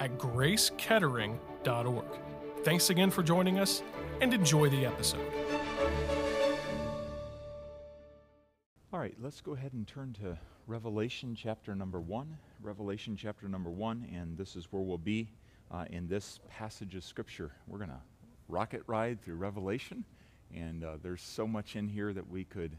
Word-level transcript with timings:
at 0.00 0.18
gracekettering.org. 0.18 2.04
Thanks 2.64 2.90
again 2.90 3.10
for 3.10 3.22
joining 3.22 3.58
us 3.58 3.82
and 4.20 4.34
enjoy 4.34 4.68
the 4.68 4.84
episode. 4.84 5.24
All 8.92 8.98
right, 8.98 9.14
let's 9.22 9.40
go 9.40 9.52
ahead 9.52 9.72
and 9.72 9.86
turn 9.86 10.12
to 10.14 10.36
Revelation 10.66 11.34
chapter 11.34 11.74
number 11.74 12.00
one. 12.00 12.36
Revelation 12.60 13.16
chapter 13.16 13.48
number 13.48 13.70
one, 13.70 14.08
and 14.12 14.36
this 14.36 14.56
is 14.56 14.66
where 14.72 14.82
we'll 14.82 14.98
be 14.98 15.30
uh, 15.70 15.84
in 15.90 16.08
this 16.08 16.40
passage 16.48 16.94
of 16.94 17.04
Scripture. 17.04 17.52
We're 17.66 17.78
going 17.78 17.90
to 17.90 18.00
rocket 18.48 18.82
ride 18.86 19.22
through 19.22 19.36
Revelation, 19.36 20.04
and 20.54 20.84
uh, 20.84 20.96
there's 21.02 21.22
so 21.22 21.46
much 21.46 21.76
in 21.76 21.88
here 21.88 22.12
that 22.12 22.28
we 22.28 22.44
could 22.44 22.76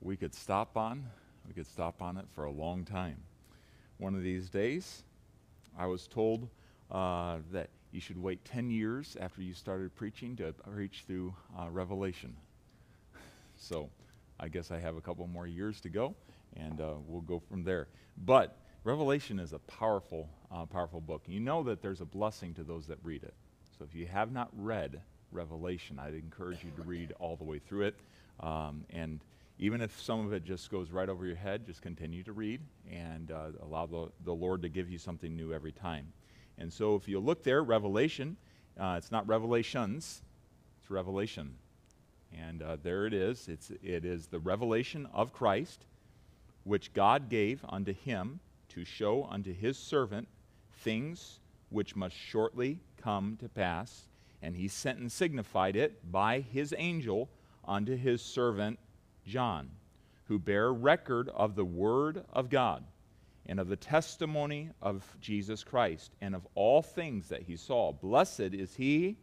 we 0.00 0.16
could 0.16 0.34
stop 0.34 0.76
on. 0.76 1.06
We 1.46 1.54
could 1.54 1.66
stop 1.66 2.02
on 2.02 2.16
it 2.16 2.26
for 2.34 2.44
a 2.44 2.50
long 2.50 2.84
time. 2.84 3.16
One 3.98 4.14
of 4.14 4.22
these 4.22 4.48
days, 4.48 5.04
I 5.78 5.86
was 5.86 6.06
told 6.06 6.48
uh, 6.90 7.38
that 7.52 7.70
you 7.92 8.00
should 8.00 8.20
wait 8.20 8.44
10 8.44 8.70
years 8.70 9.16
after 9.20 9.42
you 9.42 9.54
started 9.54 9.94
preaching 9.94 10.36
to 10.36 10.52
preach 10.52 11.04
through 11.06 11.34
uh, 11.58 11.68
Revelation. 11.70 12.36
so 13.56 13.90
I 14.38 14.48
guess 14.48 14.70
I 14.70 14.78
have 14.78 14.96
a 14.96 15.00
couple 15.00 15.26
more 15.26 15.46
years 15.46 15.80
to 15.82 15.88
go, 15.88 16.14
and 16.56 16.80
uh, 16.80 16.94
we'll 17.06 17.22
go 17.22 17.38
from 17.38 17.64
there. 17.64 17.88
But 18.24 18.56
Revelation 18.84 19.38
is 19.38 19.52
a 19.52 19.58
powerful, 19.58 20.28
uh, 20.50 20.66
powerful 20.66 21.00
book. 21.00 21.22
You 21.26 21.40
know 21.40 21.62
that 21.64 21.82
there's 21.82 22.00
a 22.00 22.06
blessing 22.06 22.54
to 22.54 22.62
those 22.62 22.86
that 22.86 22.98
read 23.02 23.22
it. 23.22 23.34
So 23.78 23.84
if 23.84 23.94
you 23.94 24.06
have 24.06 24.32
not 24.32 24.48
read 24.56 25.00
Revelation, 25.32 25.98
I'd 25.98 26.14
encourage 26.14 26.64
you 26.64 26.70
to 26.76 26.82
read 26.82 27.12
all 27.18 27.36
the 27.36 27.44
way 27.44 27.58
through 27.58 27.82
it. 27.82 27.96
Um, 28.40 28.84
and 28.90 29.20
even 29.62 29.82
if 29.82 30.00
some 30.00 30.26
of 30.26 30.32
it 30.32 30.42
just 30.42 30.70
goes 30.70 30.90
right 30.90 31.10
over 31.10 31.26
your 31.26 31.36
head, 31.36 31.66
just 31.66 31.82
continue 31.82 32.22
to 32.22 32.32
read 32.32 32.62
and 32.90 33.30
uh, 33.30 33.48
allow 33.62 33.84
the, 33.84 34.08
the 34.24 34.32
Lord 34.32 34.62
to 34.62 34.70
give 34.70 34.88
you 34.88 34.96
something 34.96 35.36
new 35.36 35.52
every 35.52 35.70
time. 35.70 36.06
And 36.56 36.72
so 36.72 36.94
if 36.94 37.06
you 37.06 37.20
look 37.20 37.42
there, 37.42 37.62
Revelation, 37.62 38.38
uh, 38.78 38.94
it's 38.96 39.12
not 39.12 39.28
Revelations, 39.28 40.22
it's 40.80 40.90
Revelation. 40.90 41.56
And 42.32 42.62
uh, 42.62 42.78
there 42.82 43.04
it 43.04 43.12
is. 43.12 43.48
It's, 43.48 43.70
it 43.82 44.06
is 44.06 44.28
the 44.28 44.38
revelation 44.38 45.06
of 45.12 45.34
Christ, 45.34 45.84
which 46.64 46.94
God 46.94 47.28
gave 47.28 47.62
unto 47.68 47.92
him 47.92 48.40
to 48.70 48.84
show 48.86 49.24
unto 49.30 49.52
his 49.52 49.76
servant 49.76 50.26
things 50.78 51.38
which 51.68 51.94
must 51.94 52.16
shortly 52.16 52.80
come 52.96 53.36
to 53.40 53.48
pass. 53.48 54.06
And 54.40 54.56
he 54.56 54.68
sent 54.68 55.00
and 55.00 55.12
signified 55.12 55.76
it 55.76 56.10
by 56.10 56.40
his 56.40 56.72
angel 56.78 57.28
unto 57.66 57.94
his 57.94 58.22
servant 58.22 58.78
John, 59.26 59.70
who 60.24 60.38
bear 60.38 60.72
record 60.72 61.28
of 61.30 61.54
the 61.54 61.64
Word 61.64 62.24
of 62.32 62.50
God 62.50 62.84
and 63.46 63.58
of 63.58 63.68
the 63.68 63.76
testimony 63.76 64.70
of 64.80 65.04
Jesus 65.20 65.64
Christ 65.64 66.12
and 66.20 66.34
of 66.34 66.46
all 66.54 66.82
things 66.82 67.28
that 67.28 67.42
he 67.42 67.56
saw. 67.56 67.92
Blessed 67.92 68.54
is 68.54 68.74
he 68.76 69.16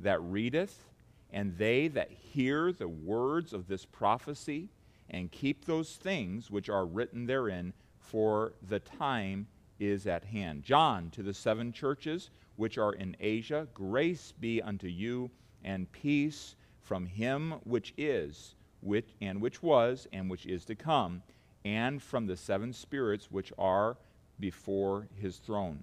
that 0.00 0.22
readeth, 0.22 0.84
and 1.32 1.56
they 1.58 1.88
that 1.88 2.10
hear 2.10 2.72
the 2.72 2.88
words 2.88 3.52
of 3.52 3.66
this 3.66 3.84
prophecy, 3.84 4.68
and 5.10 5.30
keep 5.30 5.64
those 5.64 5.96
things 5.96 6.50
which 6.50 6.68
are 6.68 6.86
written 6.86 7.26
therein, 7.26 7.72
for 7.98 8.52
the 8.68 8.80
time 8.80 9.46
is 9.78 10.06
at 10.06 10.24
hand. 10.24 10.62
John, 10.62 11.10
to 11.10 11.22
the 11.22 11.34
seven 11.34 11.72
churches 11.72 12.30
which 12.56 12.78
are 12.78 12.92
in 12.92 13.16
Asia, 13.18 13.66
grace 13.74 14.32
be 14.38 14.62
unto 14.62 14.86
you, 14.86 15.30
and 15.64 15.90
peace 15.90 16.54
from 16.80 17.06
him 17.06 17.54
which 17.64 17.92
is 17.96 18.54
which, 18.84 19.08
and 19.20 19.40
which 19.40 19.62
was, 19.62 20.06
and 20.12 20.30
which 20.30 20.46
is 20.46 20.64
to 20.66 20.74
come, 20.74 21.22
and 21.64 22.02
from 22.02 22.26
the 22.26 22.36
seven 22.36 22.72
spirits 22.72 23.30
which 23.30 23.52
are 23.58 23.96
before 24.38 25.08
his 25.14 25.38
throne, 25.38 25.82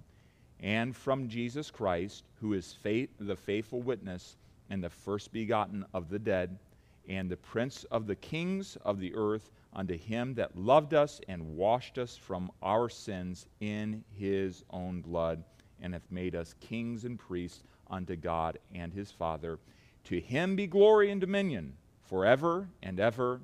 and 0.59 0.95
from 0.95 1.28
Jesus 1.28 1.72
Christ, 1.72 2.23
who 2.40 2.53
is 2.53 2.73
faith, 2.73 3.09
the 3.19 3.35
faithful 3.35 3.81
witness 3.81 4.38
and 4.69 4.84
the 4.84 4.90
first 4.90 5.31
begotten 5.34 5.85
of 5.94 6.09
the 6.09 6.19
dead, 6.19 6.59
and 7.09 7.29
the 7.29 7.38
prince 7.38 7.84
of 7.85 8.06
the 8.06 8.16
kings 8.16 8.78
of 8.84 9.00
the 9.00 9.13
earth, 9.16 9.51
unto 9.73 9.97
him 9.97 10.34
that 10.35 10.56
loved 10.56 10.94
us 10.94 11.19
and 11.28 11.56
washed 11.56 11.97
us 11.97 12.16
from 12.16 12.51
our 12.61 12.90
sins 12.90 13.47
in 13.61 14.03
his 14.13 14.63
own 14.69 15.01
blood, 15.01 15.44
and 15.81 15.94
hath 15.94 16.11
made 16.11 16.35
us 16.35 16.53
kings 16.59 17.06
and 17.06 17.17
priests 17.17 17.63
unto 17.90 18.16
God 18.16 18.59
and 18.75 18.94
his 18.94 19.11
Father. 19.11 19.59
To 20.06 20.19
him 20.19 20.56
be 20.56 20.67
glory 20.67 21.09
and 21.09 21.19
dominion 21.19 21.73
forever 22.11 22.67
and 22.83 22.99
ever. 22.99 23.39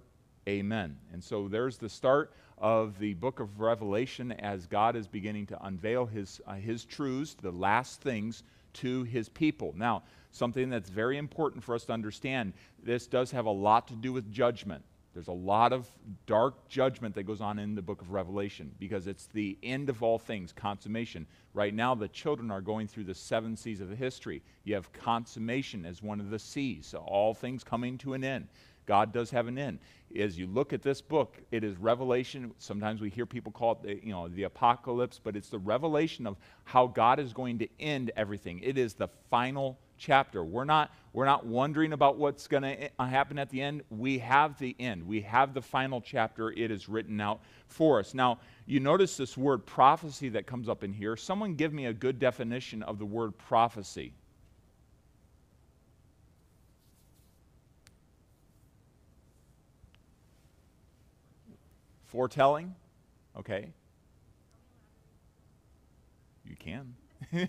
Amen. 0.45 0.97
And 1.13 1.23
so 1.23 1.47
there's 1.47 1.78
the 1.78 1.88
start 1.88 2.33
of 2.57 3.00
the 3.00 3.13
book 3.13 3.39
of 3.39 3.61
Revelation 3.61 4.33
as 4.33 4.67
God 4.67 4.97
is 4.97 5.07
beginning 5.07 5.45
to 5.47 5.66
unveil 5.66 6.05
his, 6.05 6.41
uh, 6.45 6.55
his 6.55 6.83
truths, 6.83 7.33
the 7.33 7.51
last 7.51 8.01
things, 8.01 8.44
to 8.73 9.03
his 9.03 9.29
people. 9.29 9.73
Now, 9.78 10.03
something 10.31 10.69
that's 10.69 10.89
very 10.89 11.17
important 11.17 11.63
for 11.63 11.75
us 11.75 11.85
to 11.85 11.94
understand 11.94 12.51
this 12.83 13.07
does 13.07 13.31
have 13.31 13.45
a 13.45 13.51
lot 13.51 13.88
to 13.88 13.95
do 13.95 14.11
with 14.11 14.29
judgment. 14.33 14.84
There's 15.17 15.29
a 15.29 15.31
lot 15.31 15.73
of 15.73 15.88
dark 16.28 16.69
judgment 16.69 17.16
that 17.16 17.23
goes 17.23 17.41
on 17.41 17.57
in 17.57 17.73
the 17.73 17.81
book 17.81 18.01
of 18.03 18.11
Revelation 18.11 18.72
because 18.78 19.07
it's 19.07 19.25
the 19.25 19.57
end 19.63 19.89
of 19.89 20.03
all 20.03 20.19
things, 20.19 20.53
consummation. 20.53 21.25
Right 21.55 21.73
now, 21.73 21.95
the 21.95 22.07
children 22.07 22.51
are 22.51 22.61
going 22.61 22.88
through 22.88 23.05
the 23.05 23.16
seven 23.16 23.57
seas 23.57 23.81
of 23.81 23.89
history. 23.89 24.44
You 24.63 24.75
have 24.75 24.94
consummation 24.94 25.88
as 25.88 26.03
one 26.03 26.19
of 26.19 26.29
the 26.29 26.38
seas, 26.38 26.85
so 26.85 27.00
all 27.00 27.33
things 27.33 27.63
coming 27.63 27.97
to 27.97 28.13
an 28.13 28.23
end. 28.23 28.47
God 28.85 29.11
does 29.11 29.31
have 29.31 29.47
an 29.47 29.57
end. 29.57 29.79
As 30.16 30.38
you 30.38 30.45
look 30.45 30.72
at 30.72 30.83
this 30.83 31.01
book, 31.01 31.41
it 31.49 31.63
is 31.63 31.75
revelation. 31.78 32.51
Sometimes 32.59 33.01
we 33.01 33.09
hear 33.09 33.25
people 33.25 33.51
call 33.51 33.72
it 33.72 33.81
the, 33.81 34.05
you 34.05 34.11
know, 34.11 34.28
the 34.28 34.44
apocalypse, 34.44 35.19
but 35.23 35.35
it's 35.35 35.49
the 35.49 35.57
revelation 35.57 36.28
of 36.28 36.38
how 36.63 36.85
God 36.85 37.19
is 37.19 37.34
going 37.34 37.57
to 37.57 37.67
end 37.79 38.11
everything. 38.16 38.59
It 38.59 38.78
is 38.78 38.94
the 38.94 39.07
final 39.31 39.79
chapter. 39.97 40.44
We're 40.44 40.66
not, 40.66 40.91
we're 41.13 41.25
not 41.25 41.46
wondering 41.46 41.94
about 41.94 42.18
what's 42.18 42.47
going 42.47 42.63
to 42.63 42.90
uh, 43.00 43.06
happen 43.06 43.40
at 43.40 43.50
the 43.50 43.62
end. 43.62 43.84
We 43.90 44.19
have 44.19 44.58
the 44.59 44.75
end, 44.80 45.06
we 45.06 45.22
have 45.22 45.53
the 45.53 45.62
final 45.62 46.02
chapter. 46.02 46.52
It 46.52 46.72
is 46.72 46.88
written 46.88 47.19
out 47.19 47.41
for 47.68 48.00
us. 48.00 48.13
Now, 48.13 48.40
you 48.66 48.80
notice 48.80 49.18
this 49.18 49.38
word 49.38 49.66
prophecy 49.66 50.30
that 50.30 50.46
comes 50.46 50.69
up 50.69 50.84
in 50.84 50.94
here. 50.94 51.16
Someone 51.16 51.56
give 51.56 51.74
me 51.74 51.85
a 51.85 51.94
good 51.94 52.19
definition 52.19 52.84
of 52.84 53.00
the 53.00 53.06
word 53.06 53.38
prophecy. 53.38 54.13
Foretelling? 62.06 62.74
Okay. 63.38 63.68
You 66.46 66.56
can. 66.56 66.96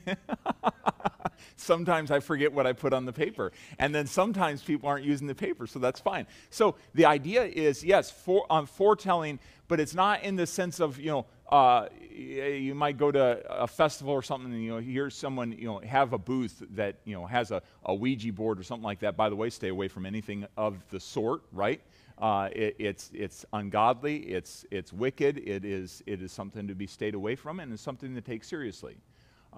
sometimes 1.57 2.11
I 2.11 2.21
forget 2.21 2.53
what 2.53 2.67
I 2.67 2.73
put 2.73 2.93
on 2.93 3.05
the 3.05 3.13
paper. 3.13 3.53
And 3.79 3.95
then 3.95 4.07
sometimes 4.07 4.63
people 4.63 4.89
aren't 4.89 5.05
using 5.05 5.27
the 5.27 5.35
paper, 5.35 5.67
so 5.67 5.79
that's 5.79 6.01
fine. 6.01 6.27
So 6.51 6.77
the 6.95 7.07
idea 7.07 7.45
is 7.45 7.85
yes, 7.85 8.11
for, 8.11 8.47
um, 8.51 8.67
foretelling, 8.67 9.39
but 9.69 9.81
it's 9.81 9.95
not 9.95 10.23
in 10.23 10.37
the 10.37 10.47
sense 10.47 10.81
of, 10.81 10.99
you 10.99 11.11
know, 11.11 11.27
uh, 11.51 11.89
you 12.11 12.75
might 12.75 12.99
go 12.99 13.11
to 13.11 13.63
a 13.63 13.67
festival 13.67 14.13
or 14.13 14.23
something 14.23 14.53
and 14.53 14.63
you 14.63 14.71
know 14.71 14.79
hear 14.79 15.09
someone 15.09 15.53
you 15.53 15.67
know 15.67 15.79
have 15.79 16.13
a 16.13 16.19
booth 16.19 16.63
that 16.71 16.97
you 17.05 17.15
know 17.15 17.25
has 17.25 17.53
a, 17.53 17.63
a 17.87 17.95
ouija 17.95 18.33
board 18.33 18.61
or 18.61 18.63
something 18.63 18.85
like 18.85 18.99
that 19.01 19.17
by 19.17 19.31
the 19.31 19.37
way 19.37 19.49
stay 19.49 19.69
away 19.69 19.89
from 19.89 20.05
anything 20.05 20.47
of 20.57 20.77
the 20.91 21.01
sort 21.01 21.43
right 21.53 21.81
uh, 22.19 22.49
it, 22.53 22.75
it's, 22.79 23.11
it's 23.15 23.47
ungodly 23.53 24.19
it's, 24.19 24.67
it's 24.71 24.93
wicked 24.93 25.39
it 25.39 25.65
is, 25.65 26.03
it 26.07 26.21
is 26.21 26.33
something 26.33 26.67
to 26.67 26.75
be 26.75 26.87
stayed 26.87 27.15
away 27.15 27.37
from 27.37 27.61
and 27.61 27.73
it's 27.73 27.83
something 27.83 28.15
to 28.15 28.21
take 28.21 28.43
seriously 28.43 28.97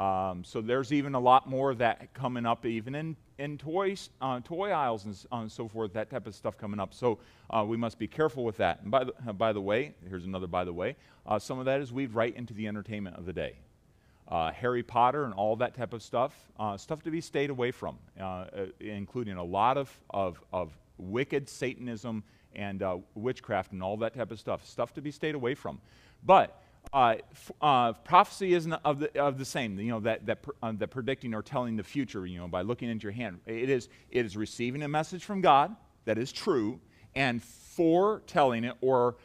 um, 0.00 0.42
so 0.44 0.62
there's 0.62 0.94
even 0.94 1.14
a 1.14 1.20
lot 1.20 1.46
more 1.46 1.70
of 1.70 1.76
that 1.78 2.14
coming 2.14 2.46
up, 2.46 2.64
even 2.64 2.94
in, 2.94 3.16
in 3.38 3.58
toys, 3.58 4.08
uh, 4.22 4.40
toy 4.40 4.70
aisles 4.70 5.04
and, 5.04 5.26
uh, 5.30 5.46
so 5.46 5.68
forth, 5.68 5.92
that 5.92 6.08
type 6.08 6.26
of 6.26 6.34
stuff 6.34 6.56
coming 6.56 6.80
up. 6.80 6.94
So 6.94 7.18
uh, 7.50 7.66
we 7.68 7.76
must 7.76 7.98
be 7.98 8.06
careful 8.06 8.42
with 8.42 8.56
that. 8.56 8.80
And 8.80 8.90
by 8.90 9.04
the, 9.04 9.12
uh, 9.28 9.34
by 9.34 9.52
the 9.52 9.60
way, 9.60 9.94
here's 10.08 10.24
another 10.24 10.46
by 10.46 10.64
the 10.64 10.72
way, 10.72 10.96
uh, 11.26 11.38
some 11.38 11.58
of 11.58 11.66
that 11.66 11.82
is 11.82 11.92
weaved 11.92 12.14
right 12.14 12.34
into 12.34 12.54
the 12.54 12.66
entertainment 12.66 13.16
of 13.16 13.26
the 13.26 13.32
day. 13.34 13.58
Uh, 14.26 14.50
Harry 14.52 14.82
Potter 14.82 15.24
and 15.24 15.34
all 15.34 15.54
that 15.56 15.74
type 15.74 15.92
of 15.92 16.02
stuff, 16.02 16.34
stuff 16.76 17.02
to 17.02 17.10
be 17.10 17.20
stayed 17.20 17.50
away 17.50 17.70
from, 17.70 17.98
including 18.80 19.36
a 19.36 19.44
lot 19.44 19.76
of, 19.76 19.94
of, 20.10 20.40
of 20.52 20.72
wicked 20.96 21.46
Satanism 21.48 22.22
and 22.54 22.82
witchcraft 23.16 23.72
and 23.72 23.82
all 23.82 23.96
that 23.98 24.14
type 24.14 24.30
of 24.30 24.38
stuff, 24.38 24.64
stuff 24.64 24.94
to 24.94 25.02
be 25.02 25.10
stayed 25.10 25.34
away 25.34 25.54
from. 25.54 25.80
But 26.24 26.62
uh, 26.92 27.16
uh, 27.60 27.92
prophecy 27.92 28.54
isn't 28.54 28.72
of 28.72 29.00
the, 29.00 29.20
of 29.20 29.38
the 29.38 29.44
same, 29.44 29.78
you 29.78 29.90
know, 29.90 30.00
that, 30.00 30.22
uh, 30.62 30.72
that 30.76 30.88
predicting 30.88 31.34
or 31.34 31.42
telling 31.42 31.76
the 31.76 31.82
future, 31.82 32.26
you 32.26 32.38
know, 32.38 32.48
by 32.48 32.62
looking 32.62 32.88
into 32.88 33.04
your 33.04 33.12
hand. 33.12 33.38
It 33.46 33.70
is, 33.70 33.88
it 34.10 34.26
is 34.26 34.36
receiving 34.36 34.82
a 34.82 34.88
message 34.88 35.24
from 35.24 35.40
God 35.40 35.74
that 36.04 36.18
is 36.18 36.32
true 36.32 36.80
and 37.14 37.42
foretelling 37.42 38.64
it, 38.64 38.76
or 38.80 39.16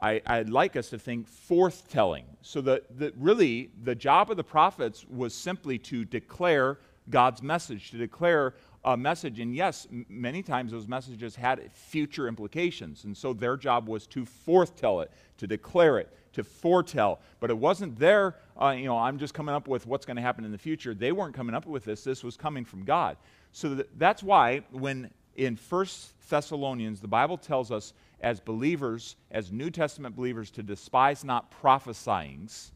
I, 0.00 0.20
would 0.38 0.50
like 0.50 0.76
us 0.76 0.90
to 0.90 0.98
think 0.98 1.28
forthtelling. 1.28 2.24
So 2.42 2.60
that 2.62 2.98
the, 2.98 3.12
really, 3.16 3.70
the 3.84 3.94
job 3.94 4.30
of 4.30 4.36
the 4.36 4.44
prophets 4.44 5.06
was 5.08 5.34
simply 5.34 5.78
to 5.78 6.04
declare 6.04 6.78
God's 7.08 7.42
message, 7.42 7.90
to 7.90 7.96
declare 7.96 8.54
a 8.84 8.96
message. 8.96 9.40
And 9.40 9.54
yes, 9.54 9.86
m- 9.90 10.04
many 10.08 10.42
times 10.42 10.72
those 10.72 10.88
messages 10.88 11.36
had 11.36 11.70
future 11.72 12.28
implications. 12.28 13.04
And 13.04 13.16
so 13.16 13.32
their 13.32 13.56
job 13.56 13.88
was 13.88 14.06
to 14.08 14.24
forthtell 14.24 15.02
it, 15.02 15.10
to 15.38 15.46
declare 15.46 15.98
it, 15.98 16.12
to 16.34 16.44
foretell. 16.44 17.20
But 17.40 17.50
it 17.50 17.58
wasn't 17.58 17.98
there, 17.98 18.36
uh, 18.60 18.70
you 18.70 18.84
know, 18.84 18.98
I'm 18.98 19.18
just 19.18 19.34
coming 19.34 19.54
up 19.54 19.66
with 19.66 19.86
what's 19.86 20.06
going 20.06 20.16
to 20.16 20.22
happen 20.22 20.44
in 20.44 20.52
the 20.52 20.58
future. 20.58 20.94
They 20.94 21.12
weren't 21.12 21.34
coming 21.34 21.54
up 21.54 21.66
with 21.66 21.84
this. 21.84 22.04
This 22.04 22.22
was 22.22 22.36
coming 22.36 22.64
from 22.64 22.84
God. 22.84 23.16
So 23.52 23.74
th- 23.74 23.88
that's 23.96 24.22
why 24.22 24.62
when 24.70 25.10
in 25.36 25.56
First 25.56 26.12
Thessalonians, 26.28 27.00
the 27.00 27.08
Bible 27.08 27.36
tells 27.36 27.70
us 27.70 27.92
as 28.20 28.40
believers, 28.40 29.16
as 29.30 29.50
New 29.50 29.70
Testament 29.70 30.14
believers, 30.16 30.50
to 30.52 30.62
despise 30.62 31.24
not 31.24 31.52
prophesyings 31.62 32.70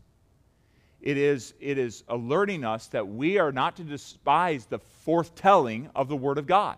it 1.00 1.16
is, 1.16 1.54
it 1.60 1.78
is 1.78 2.02
alerting 2.08 2.64
us 2.64 2.88
that 2.88 3.06
we 3.06 3.38
are 3.38 3.52
not 3.52 3.76
to 3.76 3.84
despise 3.84 4.66
the 4.66 4.80
forthtelling 5.06 5.90
of 5.94 6.08
the 6.08 6.16
Word 6.16 6.38
of 6.38 6.46
God. 6.46 6.76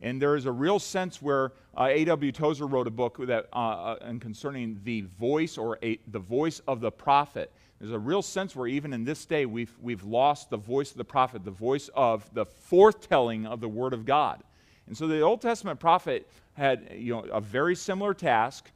And 0.00 0.20
there 0.20 0.34
is 0.34 0.46
a 0.46 0.52
real 0.52 0.80
sense 0.80 1.22
where 1.22 1.52
uh, 1.76 1.88
A.W. 1.90 2.32
Tozer 2.32 2.66
wrote 2.66 2.86
a 2.86 2.90
book 2.90 3.18
that, 3.26 3.48
uh, 3.52 3.56
uh, 3.56 4.18
concerning 4.18 4.80
the 4.84 5.02
voice 5.18 5.56
or 5.56 5.78
a, 5.82 5.98
the 6.08 6.18
voice 6.18 6.60
of 6.68 6.80
the 6.80 6.90
prophet. 6.90 7.52
There's 7.80 7.92
a 7.92 7.98
real 7.98 8.22
sense 8.22 8.54
where 8.54 8.66
even 8.66 8.92
in 8.92 9.04
this 9.04 9.24
day 9.24 9.46
we've, 9.46 9.74
we've 9.80 10.04
lost 10.04 10.50
the 10.50 10.56
voice 10.56 10.90
of 10.90 10.98
the 10.98 11.04
prophet, 11.04 11.44
the 11.44 11.50
voice 11.50 11.88
of 11.94 12.32
the 12.34 12.44
foretelling 12.44 13.46
of 13.46 13.60
the 13.60 13.68
Word 13.68 13.92
of 13.92 14.04
God. 14.04 14.42
And 14.86 14.96
so 14.96 15.06
the 15.06 15.20
Old 15.20 15.40
Testament 15.40 15.80
prophet 15.80 16.28
had 16.54 16.88
you 16.94 17.14
know, 17.14 17.20
a 17.32 17.40
very 17.40 17.74
similar 17.74 18.14
task 18.14 18.70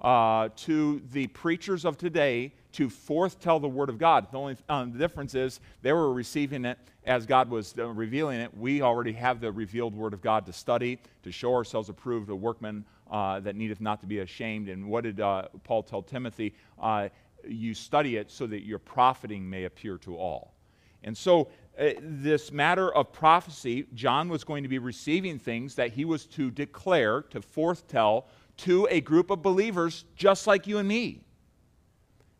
uh, 0.00 0.48
to 0.56 1.02
the 1.12 1.26
preachers 1.28 1.84
of 1.84 1.98
today 1.98 2.52
to 2.72 2.88
forthtell 2.88 3.60
the 3.60 3.68
Word 3.68 3.88
of 3.88 3.98
God. 3.98 4.30
The 4.30 4.38
only 4.38 4.56
um, 4.68 4.92
the 4.92 4.98
difference 4.98 5.34
is 5.34 5.60
they 5.82 5.92
were 5.92 6.12
receiving 6.12 6.64
it 6.64 6.78
as 7.04 7.26
God 7.26 7.50
was 7.50 7.74
uh, 7.78 7.86
revealing 7.88 8.40
it. 8.40 8.56
We 8.56 8.82
already 8.82 9.12
have 9.12 9.40
the 9.40 9.50
revealed 9.50 9.94
Word 9.94 10.12
of 10.12 10.20
God 10.20 10.46
to 10.46 10.52
study, 10.52 10.98
to 11.22 11.32
show 11.32 11.54
ourselves 11.54 11.88
approved, 11.88 12.30
a 12.30 12.36
workman 12.36 12.84
uh, 13.10 13.40
that 13.40 13.56
needeth 13.56 13.80
not 13.80 14.00
to 14.00 14.06
be 14.06 14.20
ashamed. 14.20 14.68
And 14.68 14.88
what 14.88 15.04
did 15.04 15.20
uh, 15.20 15.48
Paul 15.64 15.82
tell 15.82 16.02
Timothy? 16.02 16.54
Uh, 16.80 17.08
you 17.46 17.74
study 17.74 18.16
it 18.16 18.30
so 18.30 18.46
that 18.46 18.64
your 18.64 18.78
profiting 18.78 19.48
may 19.48 19.64
appear 19.64 19.98
to 19.98 20.16
all. 20.16 20.54
And 21.02 21.16
so, 21.16 21.48
uh, 21.78 21.92
this 22.00 22.52
matter 22.52 22.94
of 22.94 23.10
prophecy, 23.12 23.86
John 23.94 24.28
was 24.28 24.44
going 24.44 24.62
to 24.62 24.68
be 24.68 24.78
receiving 24.78 25.38
things 25.38 25.74
that 25.76 25.92
he 25.92 26.04
was 26.04 26.26
to 26.26 26.50
declare, 26.50 27.22
to 27.22 27.40
forthtell 27.40 28.24
to 28.58 28.86
a 28.90 29.00
group 29.00 29.30
of 29.30 29.40
believers 29.40 30.04
just 30.14 30.46
like 30.46 30.66
you 30.66 30.78
and 30.78 30.86
me. 30.86 31.22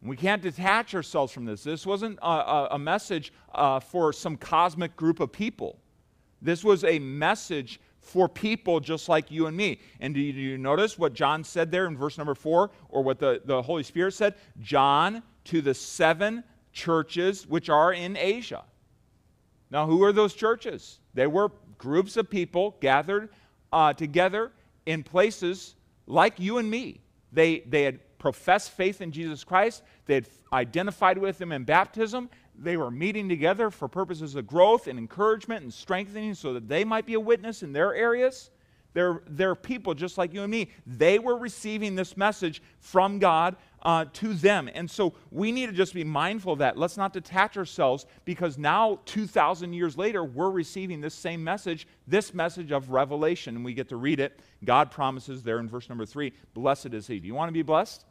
We 0.02 0.16
can't 0.16 0.40
detach 0.40 0.94
ourselves 0.94 1.32
from 1.32 1.44
this. 1.44 1.62
This 1.62 1.84
wasn't 1.84 2.18
a, 2.22 2.68
a, 2.70 2.78
message 2.78 3.32
uh, 3.54 3.80
for 3.80 4.12
some 4.12 4.36
cosmic 4.36 4.96
group 4.96 5.20
of 5.20 5.30
people. 5.30 5.78
This 6.40 6.64
was 6.64 6.84
a 6.84 6.98
message 6.98 7.80
for 8.00 8.26
people 8.26 8.80
just 8.80 9.10
like 9.10 9.30
you 9.30 9.46
and 9.46 9.54
me. 9.54 9.78
And 10.00 10.14
do 10.14 10.20
you, 10.20 10.32
do 10.32 10.40
you, 10.40 10.56
notice 10.56 10.98
what 10.98 11.12
John 11.12 11.44
said 11.44 11.70
there 11.70 11.86
in 11.86 11.98
verse 11.98 12.16
number 12.16 12.34
four, 12.34 12.70
or 12.88 13.02
what 13.02 13.18
the, 13.18 13.42
the 13.44 13.60
Holy 13.60 13.82
Spirit 13.82 14.14
said? 14.14 14.36
John 14.60 15.22
to 15.44 15.60
the 15.60 15.74
seven 15.74 16.44
churches 16.72 17.46
which 17.46 17.68
are 17.68 17.92
in 17.92 18.16
Asia. 18.16 18.64
Now, 19.70 19.86
who 19.86 20.02
are 20.02 20.12
those 20.12 20.32
churches? 20.32 20.98
They 21.12 21.26
were 21.26 21.52
groups 21.76 22.16
of 22.16 22.30
people 22.30 22.76
gathered 22.80 23.28
uh, 23.72 23.92
together 23.92 24.50
in 24.86 25.02
places 25.02 25.74
like 26.06 26.40
you 26.40 26.58
and 26.58 26.70
me. 26.70 27.00
They, 27.32 27.60
they 27.60 27.84
had 27.84 28.00
professed 28.20 28.70
faith 28.70 29.00
in 29.00 29.10
Jesus 29.10 29.42
Christ, 29.42 29.82
they 30.06 30.14
had 30.14 30.28
identified 30.52 31.18
with 31.18 31.40
him 31.40 31.50
in 31.50 31.64
baptism. 31.64 32.30
They 32.56 32.76
were 32.76 32.90
meeting 32.90 33.28
together 33.28 33.70
for 33.70 33.88
purposes 33.88 34.36
of 34.36 34.46
growth 34.46 34.86
and 34.86 34.98
encouragement 34.98 35.64
and 35.64 35.74
strengthening 35.74 36.34
so 36.34 36.52
that 36.52 36.68
they 36.68 36.84
might 36.84 37.06
be 37.06 37.14
a 37.14 37.20
witness 37.20 37.64
in 37.64 37.72
their 37.72 37.94
areas. 37.94 38.50
They're, 38.92 39.22
they're 39.26 39.54
people 39.54 39.94
just 39.94 40.18
like 40.18 40.34
you 40.34 40.42
and 40.42 40.50
me. 40.50 40.70
They 40.86 41.18
were 41.18 41.36
receiving 41.36 41.94
this 41.94 42.16
message 42.16 42.62
from 42.80 43.18
God 43.18 43.56
uh, 43.82 44.06
to 44.14 44.34
them. 44.34 44.68
And 44.74 44.90
so 44.90 45.14
we 45.30 45.52
need 45.52 45.66
to 45.66 45.72
just 45.72 45.94
be 45.94 46.04
mindful 46.04 46.52
of 46.52 46.58
that. 46.58 46.76
Let's 46.76 46.96
not 46.96 47.12
detach 47.12 47.56
ourselves 47.56 48.06
because 48.24 48.58
now, 48.58 48.98
2,000 49.06 49.72
years 49.72 49.96
later, 49.96 50.24
we're 50.24 50.50
receiving 50.50 51.00
this 51.00 51.14
same 51.14 51.42
message, 51.42 51.86
this 52.06 52.34
message 52.34 52.72
of 52.72 52.90
revelation, 52.90 53.56
and 53.56 53.64
we 53.64 53.74
get 53.74 53.88
to 53.90 53.96
read 53.96 54.20
it. 54.20 54.40
God 54.64 54.90
promises 54.90 55.42
there 55.42 55.60
in 55.60 55.68
verse 55.68 55.88
number 55.88 56.04
three, 56.04 56.32
Blessed 56.52 56.92
is 56.92 57.06
He. 57.06 57.20
Do 57.20 57.26
you 57.26 57.34
want 57.34 57.48
to 57.48 57.52
be 57.52 57.62
blessed? 57.62 58.04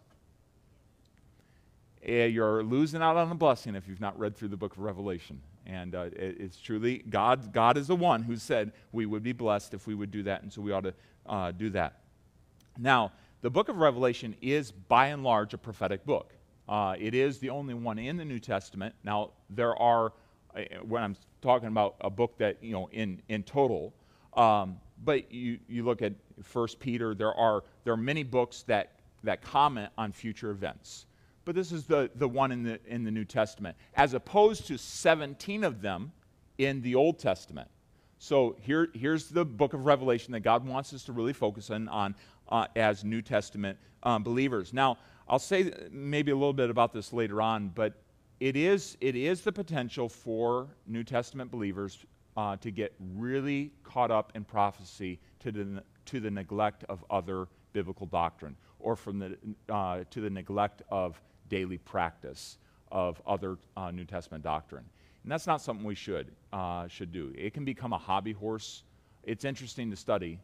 Yeah, 2.06 2.26
you're 2.26 2.64
losing 2.64 3.02
out 3.02 3.18
on 3.18 3.30
a 3.32 3.36
blessing 3.36 3.76
if 3.76 3.88
you've 3.88 4.00
not 4.00 4.18
read 4.18 4.36
through 4.36 4.48
the 4.48 4.58
book 4.58 4.74
of 4.74 4.80
Revelation. 4.80 5.42
And 5.66 5.94
uh, 5.96 6.10
it, 6.14 6.38
it's 6.40 6.58
truly, 6.58 7.00
God, 7.10 7.52
God 7.52 7.78
is 7.78 7.88
the 7.88 7.96
one 7.96 8.24
who 8.24 8.38
said 8.38 8.72
we 8.92 9.06
would 9.06 9.22
be 9.22 9.34
blessed 9.34 9.74
if 9.74 9.86
we 9.86 9.96
would 9.96 10.10
do 10.10 10.24
that, 10.24 10.42
and 10.42 10.52
so 10.52 10.62
we 10.62 10.72
ought 10.72 10.84
to 10.84 10.94
uh, 11.26 11.52
do 11.52 11.70
that. 11.72 12.00
Now, 12.78 13.12
the 13.42 13.50
book 13.50 13.70
of 13.70 13.78
Revelation 13.78 14.36
is 14.42 14.72
by 14.72 15.08
and 15.08 15.24
large 15.24 15.54
a 15.54 15.58
prophetic 15.58 16.06
book. 16.06 16.34
Uh, 16.68 16.96
it 16.98 17.14
is 17.14 17.40
the 17.40 17.50
only 17.50 17.74
one 17.74 18.00
in 18.00 18.16
the 18.16 18.26
New 18.26 18.40
Testament. 18.40 18.96
Now, 19.04 19.32
there 19.50 19.76
are, 19.76 20.14
uh, 20.56 20.62
when 20.88 21.04
I'm 21.04 21.16
talking 21.42 21.68
about 21.68 21.96
a 22.02 22.10
book 22.10 22.38
that, 22.38 22.64
you 22.64 22.72
know, 22.72 22.90
in, 22.92 23.22
in 23.28 23.44
total, 23.44 23.94
um, 24.36 24.80
but 25.04 25.32
you, 25.32 25.60
you 25.68 25.84
look 25.84 26.02
at 26.02 26.14
First 26.44 26.80
Peter, 26.80 27.14
there 27.14 27.34
are, 27.34 27.64
there 27.84 27.94
are 27.94 27.98
many 27.98 28.24
books 28.24 28.64
that, 28.64 28.92
that 29.24 29.42
comment 29.42 29.92
on 29.98 30.12
future 30.12 30.52
events. 30.52 31.06
But 31.50 31.56
this 31.56 31.72
is 31.72 31.86
the, 31.86 32.12
the 32.14 32.28
one 32.28 32.52
in 32.52 32.62
the, 32.62 32.80
in 32.86 33.04
the 33.04 33.10
New 33.10 33.26
Testament, 33.26 33.76
as 33.96 34.14
opposed 34.14 34.68
to 34.68 34.78
17 34.78 35.64
of 35.64 35.82
them 35.82 36.12
in 36.60 36.80
the 36.84 36.94
Old 36.94 37.18
Testament. 37.18 37.68
So 38.20 38.56
here, 38.62 38.90
here's 38.94 39.30
the 39.30 39.44
book 39.44 39.74
of 39.74 39.88
Revelation 39.88 40.32
that 40.34 40.42
God 40.42 40.64
wants 40.64 40.94
us 40.94 41.06
to 41.06 41.12
really 41.12 41.34
focus 41.34 41.72
on, 41.72 41.88
on 41.88 42.14
uh, 42.50 42.68
as 42.76 43.04
New 43.04 43.24
Testament 43.24 43.80
um, 44.04 44.22
believers. 44.22 44.74
Now, 44.74 45.00
I'll 45.28 45.40
say 45.40 45.74
maybe 45.90 46.30
a 46.30 46.36
little 46.36 46.54
bit 46.54 46.70
about 46.70 46.94
this 46.94 47.12
later 47.12 47.42
on, 47.42 47.70
but 47.70 47.96
it 48.40 48.56
is, 48.56 48.96
it 49.02 49.16
is 49.16 49.42
the 49.42 49.52
potential 49.52 50.08
for 50.08 50.68
New 50.86 51.04
Testament 51.04 51.50
believers 51.50 52.06
uh, 52.38 52.58
to 52.58 52.70
get 52.70 52.94
really 53.16 53.72
caught 53.84 54.12
up 54.12 54.34
in 54.36 54.44
prophecy 54.44 55.20
to 55.40 55.52
the, 55.52 55.84
to 56.06 56.20
the 56.20 56.30
neglect 56.30 56.84
of 56.90 57.04
other 57.10 57.48
biblical 57.74 58.06
doctrine 58.06 58.56
or 58.80 58.96
from 58.96 59.18
the, 59.18 59.38
uh, 59.70 60.04
to 60.12 60.22
the 60.22 60.30
neglect 60.30 60.84
of 60.90 61.20
daily 61.50 61.78
practice 61.78 62.58
of 62.92 63.22
other 63.26 63.58
uh, 63.76 63.92
New 63.92 64.06
Testament 64.06 64.44
doctrine. 64.44 64.86
And 65.24 65.32
that's 65.32 65.48
not 65.48 65.62
something 65.62 65.86
we 65.86 65.96
should, 65.96 66.32
uh, 66.54 66.88
should 66.88 67.12
do. 67.12 67.34
It 67.38 67.54
can 67.54 67.66
become 67.66 67.94
a 67.94 67.98
hobby 67.98 68.32
horse. 68.32 68.84
It's 69.24 69.46
interesting 69.46 69.90
to 69.92 69.96
study, 69.96 70.40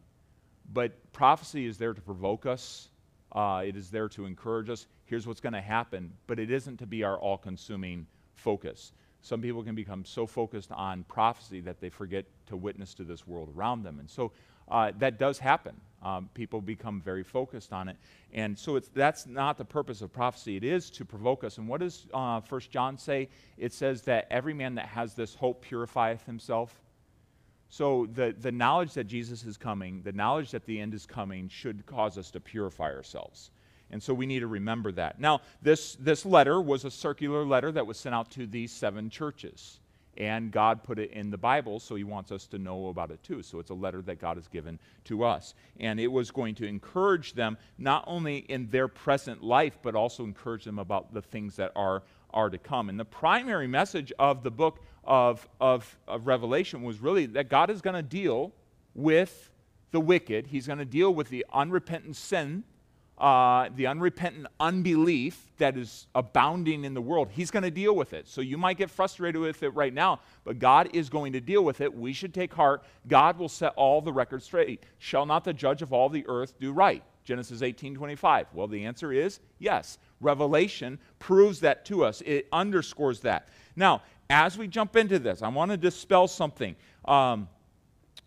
but 0.72 0.92
prophecy 1.12 1.66
is 1.66 1.78
there 1.78 1.94
to 1.94 2.00
provoke 2.00 2.46
us, 2.46 2.88
uh, 3.32 3.62
it 3.66 3.76
is 3.76 3.90
there 3.90 4.08
to 4.08 4.24
encourage 4.24 4.70
us. 4.70 4.86
Here's 5.06 5.26
what's 5.26 5.40
going 5.40 5.52
to 5.52 5.60
happen, 5.60 6.12
but 6.26 6.38
it 6.38 6.50
isn't 6.50 6.78
to 6.78 6.86
be 6.86 7.04
our 7.04 7.18
all 7.18 7.38
consuming 7.38 8.06
focus. 8.34 8.92
Some 9.22 9.40
people 9.40 9.62
can 9.62 9.74
become 9.74 10.04
so 10.04 10.26
focused 10.26 10.70
on 10.72 11.04
prophecy 11.04 11.60
that 11.60 11.80
they 11.80 11.88
forget 11.88 12.24
to 12.46 12.56
witness 12.56 12.94
to 12.94 13.04
this 13.04 13.26
world 13.26 13.52
around 13.56 13.82
them. 13.82 13.98
And 13.98 14.08
so 14.08 14.32
uh, 14.68 14.92
that 14.98 15.18
does 15.18 15.38
happen. 15.38 15.80
Um, 16.02 16.28
people 16.34 16.60
become 16.60 17.00
very 17.00 17.24
focused 17.24 17.72
on 17.72 17.88
it. 17.88 17.96
And 18.32 18.56
so 18.56 18.78
that's 18.78 19.26
not 19.26 19.58
the 19.58 19.64
purpose 19.64 20.02
of 20.02 20.12
prophecy. 20.12 20.56
It 20.56 20.64
is 20.64 20.90
to 20.90 21.04
provoke 21.04 21.42
us. 21.42 21.58
And 21.58 21.66
what 21.66 21.80
does 21.80 22.06
uh, 22.12 22.40
1 22.48 22.60
John 22.70 22.98
say? 22.98 23.28
It 23.56 23.72
says 23.72 24.02
that 24.02 24.26
every 24.30 24.54
man 24.54 24.74
that 24.76 24.86
has 24.86 25.14
this 25.14 25.34
hope 25.34 25.62
purifieth 25.62 26.24
himself. 26.24 26.80
So 27.68 28.06
the, 28.12 28.34
the 28.38 28.52
knowledge 28.52 28.92
that 28.94 29.04
Jesus 29.04 29.44
is 29.44 29.56
coming, 29.56 30.02
the 30.02 30.12
knowledge 30.12 30.52
that 30.52 30.64
the 30.66 30.80
end 30.80 30.94
is 30.94 31.06
coming, 31.06 31.48
should 31.48 31.84
cause 31.86 32.18
us 32.18 32.30
to 32.32 32.40
purify 32.40 32.92
ourselves. 32.92 33.50
And 33.90 34.02
so 34.02 34.14
we 34.14 34.26
need 34.26 34.40
to 34.40 34.46
remember 34.46 34.92
that. 34.92 35.20
Now, 35.20 35.40
this, 35.62 35.94
this 35.96 36.26
letter 36.26 36.60
was 36.60 36.84
a 36.84 36.90
circular 36.90 37.44
letter 37.44 37.72
that 37.72 37.86
was 37.86 37.98
sent 37.98 38.14
out 38.14 38.30
to 38.32 38.46
these 38.46 38.72
seven 38.72 39.10
churches. 39.10 39.80
And 40.16 40.50
God 40.50 40.82
put 40.82 40.98
it 40.98 41.12
in 41.12 41.30
the 41.30 41.38
Bible, 41.38 41.78
so 41.78 41.94
He 41.94 42.04
wants 42.04 42.32
us 42.32 42.46
to 42.48 42.58
know 42.58 42.88
about 42.88 43.10
it 43.10 43.22
too. 43.22 43.42
So 43.42 43.58
it's 43.58 43.70
a 43.70 43.74
letter 43.74 44.02
that 44.02 44.20
God 44.20 44.36
has 44.36 44.48
given 44.48 44.78
to 45.04 45.24
us. 45.24 45.54
And 45.78 46.00
it 46.00 46.06
was 46.06 46.30
going 46.30 46.54
to 46.56 46.66
encourage 46.66 47.34
them 47.34 47.58
not 47.78 48.04
only 48.06 48.38
in 48.38 48.68
their 48.70 48.88
present 48.88 49.42
life, 49.42 49.78
but 49.82 49.94
also 49.94 50.24
encourage 50.24 50.64
them 50.64 50.78
about 50.78 51.12
the 51.12 51.22
things 51.22 51.56
that 51.56 51.72
are, 51.76 52.02
are 52.30 52.50
to 52.50 52.58
come. 52.58 52.88
And 52.88 52.98
the 52.98 53.04
primary 53.04 53.66
message 53.66 54.12
of 54.18 54.42
the 54.42 54.50
book 54.50 54.80
of, 55.04 55.46
of, 55.60 55.98
of 56.08 56.26
Revelation 56.26 56.82
was 56.82 57.00
really 57.00 57.26
that 57.26 57.48
God 57.48 57.70
is 57.70 57.80
going 57.80 57.96
to 57.96 58.02
deal 58.02 58.52
with 58.94 59.50
the 59.90 60.00
wicked, 60.00 60.48
He's 60.48 60.66
going 60.66 60.78
to 60.78 60.84
deal 60.84 61.14
with 61.14 61.28
the 61.28 61.46
unrepentant 61.52 62.16
sin 62.16 62.64
uh, 63.18 63.70
the 63.74 63.86
unrepentant 63.86 64.46
unbelief 64.60 65.40
that 65.58 65.76
is 65.76 66.06
abounding 66.14 66.84
in 66.84 66.92
the 66.92 67.00
world, 67.00 67.28
he's 67.30 67.50
going 67.50 67.62
to 67.62 67.70
deal 67.70 67.96
with 67.96 68.12
it. 68.12 68.28
So 68.28 68.40
you 68.40 68.58
might 68.58 68.76
get 68.76 68.90
frustrated 68.90 69.40
with 69.40 69.62
it 69.62 69.70
right 69.70 69.92
now, 69.92 70.20
but 70.44 70.58
God 70.58 70.90
is 70.92 71.08
going 71.08 71.32
to 71.32 71.40
deal 71.40 71.64
with 71.64 71.80
it. 71.80 71.94
We 71.94 72.12
should 72.12 72.34
take 72.34 72.52
heart. 72.52 72.84
God 73.08 73.38
will 73.38 73.48
set 73.48 73.72
all 73.76 74.02
the 74.02 74.12
records 74.12 74.44
straight. 74.44 74.84
Shall 74.98 75.24
not 75.24 75.44
the 75.44 75.54
judge 75.54 75.80
of 75.80 75.92
all 75.92 76.08
the 76.08 76.26
earth 76.28 76.58
do 76.60 76.72
right? 76.72 77.02
Genesis 77.24 77.62
18 77.62 77.94
25. 77.94 78.46
Well, 78.52 78.68
the 78.68 78.84
answer 78.84 79.12
is 79.12 79.40
yes. 79.58 79.98
Revelation 80.20 80.98
proves 81.18 81.60
that 81.60 81.84
to 81.86 82.04
us, 82.04 82.22
it 82.24 82.48
underscores 82.52 83.20
that. 83.20 83.48
Now, 83.74 84.02
as 84.30 84.56
we 84.56 84.66
jump 84.66 84.96
into 84.96 85.18
this, 85.18 85.42
I 85.42 85.48
want 85.48 85.70
to 85.70 85.76
dispel 85.76 86.28
something. 86.28 86.74
Um, 87.04 87.48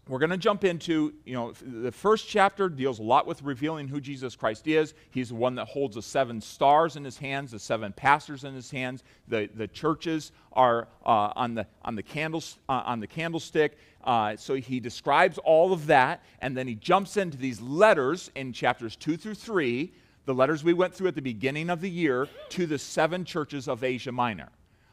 we're 0.10 0.18
going 0.18 0.32
to 0.32 0.38
jump 0.38 0.64
into, 0.64 1.14
you 1.24 1.36
know, 1.36 1.54
the 1.62 1.92
first 1.92 2.28
chapter 2.28 2.68
deals 2.68 2.98
a 2.98 3.04
lot 3.04 3.28
with 3.28 3.44
revealing 3.44 3.88
who 3.88 4.02
Jesus 4.02 4.36
Christ 4.36 4.68
is. 4.68 4.96
He's 5.12 5.30
the 5.30 5.36
one 5.36 5.54
that 5.56 5.68
holds 5.68 5.96
the 5.96 6.02
seven 6.02 6.42
stars 6.42 6.96
in 6.96 7.04
his 7.04 7.16
hands, 7.20 7.52
the 7.52 7.60
seven 7.60 7.94
pastors 7.94 8.44
in 8.44 8.56
his 8.56 8.72
hands. 8.72 9.04
The, 9.28 9.48
the 9.54 9.68
churches 9.68 10.32
are 10.52 10.88
uh, 11.06 11.32
on, 11.36 11.54
the, 11.54 11.68
on, 11.84 11.94
the 11.94 12.02
candles, 12.02 12.58
uh, 12.68 12.82
on 12.88 13.00
the 13.00 13.06
candlestick. 13.06 13.78
Uh, 14.04 14.36
so 14.36 14.56
he 14.56 14.80
describes 14.80 15.38
all 15.38 15.74
of 15.74 15.86
that, 15.86 16.24
and 16.42 16.58
then 16.58 16.68
he 16.68 16.74
jumps 16.74 17.16
into 17.16 17.38
these 17.38 17.62
letters 17.62 18.32
in 18.34 18.52
chapters 18.52 18.96
2 18.96 19.16
through 19.16 19.36
3, 19.36 19.94
the 20.26 20.34
letters 20.34 20.64
we 20.64 20.74
went 20.74 20.92
through 20.92 21.10
at 21.10 21.16
the 21.16 21.22
beginning 21.22 21.70
of 21.70 21.82
the 21.82 21.90
year, 21.90 22.28
to 22.50 22.66
the 22.66 22.80
seven 22.80 23.26
churches 23.26 23.68
of 23.68 23.84
Asia 23.84 24.12
Minor. 24.12 24.50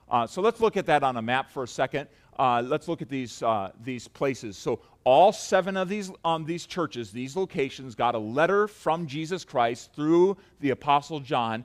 Uh, 0.08 0.26
so 0.26 0.40
let's 0.40 0.61
look 0.61 0.76
at 0.76 0.87
that 0.87 1.02
on 1.02 1.16
a 1.16 1.23
map 1.23 1.50
for 1.50 1.62
a 1.62 1.68
second. 1.68 2.08
Uh, 2.38 2.62
let's 2.64 2.87
look 2.87 3.00
at 3.00 3.09
these, 3.09 3.43
uh, 3.43 3.71
these 3.83 4.09
places. 4.09 4.57
So 4.57 4.81
all 5.05 5.33
seven 5.33 5.76
of 5.76 5.88
these, 5.88 6.11
um, 6.25 6.45
these 6.45 6.66
churches, 6.66 7.11
these 7.11 7.35
locations, 7.37 7.95
got 7.95 8.14
a 8.14 8.19
letter 8.19 8.69
from 8.69 9.07
Jesus 9.07 9.45
Christ 9.45 9.93
through 9.95 10.37
the 10.61 10.71
Apostle 10.71 11.21
John. 11.21 11.64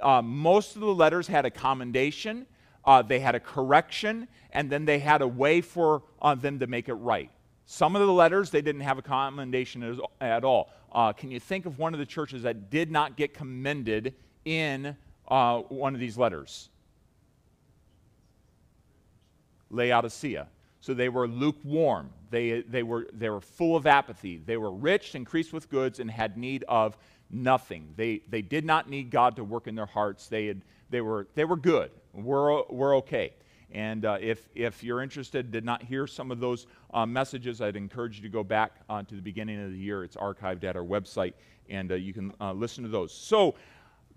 Uh, 0.00 0.22
most 0.22 0.74
of 0.74 0.80
the 0.80 0.94
letters 0.94 1.26
had 1.26 1.44
a 1.44 1.50
commendation, 1.50 2.46
uh, 2.84 3.02
they 3.02 3.20
had 3.20 3.34
a 3.34 3.40
correction, 3.40 4.26
and 4.52 4.70
then 4.70 4.84
they 4.84 4.98
had 4.98 5.20
a 5.20 5.28
way 5.28 5.60
for 5.60 6.02
uh, 6.22 6.34
them 6.34 6.58
to 6.60 6.66
make 6.66 6.88
it 6.88 6.94
right. 6.94 7.30
Some 7.66 7.94
of 7.94 8.06
the 8.06 8.12
letters, 8.12 8.50
they 8.50 8.62
didn't 8.62 8.80
have 8.80 8.98
a 8.98 9.02
commendation 9.02 10.00
at 10.20 10.44
all. 10.44 10.70
Uh, 10.92 11.12
can 11.12 11.30
you 11.30 11.38
think 11.38 11.66
of 11.66 11.78
one 11.78 11.92
of 11.92 12.00
the 12.00 12.06
churches 12.06 12.42
that 12.42 12.70
did 12.70 12.90
not 12.90 13.16
get 13.16 13.34
commended 13.34 14.14
in 14.44 14.96
one 15.28 15.94
of 15.94 16.00
these 16.00 16.18
letters? 16.18 16.70
Laodicea. 19.70 20.48
So 20.80 20.94
they 20.94 21.08
were 21.08 21.28
lukewarm. 21.28 22.10
They, 22.30 22.62
they, 22.62 22.82
were, 22.82 23.08
they 23.12 23.28
were 23.28 23.40
full 23.40 23.76
of 23.76 23.86
apathy. 23.86 24.38
They 24.44 24.56
were 24.56 24.72
rich, 24.72 25.14
increased 25.14 25.52
with 25.52 25.68
goods, 25.68 26.00
and 26.00 26.10
had 26.10 26.36
need 26.36 26.64
of 26.68 26.96
nothing. 27.30 27.92
They, 27.96 28.22
they 28.28 28.42
did 28.42 28.64
not 28.64 28.88
need 28.88 29.10
God 29.10 29.36
to 29.36 29.44
work 29.44 29.66
in 29.66 29.74
their 29.74 29.86
hearts. 29.86 30.28
They, 30.28 30.46
had, 30.46 30.62
they, 30.88 31.00
were, 31.00 31.26
they 31.34 31.44
were 31.44 31.56
good. 31.56 31.90
We're, 32.12 32.62
we're 32.68 32.96
okay. 32.98 33.34
And 33.72 34.04
uh, 34.04 34.18
if, 34.20 34.48
if 34.54 34.82
you're 34.82 35.02
interested, 35.02 35.52
did 35.52 35.64
not 35.64 35.82
hear 35.82 36.06
some 36.06 36.30
of 36.30 36.40
those 36.40 36.66
uh, 36.92 37.06
messages, 37.06 37.60
I'd 37.60 37.76
encourage 37.76 38.16
you 38.16 38.22
to 38.22 38.28
go 38.28 38.42
back 38.42 38.72
uh, 38.88 39.02
to 39.02 39.14
the 39.14 39.22
beginning 39.22 39.62
of 39.62 39.70
the 39.70 39.78
year. 39.78 40.02
It's 40.02 40.16
archived 40.16 40.64
at 40.64 40.76
our 40.76 40.82
website, 40.82 41.34
and 41.68 41.92
uh, 41.92 41.94
you 41.94 42.12
can 42.12 42.32
uh, 42.40 42.52
listen 42.52 42.82
to 42.82 42.90
those. 42.90 43.12
So 43.12 43.54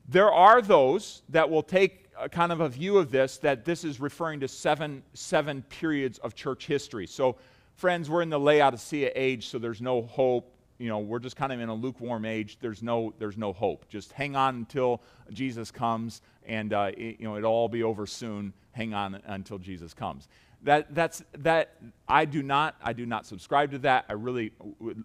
there 0.09 0.31
are 0.31 0.61
those 0.61 1.21
that 1.29 1.49
will 1.49 1.61
take 1.61 2.02
a 2.19 2.29
kind 2.29 2.51
of 2.51 2.61
a 2.61 2.69
view 2.69 2.97
of 2.97 3.11
this 3.11 3.37
that 3.39 3.65
this 3.65 3.83
is 3.83 3.99
referring 3.99 4.39
to 4.41 4.47
seven, 4.47 5.03
seven 5.13 5.61
periods 5.63 6.17
of 6.19 6.35
church 6.35 6.65
history. 6.67 7.07
So, 7.07 7.37
friends, 7.75 8.09
we're 8.09 8.21
in 8.21 8.29
the 8.29 8.39
Laodicea 8.39 9.11
age, 9.15 9.47
so 9.47 9.59
there's 9.59 9.81
no 9.81 10.01
hope. 10.01 10.49
You 10.79 10.89
know, 10.89 10.99
we're 10.99 11.19
just 11.19 11.35
kind 11.35 11.53
of 11.53 11.59
in 11.59 11.69
a 11.69 11.73
lukewarm 11.73 12.25
age. 12.25 12.57
There's 12.59 12.81
no, 12.81 13.13
there's 13.19 13.37
no 13.37 13.53
hope. 13.53 13.87
Just 13.89 14.11
hang 14.11 14.35
on 14.35 14.55
until 14.55 15.01
Jesus 15.31 15.71
comes, 15.71 16.21
and 16.45 16.73
uh, 16.73 16.91
it, 16.97 17.19
you 17.19 17.25
know 17.25 17.37
it'll 17.37 17.51
all 17.51 17.69
be 17.69 17.83
over 17.83 18.05
soon. 18.05 18.53
Hang 18.71 18.93
on 18.93 19.21
until 19.25 19.59
Jesus 19.59 19.93
comes. 19.93 20.27
That, 20.63 20.95
that's 20.95 21.23
that. 21.39 21.75
I 22.07 22.25
do 22.25 22.41
not. 22.41 22.75
I 22.81 22.93
do 22.93 23.05
not 23.05 23.25
subscribe 23.25 23.71
to 23.71 23.79
that. 23.79 24.05
I 24.09 24.13
really 24.13 24.51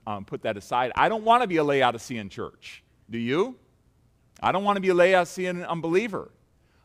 um, 0.07 0.25
put 0.25 0.43
that 0.43 0.57
aside. 0.57 0.93
I 0.95 1.09
don't 1.09 1.25
want 1.25 1.43
to 1.43 1.49
be 1.49 1.57
a 1.57 1.65
Laodicean 1.65 2.29
church. 2.29 2.83
Do 3.11 3.19
you? 3.19 3.57
I 4.41 4.53
don't 4.53 4.65
want 4.65 4.77
to 4.77 4.81
be 4.81 4.89
a 4.89 4.95
Laodicean 4.95 5.65
unbeliever. 5.65 6.31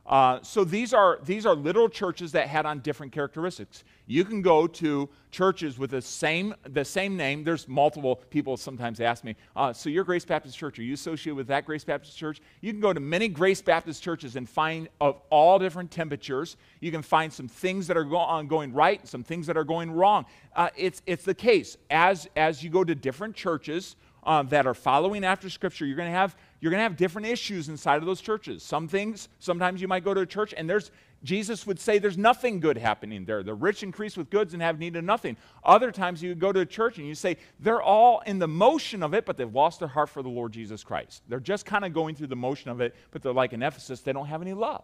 Uh, 0.05 0.39
so 0.41 0.65
these 0.65 0.93
are, 0.93 1.19
these 1.23 1.45
are 1.45 1.55
little 1.55 1.87
churches 1.87 2.33
that 2.33 2.47
had 2.47 2.65
on 2.65 2.79
different 2.79 3.13
characteristics. 3.13 3.85
You 4.05 4.25
can 4.25 4.41
go 4.41 4.67
to 4.67 5.09
churches 5.31 5.79
with 5.79 5.91
the 5.91 6.01
same, 6.01 6.53
the 6.67 6.83
same 6.83 7.15
name. 7.15 7.45
There's 7.45 7.69
multiple 7.69 8.17
people 8.29 8.57
sometimes 8.57 8.99
ask 8.99 9.23
me, 9.23 9.37
uh, 9.55 9.71
so 9.71 9.89
your 9.89 10.03
Grace 10.03 10.25
Baptist 10.25 10.57
Church, 10.57 10.77
are 10.77 10.83
you 10.83 10.93
associated 10.93 11.37
with 11.37 11.47
that 11.47 11.65
Grace 11.65 11.85
Baptist 11.85 12.17
Church? 12.17 12.41
You 12.59 12.73
can 12.73 12.81
go 12.81 12.91
to 12.91 12.99
many 12.99 13.29
Grace 13.29 13.61
Baptist 13.61 14.03
churches 14.03 14.35
and 14.35 14.47
find 14.47 14.89
of 14.99 15.21
all 15.29 15.57
different 15.57 15.89
temperatures. 15.89 16.57
You 16.81 16.91
can 16.91 17.01
find 17.01 17.31
some 17.31 17.47
things 17.47 17.87
that 17.87 17.95
are 17.95 18.03
go- 18.03 18.17
on 18.17 18.47
going 18.47 18.73
right 18.73 19.07
some 19.07 19.23
things 19.23 19.47
that 19.47 19.57
are 19.57 19.63
going 19.63 19.91
wrong. 19.91 20.25
Uh, 20.55 20.69
it's, 20.75 21.01
it's 21.05 21.23
the 21.23 21.33
case. 21.33 21.77
As, 21.89 22.27
as 22.35 22.63
you 22.63 22.69
go 22.69 22.83
to 22.83 22.93
different 22.93 23.35
churches, 23.35 23.95
uh, 24.25 24.43
that 24.43 24.65
are 24.65 24.73
following 24.73 25.23
after 25.23 25.49
Scripture, 25.49 25.85
you're 25.85 25.95
going 25.97 26.09
to 26.09 26.17
have 26.17 26.35
you're 26.59 26.69
going 26.69 26.79
to 26.79 26.83
have 26.83 26.95
different 26.95 27.27
issues 27.27 27.67
inside 27.67 27.97
of 27.97 28.05
those 28.05 28.21
churches. 28.21 28.63
Some 28.63 28.87
things, 28.87 29.27
sometimes 29.39 29.81
you 29.81 29.87
might 29.87 30.05
go 30.05 30.13
to 30.13 30.21
a 30.21 30.25
church 30.25 30.53
and 30.55 30.69
there's 30.69 30.91
Jesus 31.23 31.65
would 31.65 31.79
say 31.79 31.99
there's 31.99 32.17
nothing 32.17 32.59
good 32.59 32.77
happening 32.77 33.23
there. 33.25 33.43
The 33.43 33.53
rich 33.53 33.81
increase 33.81 34.17
with 34.17 34.29
goods 34.29 34.53
and 34.53 34.61
have 34.61 34.77
need 34.77 34.95
of 34.95 35.05
nothing. 35.05 35.37
Other 35.63 35.91
times 35.91 36.21
you 36.21 36.35
go 36.35 36.51
to 36.51 36.59
a 36.61 36.65
church 36.65 36.97
and 36.97 37.07
you 37.07 37.15
say 37.15 37.37
they're 37.59 37.81
all 37.81 38.21
in 38.25 38.39
the 38.39 38.47
motion 38.47 39.01
of 39.01 39.13
it, 39.13 39.25
but 39.25 39.37
they've 39.37 39.53
lost 39.53 39.79
their 39.79 39.87
heart 39.87 40.09
for 40.09 40.21
the 40.21 40.29
Lord 40.29 40.51
Jesus 40.51 40.83
Christ. 40.83 41.23
They're 41.29 41.39
just 41.39 41.65
kind 41.65 41.85
of 41.85 41.93
going 41.93 42.15
through 42.15 42.27
the 42.27 42.35
motion 42.35 42.71
of 42.71 42.81
it, 42.81 42.93
but 43.11 43.21
they're 43.21 43.33
like 43.33 43.53
in 43.53 43.63
Ephesus, 43.63 44.01
they 44.01 44.11
don't 44.11 44.27
have 44.27 44.41
any 44.41 44.53
love. 44.53 44.83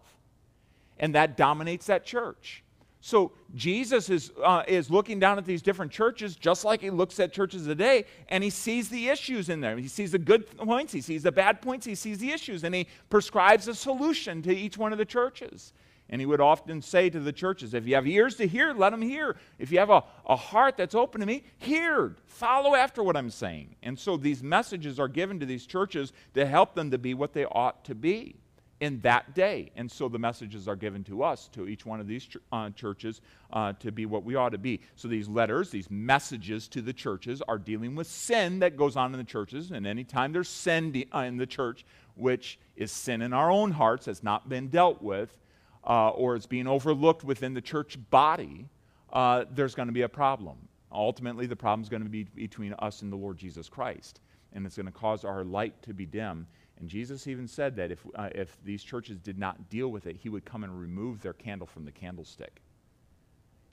And 0.98 1.16
that 1.16 1.36
dominates 1.36 1.88
that 1.88 2.06
church. 2.06 2.64
So 3.02 3.32
Jesus 3.56 4.10
is, 4.10 4.32
uh, 4.44 4.64
is 4.68 4.90
looking 4.90 5.20
down 5.20 5.38
at 5.38 5.46
these 5.46 5.62
different 5.62 5.92
churches 5.92 6.36
just 6.36 6.66
like 6.66 6.82
he 6.82 6.90
looks 6.90 7.20
at 7.20 7.32
churches 7.32 7.66
today, 7.66 8.06
and 8.28 8.44
he 8.44 8.50
sees 8.50 8.90
the 8.90 9.08
issues 9.08 9.48
in 9.48 9.62
there. 9.62 9.78
He 9.78 9.88
sees 9.88 10.12
the 10.12 10.20
good 10.20 10.46
points, 10.58 10.92
he 10.92 11.02
sees 11.02 11.24
the 11.24 11.32
bad 11.32 11.62
points, 11.62 11.86
he 11.86 11.96
sees 11.96 12.18
the 12.20 12.32
issues, 12.32 12.64
and 12.64 12.76
he 12.76 12.88
prescribes 13.10 13.68
a 13.68 13.76
solution 13.76 14.42
to 14.42 14.54
each 14.54 14.78
one 14.78 14.92
of 14.92 14.98
the 14.98 15.06
churches. 15.06 15.74
And 16.12 16.20
he 16.20 16.26
would 16.26 16.42
often 16.42 16.82
say 16.82 17.10
to 17.12 17.20
the 17.20 17.32
churches, 17.32 17.74
if 17.76 17.86
you 17.86 17.94
have 17.96 18.08
ears 18.08 18.36
to 18.38 18.48
hear, 18.48 18.74
let 18.74 18.90
them 18.90 19.02
hear. 19.02 19.38
If 19.60 19.72
you 19.72 19.78
have 19.78 19.92
a, 19.92 20.04
a 20.26 20.36
heart 20.36 20.76
that's 20.76 20.96
open 20.96 21.22
to 21.22 21.28
me, 21.28 21.44
hear. 21.60 22.16
Follow 22.26 22.74
after 22.74 23.04
what 23.04 23.16
I'm 23.16 23.30
saying. 23.30 23.76
And 23.84 23.98
so 23.98 24.18
these 24.18 24.42
messages 24.42 25.00
are 25.00 25.08
given 25.08 25.40
to 25.40 25.46
these 25.46 25.68
churches 25.68 26.12
to 26.34 26.48
help 26.48 26.74
them 26.74 26.90
to 26.92 26.98
be 26.98 27.14
what 27.14 27.34
they 27.34 27.46
ought 27.46 27.86
to 27.86 27.94
be 27.94 28.38
in 28.80 29.00
that 29.02 29.36
day. 29.36 29.72
And 29.76 29.92
so 29.92 30.08
the 30.08 30.20
messages 30.20 30.68
are 30.68 30.76
given 30.76 31.04
to 31.06 31.24
us, 31.24 31.50
to 31.50 31.68
each 31.68 31.86
one 31.86 32.00
of 32.00 32.08
these 32.08 32.26
ch- 32.26 32.38
uh, 32.52 32.70
churches, 32.72 33.22
uh, 33.52 33.74
to 33.74 33.92
be 33.92 34.06
what 34.06 34.24
we 34.24 34.36
ought 34.36 34.50
to 34.50 34.58
be. 34.58 34.80
So 34.96 35.08
these 35.08 35.28
letters, 35.28 35.70
these 35.70 35.92
messages 35.92 36.68
to 36.70 36.82
the 36.82 36.94
churches, 36.94 37.42
are 37.48 37.58
dealing 37.58 37.96
with 37.96 38.08
sin 38.08 38.60
that 38.60 38.78
goes 38.78 38.96
on 38.96 39.14
in 39.14 39.18
the 39.18 39.26
churches. 39.26 39.72
And 39.72 39.86
anytime 39.86 40.32
there's 40.32 40.50
sin 40.50 40.92
de- 40.92 41.08
uh, 41.12 41.24
in 41.24 41.38
the 41.38 41.46
church, 41.46 41.86
which 42.16 42.60
is 42.76 42.92
sin 42.92 43.22
in 43.22 43.34
our 43.34 43.52
own 43.52 43.72
hearts, 43.72 44.06
has 44.06 44.24
not 44.24 44.48
been 44.48 44.70
dealt 44.70 45.02
with, 45.02 45.38
uh, 45.86 46.10
or 46.10 46.36
is 46.36 46.46
being 46.46 46.68
overlooked 46.68 47.24
within 47.24 47.54
the 47.54 47.62
church 47.62 47.98
body, 48.10 48.68
uh, 49.12 49.46
there's 49.52 49.76
going 49.76 49.88
to 49.88 49.94
be 49.94 50.04
a 50.04 50.10
problem. 50.10 50.58
Ultimately, 50.92 51.46
the 51.46 51.56
problem 51.56 51.82
is 51.84 51.90
going 51.90 52.04
to 52.04 52.10
be 52.10 52.24
between 52.24 52.74
us 52.80 53.02
and 53.02 53.12
the 53.12 53.18
Lord 53.18 53.38
Jesus 53.38 53.70
Christ. 53.70 54.22
And 54.54 54.66
it's 54.66 54.76
going 54.76 54.88
to 54.88 54.92
cause 54.92 55.24
our 55.26 55.44
light 55.44 55.80
to 55.84 55.94
be 55.94 56.06
dim 56.06 56.48
and 56.80 56.90
Jesus 56.90 57.28
even 57.28 57.48
said 57.48 57.76
that 57.76 57.92
if, 57.92 58.06
uh, 58.16 58.30
if 58.34 58.58
these 58.64 58.84
churches 58.84 59.20
did 59.20 59.38
not 59.38 59.70
deal 59.70 59.90
with 59.90 60.08
it, 60.08 60.16
he 60.16 60.30
would 60.30 60.46
come 60.46 60.64
and 60.64 60.80
remove 60.80 61.22
their 61.22 61.34
candle 61.34 61.68
from 61.68 61.84
the 61.84 61.92
candlestick. 61.92 62.62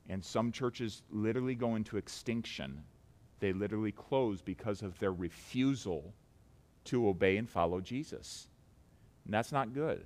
And 0.09 0.25
some 0.25 0.51
churches 0.51 1.03
literally 1.11 1.55
go 1.55 1.77
into 1.77 1.97
extinction. 1.97 2.83
They 3.39 3.53
literally 3.53 3.93
close 3.93 4.41
because 4.41 4.83
of 4.83 4.99
their 4.99 5.13
refusal 5.13 6.13
to 6.87 7.09
obey 7.09 7.37
and 7.37 7.49
follow 7.49 7.81
Jesus. 7.81 8.49
And 9.25 9.35
that's 9.35 9.53
not 9.53 9.73
good. 9.73 10.05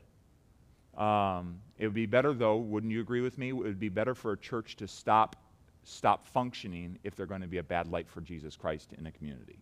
Um, 0.96 1.60
it 1.78 1.86
would 1.86 1.94
be 1.94 2.06
better, 2.06 2.34
though, 2.34 2.56
wouldn't 2.56 2.92
you 2.92 3.00
agree 3.00 3.20
with 3.20 3.38
me? 3.38 3.48
It 3.48 3.52
would 3.52 3.80
be 3.80 3.88
better 3.88 4.14
for 4.14 4.32
a 4.32 4.38
church 4.38 4.76
to 4.76 4.88
stop, 4.88 5.36
stop 5.84 6.26
functioning 6.26 6.98
if 7.02 7.14
they're 7.14 7.26
going 7.26 7.42
to 7.42 7.46
be 7.46 7.58
a 7.58 7.62
bad 7.62 7.88
light 7.88 8.08
for 8.08 8.20
Jesus 8.20 8.56
Christ 8.56 8.92
in 8.98 9.06
a 9.06 9.12
community 9.12 9.58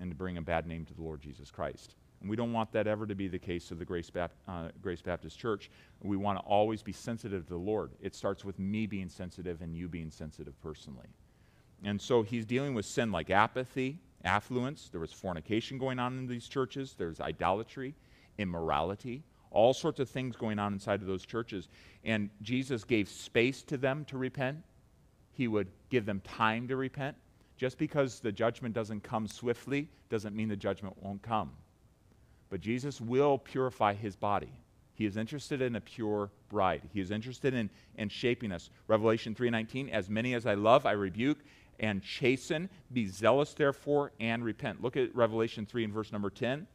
and 0.00 0.10
to 0.10 0.16
bring 0.16 0.38
a 0.38 0.42
bad 0.42 0.66
name 0.66 0.84
to 0.86 0.94
the 0.94 1.02
Lord 1.02 1.20
Jesus 1.20 1.50
Christ. 1.50 1.94
And 2.20 2.28
we 2.28 2.36
don't 2.36 2.52
want 2.52 2.70
that 2.72 2.86
ever 2.86 3.06
to 3.06 3.14
be 3.14 3.28
the 3.28 3.38
case 3.38 3.70
of 3.70 3.78
the 3.78 3.84
Grace, 3.84 4.10
Bap- 4.10 4.34
uh, 4.46 4.68
Grace 4.82 5.00
Baptist 5.00 5.38
Church. 5.38 5.70
We 6.02 6.16
want 6.16 6.38
to 6.38 6.44
always 6.44 6.82
be 6.82 6.92
sensitive 6.92 7.44
to 7.44 7.54
the 7.54 7.58
Lord. 7.58 7.92
It 8.00 8.14
starts 8.14 8.44
with 8.44 8.58
me 8.58 8.86
being 8.86 9.08
sensitive 9.08 9.62
and 9.62 9.74
you 9.74 9.88
being 9.88 10.10
sensitive 10.10 10.60
personally. 10.62 11.08
And 11.82 12.00
so 12.00 12.22
he's 12.22 12.44
dealing 12.44 12.74
with 12.74 12.84
sin 12.84 13.10
like 13.10 13.30
apathy, 13.30 13.98
affluence. 14.24 14.90
There 14.90 15.00
was 15.00 15.12
fornication 15.12 15.78
going 15.78 15.98
on 15.98 16.18
in 16.18 16.26
these 16.26 16.46
churches, 16.46 16.94
there's 16.98 17.20
idolatry, 17.20 17.94
immorality, 18.36 19.22
all 19.50 19.72
sorts 19.72 19.98
of 19.98 20.08
things 20.08 20.36
going 20.36 20.58
on 20.58 20.74
inside 20.74 21.00
of 21.00 21.06
those 21.06 21.24
churches. 21.24 21.68
And 22.04 22.28
Jesus 22.42 22.84
gave 22.84 23.08
space 23.08 23.62
to 23.64 23.78
them 23.78 24.04
to 24.06 24.18
repent, 24.18 24.58
he 25.32 25.48
would 25.48 25.68
give 25.88 26.04
them 26.04 26.20
time 26.20 26.68
to 26.68 26.76
repent. 26.76 27.16
Just 27.56 27.78
because 27.78 28.20
the 28.20 28.32
judgment 28.32 28.74
doesn't 28.74 29.02
come 29.02 29.26
swiftly 29.26 29.88
doesn't 30.08 30.34
mean 30.34 30.48
the 30.48 30.56
judgment 30.56 30.96
won't 31.02 31.22
come. 31.22 31.50
But 32.50 32.60
Jesus 32.60 33.00
will 33.00 33.38
purify 33.38 33.94
his 33.94 34.16
body. 34.16 34.52
He 34.94 35.06
is 35.06 35.16
interested 35.16 35.62
in 35.62 35.76
a 35.76 35.80
pure 35.80 36.30
bride. 36.50 36.82
He 36.92 37.00
is 37.00 37.10
interested 37.10 37.54
in, 37.54 37.70
in 37.96 38.10
shaping 38.10 38.52
us. 38.52 38.68
Revelation 38.86 39.34
3:19, 39.34 39.88
as 39.90 40.10
many 40.10 40.34
as 40.34 40.44
I 40.44 40.54
love, 40.54 40.84
I 40.84 40.92
rebuke 40.92 41.38
and 41.78 42.02
chasten. 42.02 42.68
Be 42.92 43.06
zealous, 43.06 43.54
therefore, 43.54 44.12
and 44.20 44.44
repent. 44.44 44.82
Look 44.82 44.98
at 44.98 45.14
Revelation 45.14 45.64
3 45.64 45.84
and 45.84 45.92
verse 45.94 46.12
number 46.12 46.28
10. 46.28 46.66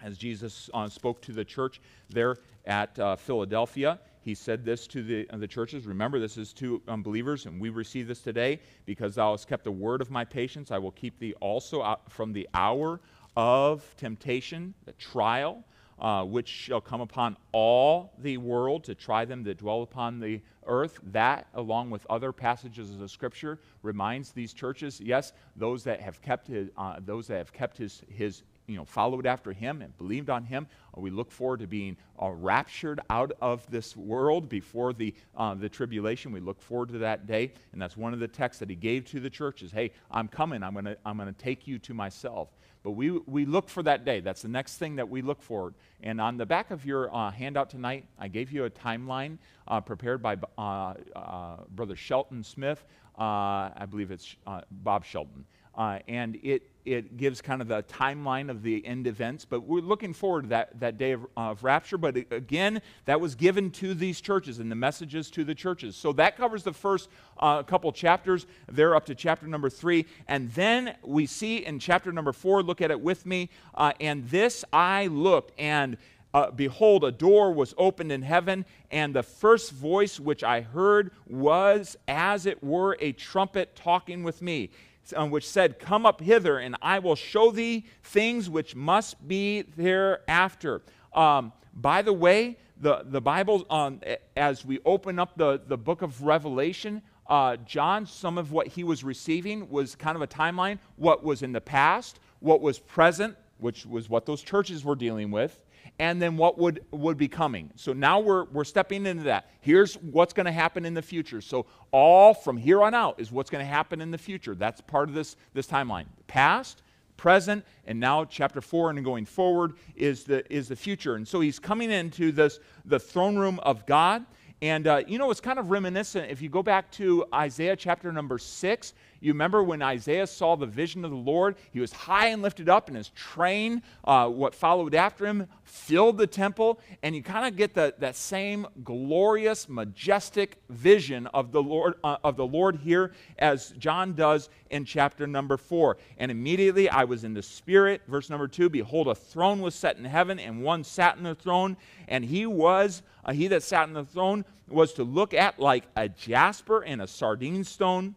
As 0.00 0.16
Jesus 0.16 0.70
uh, 0.72 0.88
spoke 0.88 1.20
to 1.22 1.32
the 1.32 1.44
church 1.44 1.80
there 2.08 2.36
at 2.64 2.96
uh, 2.98 3.16
Philadelphia, 3.16 3.98
he 4.22 4.34
said 4.34 4.64
this 4.64 4.86
to 4.86 5.02
the, 5.02 5.28
uh, 5.30 5.36
the 5.36 5.48
churches. 5.48 5.86
Remember, 5.86 6.18
this 6.18 6.36
is 6.36 6.52
to 6.54 6.80
unbelievers, 6.88 7.46
and 7.46 7.60
we 7.60 7.70
receive 7.70 8.06
this 8.06 8.20
today. 8.20 8.60
Because 8.86 9.16
thou 9.16 9.32
hast 9.32 9.48
kept 9.48 9.64
the 9.64 9.72
word 9.72 10.00
of 10.00 10.10
my 10.10 10.24
patience, 10.24 10.70
I 10.70 10.78
will 10.78 10.92
keep 10.92 11.18
thee 11.18 11.34
also 11.40 11.98
from 12.08 12.32
the 12.32 12.48
hour 12.54 13.00
of 13.36 13.94
temptation, 13.96 14.74
the 14.84 14.92
trial, 14.92 15.64
uh, 16.00 16.24
which 16.24 16.48
shall 16.48 16.80
come 16.80 17.00
upon 17.00 17.36
all 17.52 18.12
the 18.18 18.38
world 18.38 18.84
to 18.84 18.94
try 18.94 19.24
them 19.24 19.42
that 19.44 19.58
dwell 19.58 19.82
upon 19.82 20.18
the 20.18 20.40
earth. 20.66 20.98
That, 21.12 21.46
along 21.54 21.90
with 21.90 22.06
other 22.08 22.32
passages 22.32 22.90
of 22.90 22.98
the 22.98 23.08
Scripture, 23.08 23.58
reminds 23.82 24.32
these 24.32 24.52
churches, 24.52 25.00
yes, 25.00 25.32
those 25.56 25.84
that 25.84 26.00
have 26.00 26.22
kept 26.22 26.46
his, 26.46 26.70
uh, 26.76 26.96
those 27.04 27.26
that 27.26 27.36
have 27.36 27.52
kept 27.52 27.76
his, 27.76 28.02
his 28.08 28.42
you 28.70 28.76
know, 28.76 28.84
followed 28.84 29.26
after 29.26 29.52
him 29.52 29.82
and 29.82 29.96
believed 29.98 30.30
on 30.30 30.44
him. 30.44 30.68
Uh, 30.96 31.00
we 31.00 31.10
look 31.10 31.32
forward 31.32 31.58
to 31.58 31.66
being 31.66 31.96
uh, 32.22 32.30
raptured 32.30 33.00
out 33.10 33.32
of 33.40 33.68
this 33.68 33.96
world 33.96 34.48
before 34.48 34.92
the, 34.92 35.12
uh, 35.36 35.54
the 35.54 35.68
tribulation. 35.68 36.30
We 36.30 36.38
look 36.38 36.62
forward 36.62 36.90
to 36.90 36.98
that 36.98 37.26
day. 37.26 37.52
And 37.72 37.82
that's 37.82 37.96
one 37.96 38.12
of 38.12 38.20
the 38.20 38.28
texts 38.28 38.60
that 38.60 38.70
he 38.70 38.76
gave 38.76 39.04
to 39.06 39.18
the 39.18 39.28
churches. 39.28 39.72
Hey, 39.72 39.90
I'm 40.10 40.28
coming. 40.28 40.62
I'm 40.62 40.74
going 40.74 40.94
I'm 41.04 41.18
to 41.18 41.32
take 41.32 41.66
you 41.66 41.80
to 41.80 41.94
myself. 41.94 42.50
But 42.82 42.92
we, 42.92 43.10
we 43.10 43.44
look 43.44 43.68
for 43.68 43.82
that 43.82 44.04
day. 44.04 44.20
That's 44.20 44.42
the 44.42 44.48
next 44.48 44.76
thing 44.76 44.96
that 44.96 45.08
we 45.08 45.20
look 45.20 45.42
for. 45.42 45.74
And 46.02 46.20
on 46.20 46.36
the 46.36 46.46
back 46.46 46.70
of 46.70 46.86
your 46.86 47.14
uh, 47.14 47.30
handout 47.30 47.70
tonight, 47.70 48.04
I 48.18 48.28
gave 48.28 48.52
you 48.52 48.64
a 48.64 48.70
timeline 48.70 49.36
uh, 49.66 49.80
prepared 49.80 50.22
by 50.22 50.36
uh, 50.56 51.56
Brother 51.74 51.96
Shelton 51.96 52.44
Smith. 52.44 52.84
I 53.18 53.86
believe 53.90 54.12
it's 54.12 54.36
Bob 54.70 55.04
Shelton. 55.04 55.44
And 55.76 56.38
it 56.42 56.70
it 56.84 57.16
gives 57.16 57.40
kind 57.40 57.60
of 57.60 57.68
the 57.68 57.82
timeline 57.84 58.50
of 58.50 58.62
the 58.62 58.84
end 58.86 59.06
events. 59.06 59.44
But 59.44 59.60
we're 59.60 59.80
looking 59.80 60.12
forward 60.12 60.42
to 60.42 60.48
that, 60.48 60.80
that 60.80 60.96
day 60.96 61.12
of, 61.12 61.26
of 61.36 61.62
rapture. 61.62 61.98
But 61.98 62.16
again, 62.16 62.80
that 63.04 63.20
was 63.20 63.34
given 63.34 63.70
to 63.72 63.94
these 63.94 64.20
churches 64.20 64.58
and 64.58 64.70
the 64.70 64.76
messages 64.76 65.30
to 65.32 65.44
the 65.44 65.54
churches. 65.54 65.96
So 65.96 66.12
that 66.14 66.36
covers 66.36 66.62
the 66.62 66.72
first 66.72 67.08
uh, 67.38 67.62
couple 67.62 67.92
chapters. 67.92 68.46
They're 68.68 68.94
up 68.94 69.06
to 69.06 69.14
chapter 69.14 69.46
number 69.46 69.70
three. 69.70 70.06
And 70.26 70.50
then 70.52 70.96
we 71.02 71.26
see 71.26 71.58
in 71.58 71.78
chapter 71.78 72.12
number 72.12 72.32
four, 72.32 72.62
look 72.62 72.80
at 72.80 72.90
it 72.90 73.00
with 73.00 73.26
me. 73.26 73.50
Uh, 73.74 73.92
and 74.00 74.28
this 74.28 74.64
I 74.72 75.06
looked, 75.08 75.52
and 75.58 75.96
uh, 76.32 76.50
behold, 76.50 77.02
a 77.04 77.10
door 77.10 77.52
was 77.52 77.74
opened 77.76 78.12
in 78.12 78.22
heaven, 78.22 78.64
and 78.92 79.12
the 79.12 79.22
first 79.22 79.72
voice 79.72 80.20
which 80.20 80.44
I 80.44 80.60
heard 80.60 81.10
was 81.26 81.96
as 82.06 82.46
it 82.46 82.62
were 82.62 82.96
a 83.00 83.10
trumpet 83.12 83.74
talking 83.74 84.22
with 84.22 84.40
me 84.40 84.70
um, 85.16 85.30
which 85.30 85.48
said, 85.48 85.78
Come 85.78 86.06
up 86.06 86.20
hither, 86.20 86.58
and 86.58 86.76
I 86.82 86.98
will 86.98 87.16
show 87.16 87.50
thee 87.50 87.86
things 88.02 88.48
which 88.48 88.74
must 88.74 89.26
be 89.26 89.62
thereafter. 89.62 90.82
Um, 91.14 91.52
by 91.74 92.02
the 92.02 92.12
way, 92.12 92.58
the, 92.80 93.02
the 93.04 93.20
Bible, 93.20 93.66
um, 93.70 94.00
as 94.36 94.64
we 94.64 94.80
open 94.84 95.18
up 95.18 95.36
the, 95.36 95.60
the 95.66 95.76
book 95.76 96.02
of 96.02 96.22
Revelation, 96.22 97.02
uh, 97.26 97.56
John, 97.58 98.06
some 98.06 98.38
of 98.38 98.52
what 98.52 98.66
he 98.66 98.82
was 98.82 99.04
receiving 99.04 99.68
was 99.70 99.94
kind 99.94 100.16
of 100.16 100.22
a 100.22 100.26
timeline 100.26 100.78
what 100.96 101.22
was 101.22 101.42
in 101.42 101.52
the 101.52 101.60
past, 101.60 102.18
what 102.40 102.60
was 102.60 102.78
present, 102.78 103.36
which 103.58 103.86
was 103.86 104.08
what 104.08 104.26
those 104.26 104.42
churches 104.42 104.84
were 104.84 104.96
dealing 104.96 105.30
with, 105.30 105.60
and 105.98 106.20
then 106.20 106.36
what 106.36 106.58
would, 106.58 106.84
would 106.90 107.16
be 107.16 107.28
coming. 107.28 107.70
So 107.76 107.92
now 107.92 108.20
we're, 108.20 108.44
we're 108.44 108.64
stepping 108.64 109.06
into 109.06 109.24
that. 109.24 109.50
Here's 109.60 109.94
what's 109.94 110.32
going 110.32 110.46
to 110.46 110.52
happen 110.52 110.84
in 110.84 110.94
the 110.94 111.02
future. 111.02 111.40
So 111.40 111.66
all 111.90 112.32
from 112.34 112.56
here 112.56 112.82
on 112.82 112.94
out 112.94 113.20
is 113.20 113.30
what's 113.30 113.50
going 113.50 113.64
to 113.64 113.70
happen 113.70 114.00
in 114.00 114.10
the 114.10 114.18
future. 114.18 114.54
That's 114.54 114.80
part 114.80 115.08
of 115.08 115.14
this, 115.14 115.36
this 115.52 115.66
timeline. 115.66 116.06
Past, 116.26 116.82
present, 117.16 117.64
and 117.86 118.00
now 118.00 118.24
chapter 118.24 118.62
4 118.62 118.90
and 118.90 119.04
going 119.04 119.26
forward 119.26 119.74
is 119.94 120.24
the, 120.24 120.50
is 120.52 120.68
the 120.68 120.76
future. 120.76 121.16
And 121.16 121.28
so 121.28 121.40
he's 121.40 121.58
coming 121.58 121.90
into 121.90 122.32
this, 122.32 122.60
the 122.86 122.98
throne 122.98 123.36
room 123.36 123.58
of 123.60 123.84
God. 123.84 124.24
And 124.62 124.86
uh, 124.86 125.02
you 125.06 125.18
know, 125.18 125.30
it's 125.30 125.40
kind 125.40 125.58
of 125.58 125.70
reminiscent. 125.70 126.30
If 126.30 126.42
you 126.42 126.48
go 126.48 126.62
back 126.62 126.90
to 126.92 127.24
Isaiah 127.34 127.76
chapter 127.76 128.12
number 128.12 128.38
6, 128.38 128.94
you 129.20 129.32
remember 129.32 129.62
when 129.62 129.82
Isaiah 129.82 130.26
saw 130.26 130.56
the 130.56 130.66
vision 130.66 131.04
of 131.04 131.10
the 131.10 131.16
Lord? 131.16 131.56
He 131.72 131.80
was 131.80 131.92
high 131.92 132.28
and 132.28 132.40
lifted 132.40 132.68
up, 132.68 132.88
and 132.88 132.96
his 132.96 133.10
train, 133.10 133.82
uh, 134.04 134.28
what 134.28 134.54
followed 134.54 134.94
after 134.94 135.26
him, 135.26 135.46
filled 135.62 136.16
the 136.16 136.26
temple. 136.26 136.80
And 137.02 137.14
you 137.14 137.22
kind 137.22 137.46
of 137.46 137.54
get 137.54 137.74
the, 137.74 137.94
that 137.98 138.16
same 138.16 138.66
glorious, 138.82 139.68
majestic 139.68 140.56
vision 140.70 141.26
of 141.28 141.52
the 141.52 141.62
Lord 141.62 141.94
uh, 142.02 142.16
of 142.24 142.36
the 142.36 142.46
Lord 142.46 142.76
here 142.76 143.12
as 143.38 143.70
John 143.78 144.14
does 144.14 144.48
in 144.70 144.86
chapter 144.86 145.26
number 145.26 145.58
four. 145.58 145.98
And 146.16 146.30
immediately 146.30 146.88
I 146.88 147.04
was 147.04 147.22
in 147.22 147.34
the 147.34 147.42
spirit. 147.42 148.00
Verse 148.08 148.30
number 148.30 148.48
two: 148.48 148.70
Behold, 148.70 149.06
a 149.06 149.14
throne 149.14 149.60
was 149.60 149.74
set 149.74 149.98
in 149.98 150.04
heaven, 150.06 150.38
and 150.38 150.62
one 150.62 150.82
sat 150.82 151.18
in 151.18 151.24
the 151.24 151.34
throne, 151.34 151.76
and 152.08 152.24
he 152.24 152.46
was 152.46 153.02
uh, 153.24 153.32
he 153.32 153.48
that 153.48 153.62
sat 153.62 153.86
in 153.86 153.92
the 153.92 154.04
throne 154.04 154.46
was 154.66 154.94
to 154.94 155.04
look 155.04 155.34
at 155.34 155.58
like 155.58 155.84
a 155.96 156.08
jasper 156.08 156.82
and 156.82 157.02
a 157.02 157.06
sardine 157.06 157.64
stone 157.64 158.14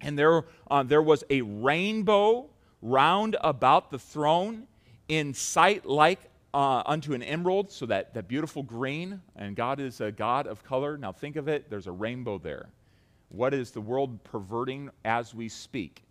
and 0.00 0.18
there, 0.18 0.44
uh, 0.70 0.82
there 0.82 1.02
was 1.02 1.24
a 1.30 1.42
rainbow 1.42 2.48
round 2.82 3.36
about 3.40 3.90
the 3.90 3.98
throne 3.98 4.66
in 5.08 5.34
sight 5.34 5.86
like 5.86 6.20
uh, 6.54 6.82
unto 6.86 7.14
an 7.14 7.22
emerald, 7.22 7.70
so 7.70 7.86
that, 7.86 8.14
that 8.14 8.28
beautiful 8.28 8.62
green. 8.62 9.20
And 9.36 9.56
God 9.56 9.80
is 9.80 10.00
a 10.00 10.12
God 10.12 10.46
of 10.46 10.64
color. 10.64 10.96
Now 10.96 11.12
think 11.12 11.36
of 11.36 11.48
it, 11.48 11.68
there's 11.68 11.86
a 11.86 11.92
rainbow 11.92 12.38
there. 12.38 12.68
What 13.28 13.52
is 13.52 13.70
the 13.70 13.80
world 13.80 14.22
perverting 14.24 14.90
as 15.04 15.34
we 15.34 15.48
speak? 15.48 16.04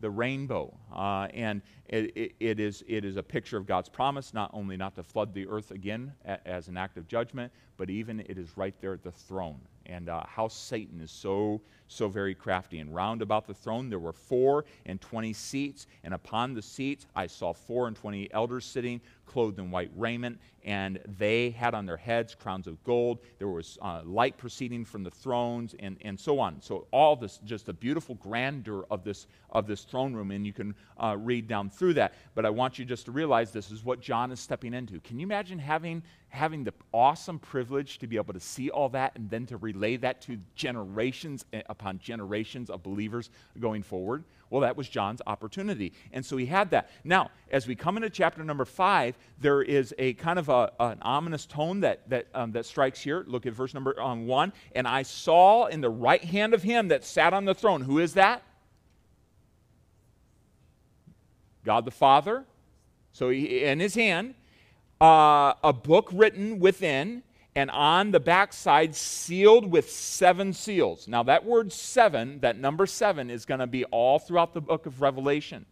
The 0.00 0.10
rainbow. 0.10 0.74
Uh, 0.92 1.28
and 1.34 1.62
it, 1.86 2.16
it, 2.16 2.32
it, 2.40 2.60
is, 2.60 2.82
it 2.88 3.04
is 3.04 3.16
a 3.16 3.22
picture 3.22 3.56
of 3.56 3.66
God's 3.66 3.88
promise, 3.88 4.32
not 4.32 4.50
only 4.52 4.76
not 4.76 4.94
to 4.96 5.02
flood 5.02 5.34
the 5.34 5.46
earth 5.46 5.70
again 5.70 6.12
a, 6.24 6.46
as 6.48 6.68
an 6.68 6.76
act 6.76 6.96
of 6.96 7.06
judgment, 7.06 7.52
but 7.76 7.90
even 7.90 8.20
it 8.20 8.38
is 8.38 8.56
right 8.56 8.74
there 8.80 8.94
at 8.94 9.02
the 9.02 9.12
throne 9.12 9.60
and 9.86 10.08
uh, 10.08 10.22
how 10.26 10.48
Satan 10.48 11.00
is 11.00 11.10
so, 11.10 11.60
so 11.92 12.08
very 12.08 12.34
crafty. 12.34 12.78
And 12.78 12.94
round 12.94 13.22
about 13.22 13.46
the 13.46 13.54
throne 13.54 13.88
there 13.88 13.98
were 13.98 14.12
four 14.12 14.64
and 14.86 15.00
twenty 15.00 15.32
seats, 15.32 15.86
and 16.04 16.14
upon 16.14 16.54
the 16.54 16.62
seats 16.62 17.06
I 17.14 17.26
saw 17.26 17.52
four 17.52 17.88
and 17.88 17.96
twenty 17.96 18.32
elders 18.32 18.64
sitting, 18.64 19.00
clothed 19.26 19.58
in 19.58 19.70
white 19.70 19.90
raiment, 19.96 20.38
and 20.64 21.00
they 21.18 21.50
had 21.50 21.74
on 21.74 21.86
their 21.86 21.96
heads 21.96 22.34
crowns 22.34 22.66
of 22.66 22.82
gold. 22.84 23.18
There 23.38 23.48
was 23.48 23.78
uh, 23.82 24.02
light 24.04 24.36
proceeding 24.36 24.84
from 24.84 25.02
the 25.02 25.10
thrones, 25.10 25.74
and, 25.80 25.96
and 26.02 26.18
so 26.18 26.38
on. 26.38 26.60
So 26.60 26.86
all 26.92 27.16
this, 27.16 27.40
just 27.44 27.66
the 27.66 27.72
beautiful 27.72 28.14
grandeur 28.16 28.84
of 28.90 29.04
this, 29.04 29.26
of 29.50 29.66
this 29.66 29.82
throne 29.84 30.14
room, 30.14 30.30
and 30.30 30.46
you 30.46 30.52
can 30.52 30.74
uh, 30.98 31.16
read 31.18 31.48
down 31.48 31.70
through 31.70 31.94
that. 31.94 32.14
But 32.34 32.46
I 32.46 32.50
want 32.50 32.78
you 32.78 32.84
just 32.84 33.06
to 33.06 33.12
realize 33.12 33.52
this 33.52 33.70
is 33.70 33.84
what 33.84 34.00
John 34.00 34.30
is 34.30 34.40
stepping 34.40 34.74
into. 34.74 35.00
Can 35.00 35.18
you 35.18 35.26
imagine 35.26 35.58
having 35.58 36.02
having 36.28 36.64
the 36.64 36.72
awesome 36.94 37.38
privilege 37.38 37.98
to 37.98 38.06
be 38.06 38.16
able 38.16 38.32
to 38.32 38.40
see 38.40 38.70
all 38.70 38.88
that 38.88 39.14
and 39.16 39.28
then 39.28 39.44
to 39.44 39.58
relay 39.58 39.96
that 39.98 40.22
to 40.22 40.38
generations 40.54 41.44
eh, 41.52 41.60
upon 41.82 41.98
generations 41.98 42.70
of 42.70 42.82
believers 42.82 43.28
going 43.58 43.82
forward? 43.82 44.22
Well, 44.50 44.60
that 44.60 44.76
was 44.76 44.88
John's 44.88 45.20
opportunity. 45.26 45.92
And 46.12 46.24
so 46.24 46.36
he 46.36 46.46
had 46.46 46.70
that. 46.70 46.90
Now, 47.02 47.30
as 47.50 47.66
we 47.66 47.74
come 47.74 47.96
into 47.96 48.08
chapter 48.08 48.44
number 48.44 48.64
five, 48.64 49.18
there 49.40 49.62
is 49.62 49.94
a 49.98 50.12
kind 50.14 50.38
of 50.38 50.48
a, 50.48 50.70
an 50.78 50.98
ominous 51.02 51.44
tone 51.44 51.80
that, 51.80 52.08
that, 52.08 52.26
um, 52.34 52.52
that 52.52 52.66
strikes 52.66 53.00
here. 53.00 53.24
Look 53.26 53.46
at 53.46 53.52
verse 53.52 53.74
number 53.74 54.00
um, 54.00 54.26
one. 54.26 54.52
And 54.74 54.86
I 54.86 55.02
saw 55.02 55.66
in 55.66 55.80
the 55.80 55.90
right 55.90 56.22
hand 56.22 56.54
of 56.54 56.62
him 56.62 56.88
that 56.88 57.04
sat 57.04 57.32
on 57.32 57.44
the 57.44 57.54
throne. 57.54 57.80
Who 57.82 57.98
is 57.98 58.14
that? 58.14 58.42
God 61.64 61.84
the 61.84 61.90
Father. 61.90 62.44
So 63.12 63.30
he, 63.30 63.64
in 63.64 63.80
his 63.80 63.94
hand, 63.94 64.34
uh, 65.00 65.54
a 65.64 65.72
book 65.72 66.10
written 66.12 66.60
within, 66.60 67.22
and 67.54 67.70
on 67.70 68.10
the 68.10 68.20
backside 68.20 68.94
sealed 68.94 69.70
with 69.70 69.90
seven 69.90 70.52
seals. 70.52 71.06
Now, 71.06 71.22
that 71.24 71.44
word 71.44 71.72
seven, 71.72 72.40
that 72.40 72.58
number 72.58 72.86
seven, 72.86 73.30
is 73.30 73.44
going 73.44 73.60
to 73.60 73.66
be 73.66 73.84
all 73.86 74.18
throughout 74.18 74.54
the 74.54 74.60
book 74.60 74.86
of 74.86 75.02
Revelation. 75.02 75.66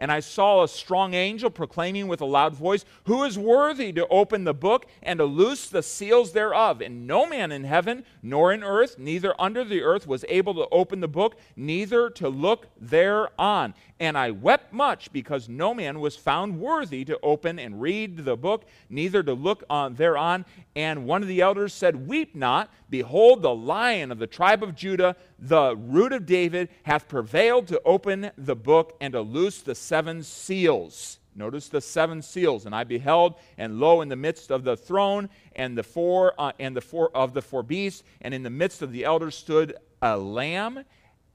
And 0.00 0.10
I 0.10 0.20
saw 0.20 0.62
a 0.62 0.68
strong 0.68 1.12
angel 1.12 1.50
proclaiming 1.50 2.08
with 2.08 2.22
a 2.22 2.26
loud 2.26 2.54
voice, 2.54 2.86
Who 3.04 3.22
is 3.24 3.38
worthy 3.38 3.92
to 3.92 4.08
open 4.08 4.44
the 4.44 4.54
book 4.54 4.86
and 5.02 5.18
to 5.18 5.26
loose 5.26 5.68
the 5.68 5.82
seals 5.82 6.32
thereof? 6.32 6.80
And 6.80 7.06
no 7.06 7.26
man 7.26 7.52
in 7.52 7.64
heaven, 7.64 8.06
nor 8.22 8.50
in 8.50 8.64
earth, 8.64 8.98
neither 8.98 9.38
under 9.38 9.62
the 9.62 9.82
earth, 9.82 10.06
was 10.06 10.24
able 10.30 10.54
to 10.54 10.66
open 10.72 11.00
the 11.00 11.08
book, 11.08 11.36
neither 11.54 12.08
to 12.10 12.30
look 12.30 12.66
thereon. 12.80 13.74
And 14.00 14.16
I 14.16 14.30
wept 14.30 14.72
much 14.72 15.12
because 15.12 15.50
no 15.50 15.74
man 15.74 16.00
was 16.00 16.16
found 16.16 16.58
worthy 16.58 17.04
to 17.04 17.20
open 17.22 17.58
and 17.58 17.82
read 17.82 18.24
the 18.24 18.38
book, 18.38 18.64
neither 18.88 19.22
to 19.22 19.34
look 19.34 19.62
on 19.68 19.96
thereon. 19.96 20.46
And 20.74 21.06
one 21.06 21.20
of 21.20 21.28
the 21.28 21.42
elders 21.42 21.74
said, 21.74 22.08
Weep 22.08 22.34
not. 22.34 22.70
Behold, 22.88 23.42
the 23.42 23.54
lion 23.54 24.10
of 24.10 24.18
the 24.18 24.26
tribe 24.26 24.62
of 24.62 24.74
Judah, 24.74 25.16
the 25.38 25.76
root 25.76 26.14
of 26.14 26.24
David, 26.24 26.70
hath 26.84 27.08
prevailed 27.08 27.68
to 27.68 27.82
open 27.84 28.30
the 28.38 28.56
book 28.56 28.96
and 29.02 29.12
to 29.12 29.20
loose 29.20 29.60
the 29.60 29.74
seven 29.90 30.22
seals. 30.22 31.18
Notice 31.34 31.68
the 31.68 31.80
seven 31.80 32.22
seals. 32.22 32.64
And 32.64 32.72
I 32.72 32.84
beheld, 32.84 33.34
and 33.58 33.80
lo, 33.80 34.02
in 34.02 34.08
the 34.08 34.14
midst 34.14 34.52
of 34.52 34.62
the 34.62 34.76
throne 34.76 35.28
and 35.56 35.76
the 35.76 35.82
four 35.82 36.32
uh, 36.38 36.52
and 36.60 36.76
the 36.76 36.80
four 36.80 37.10
of 37.12 37.34
the 37.34 37.42
four 37.42 37.64
beasts, 37.64 38.04
and 38.20 38.32
in 38.32 38.44
the 38.44 38.50
midst 38.50 38.82
of 38.82 38.92
the 38.92 39.04
elders 39.04 39.34
stood 39.34 39.74
a 40.00 40.16
lamb, 40.16 40.84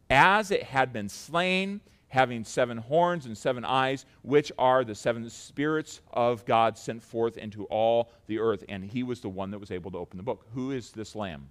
as 0.10 0.52
it 0.52 0.64
had 0.64 0.94
been 0.94 1.10
slain, 1.10 1.82
having 2.08 2.46
seven 2.46 2.78
horns 2.78 3.26
and 3.26 3.38
seven 3.38 3.66
eyes, 3.66 4.06
which 4.22 4.54
are 4.58 4.86
the 4.86 4.96
seven 4.96 5.30
spirits 5.30 6.00
of 6.14 6.46
God 6.46 6.78
sent 6.78 7.04
forth 7.04 7.36
into 7.36 7.66
all 7.66 8.10
the 8.28 8.40
earth. 8.40 8.64
And 8.70 8.86
he 8.86 9.04
was 9.04 9.20
the 9.20 9.28
one 9.28 9.52
that 9.52 9.60
was 9.60 9.72
able 9.72 9.92
to 9.92 9.98
open 9.98 10.16
the 10.16 10.24
book. 10.24 10.46
Who 10.54 10.72
is 10.72 10.92
this 10.92 11.14
lamb? 11.14 11.50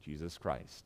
Jesus 0.00 0.38
Christ. 0.38 0.84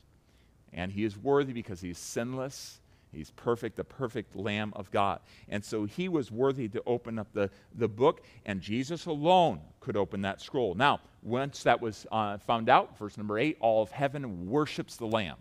And 0.72 0.90
he 0.90 1.04
is 1.04 1.16
worthy 1.16 1.52
because 1.52 1.80
he's 1.80 1.98
sinless 1.98 2.80
He's 3.12 3.30
perfect, 3.30 3.76
the 3.76 3.84
perfect 3.84 4.34
Lamb 4.34 4.72
of 4.74 4.90
God. 4.90 5.20
And 5.48 5.62
so 5.64 5.84
he 5.84 6.08
was 6.08 6.30
worthy 6.30 6.68
to 6.68 6.82
open 6.86 7.18
up 7.18 7.28
the, 7.32 7.50
the 7.74 7.88
book, 7.88 8.24
and 8.46 8.60
Jesus 8.60 9.06
alone 9.06 9.60
could 9.80 9.96
open 9.96 10.22
that 10.22 10.40
scroll. 10.40 10.74
Now, 10.74 11.00
once 11.22 11.62
that 11.64 11.80
was 11.80 12.06
uh, 12.10 12.38
found 12.38 12.68
out, 12.68 12.98
verse 12.98 13.16
number 13.16 13.38
eight, 13.38 13.58
all 13.60 13.82
of 13.82 13.90
heaven 13.90 14.48
worships 14.48 14.96
the 14.96 15.06
Lamb. 15.06 15.36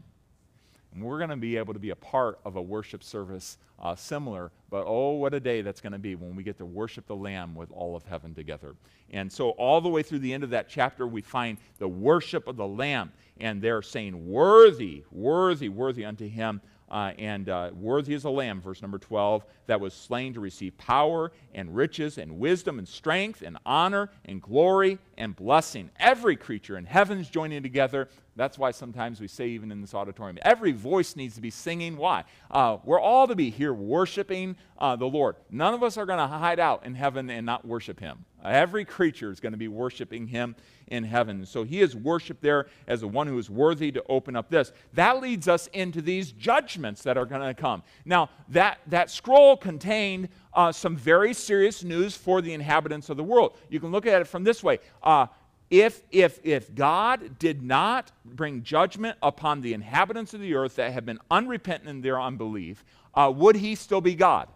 And 0.93 1.01
we're 1.01 1.19
going 1.19 1.29
to 1.29 1.37
be 1.37 1.55
able 1.55 1.73
to 1.73 1.79
be 1.79 1.91
a 1.91 1.95
part 1.95 2.39
of 2.43 2.57
a 2.57 2.61
worship 2.61 3.01
service 3.01 3.57
uh, 3.79 3.95
similar, 3.95 4.51
but 4.69 4.83
oh, 4.85 5.13
what 5.13 5.33
a 5.33 5.39
day 5.39 5.61
that's 5.61 5.81
going 5.81 5.93
to 5.93 5.99
be 5.99 6.15
when 6.15 6.35
we 6.35 6.43
get 6.43 6.57
to 6.57 6.65
worship 6.65 7.07
the 7.07 7.15
Lamb 7.15 7.55
with 7.55 7.71
all 7.71 7.95
of 7.95 8.03
heaven 8.03 8.35
together. 8.35 8.75
And 9.09 9.31
so, 9.31 9.51
all 9.51 9.81
the 9.81 9.89
way 9.89 10.03
through 10.03 10.19
the 10.19 10.33
end 10.33 10.43
of 10.43 10.51
that 10.51 10.69
chapter, 10.69 11.07
we 11.07 11.21
find 11.21 11.57
the 11.79 11.87
worship 11.87 12.47
of 12.47 12.57
the 12.57 12.67
Lamb, 12.67 13.11
and 13.39 13.61
they're 13.61 13.81
saying, 13.81 14.27
Worthy, 14.29 15.03
worthy, 15.11 15.69
worthy 15.69 16.05
unto 16.05 16.27
him 16.27 16.61
uh, 16.91 17.13
and 17.17 17.47
uh, 17.47 17.71
worthy 17.73 18.13
is 18.13 18.23
the 18.23 18.31
Lamb, 18.31 18.61
verse 18.61 18.81
number 18.81 18.99
12, 18.99 19.45
that 19.67 19.79
was 19.79 19.93
slain 19.93 20.33
to 20.33 20.41
receive 20.41 20.77
power 20.77 21.31
and 21.55 21.73
riches 21.73 22.17
and 22.17 22.37
wisdom 22.37 22.77
and 22.77 22.87
strength 22.87 23.41
and 23.41 23.57
honor 23.65 24.09
and 24.25 24.41
glory 24.41 24.99
and 25.17 25.33
blessing. 25.33 25.89
Every 25.97 26.35
creature 26.35 26.77
in 26.77 26.85
heaven's 26.85 27.29
joining 27.29 27.63
together. 27.63 28.09
That's 28.35 28.57
why 28.57 28.71
sometimes 28.71 29.21
we 29.21 29.27
say, 29.27 29.47
even 29.49 29.71
in 29.71 29.79
this 29.79 29.93
auditorium, 29.93 30.37
every 30.41 30.73
voice 30.73 31.15
needs 31.15 31.35
to 31.35 31.41
be 31.41 31.49
singing. 31.49 31.95
Why? 31.95 32.25
Uh, 32.49 32.77
we're 32.83 32.99
all 32.99 33.27
to 33.27 33.35
be 33.35 33.49
here 33.49 33.73
worshiping 33.73 34.57
uh, 34.77 34.97
the 34.97 35.05
Lord. 35.05 35.37
None 35.49 35.73
of 35.73 35.83
us 35.83 35.97
are 35.97 36.05
going 36.05 36.19
to 36.19 36.27
hide 36.27 36.59
out 36.59 36.85
in 36.85 36.95
heaven 36.95 37.29
and 37.29 37.45
not 37.45 37.65
worship 37.65 37.99
Him. 37.99 38.25
Every 38.43 38.85
creature 38.85 39.31
is 39.31 39.39
going 39.39 39.53
to 39.53 39.57
be 39.57 39.67
worshiping 39.67 40.27
Him 40.27 40.55
in 40.91 41.03
heaven. 41.05 41.45
So 41.45 41.63
he 41.63 41.81
is 41.81 41.95
worshiped 41.95 42.41
there 42.41 42.67
as 42.85 43.01
the 43.01 43.07
one 43.07 43.25
who 43.25 43.37
is 43.39 43.49
worthy 43.49 43.91
to 43.93 44.03
open 44.09 44.35
up 44.35 44.49
this. 44.49 44.71
That 44.93 45.21
leads 45.21 45.47
us 45.47 45.67
into 45.67 46.01
these 46.01 46.33
judgments 46.33 47.01
that 47.03 47.17
are 47.17 47.25
going 47.25 47.41
to 47.41 47.53
come. 47.53 47.81
Now, 48.05 48.29
that, 48.49 48.79
that 48.87 49.09
scroll 49.09 49.55
contained 49.57 50.29
uh, 50.53 50.71
some 50.71 50.95
very 50.95 51.33
serious 51.33 51.83
news 51.83 52.15
for 52.15 52.41
the 52.41 52.53
inhabitants 52.53 53.09
of 53.09 53.17
the 53.17 53.23
world. 53.23 53.55
You 53.69 53.79
can 53.79 53.91
look 53.91 54.05
at 54.05 54.21
it 54.21 54.27
from 54.27 54.43
this 54.43 54.61
way. 54.61 54.79
Uh, 55.01 55.27
if, 55.69 56.03
if, 56.11 56.39
if 56.43 56.75
God 56.75 57.39
did 57.39 57.63
not 57.63 58.11
bring 58.25 58.61
judgment 58.61 59.17
upon 59.23 59.61
the 59.61 59.73
inhabitants 59.73 60.33
of 60.33 60.41
the 60.41 60.53
earth 60.53 60.75
that 60.75 60.91
have 60.91 61.05
been 61.05 61.19
unrepentant 61.31 61.89
in 61.89 62.01
their 62.01 62.19
unbelief, 62.19 62.83
uh, 63.15 63.31
would 63.33 63.55
he 63.55 63.75
still 63.75 64.01
be 64.01 64.13
God? 64.13 64.49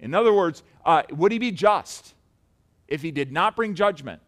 In 0.00 0.14
other 0.14 0.32
words, 0.32 0.62
uh, 0.84 1.02
would 1.10 1.32
he 1.32 1.38
be 1.38 1.50
just 1.50 2.14
if 2.86 3.02
he 3.02 3.10
did 3.10 3.32
not 3.32 3.56
bring 3.56 3.74
judgment? 3.74 4.20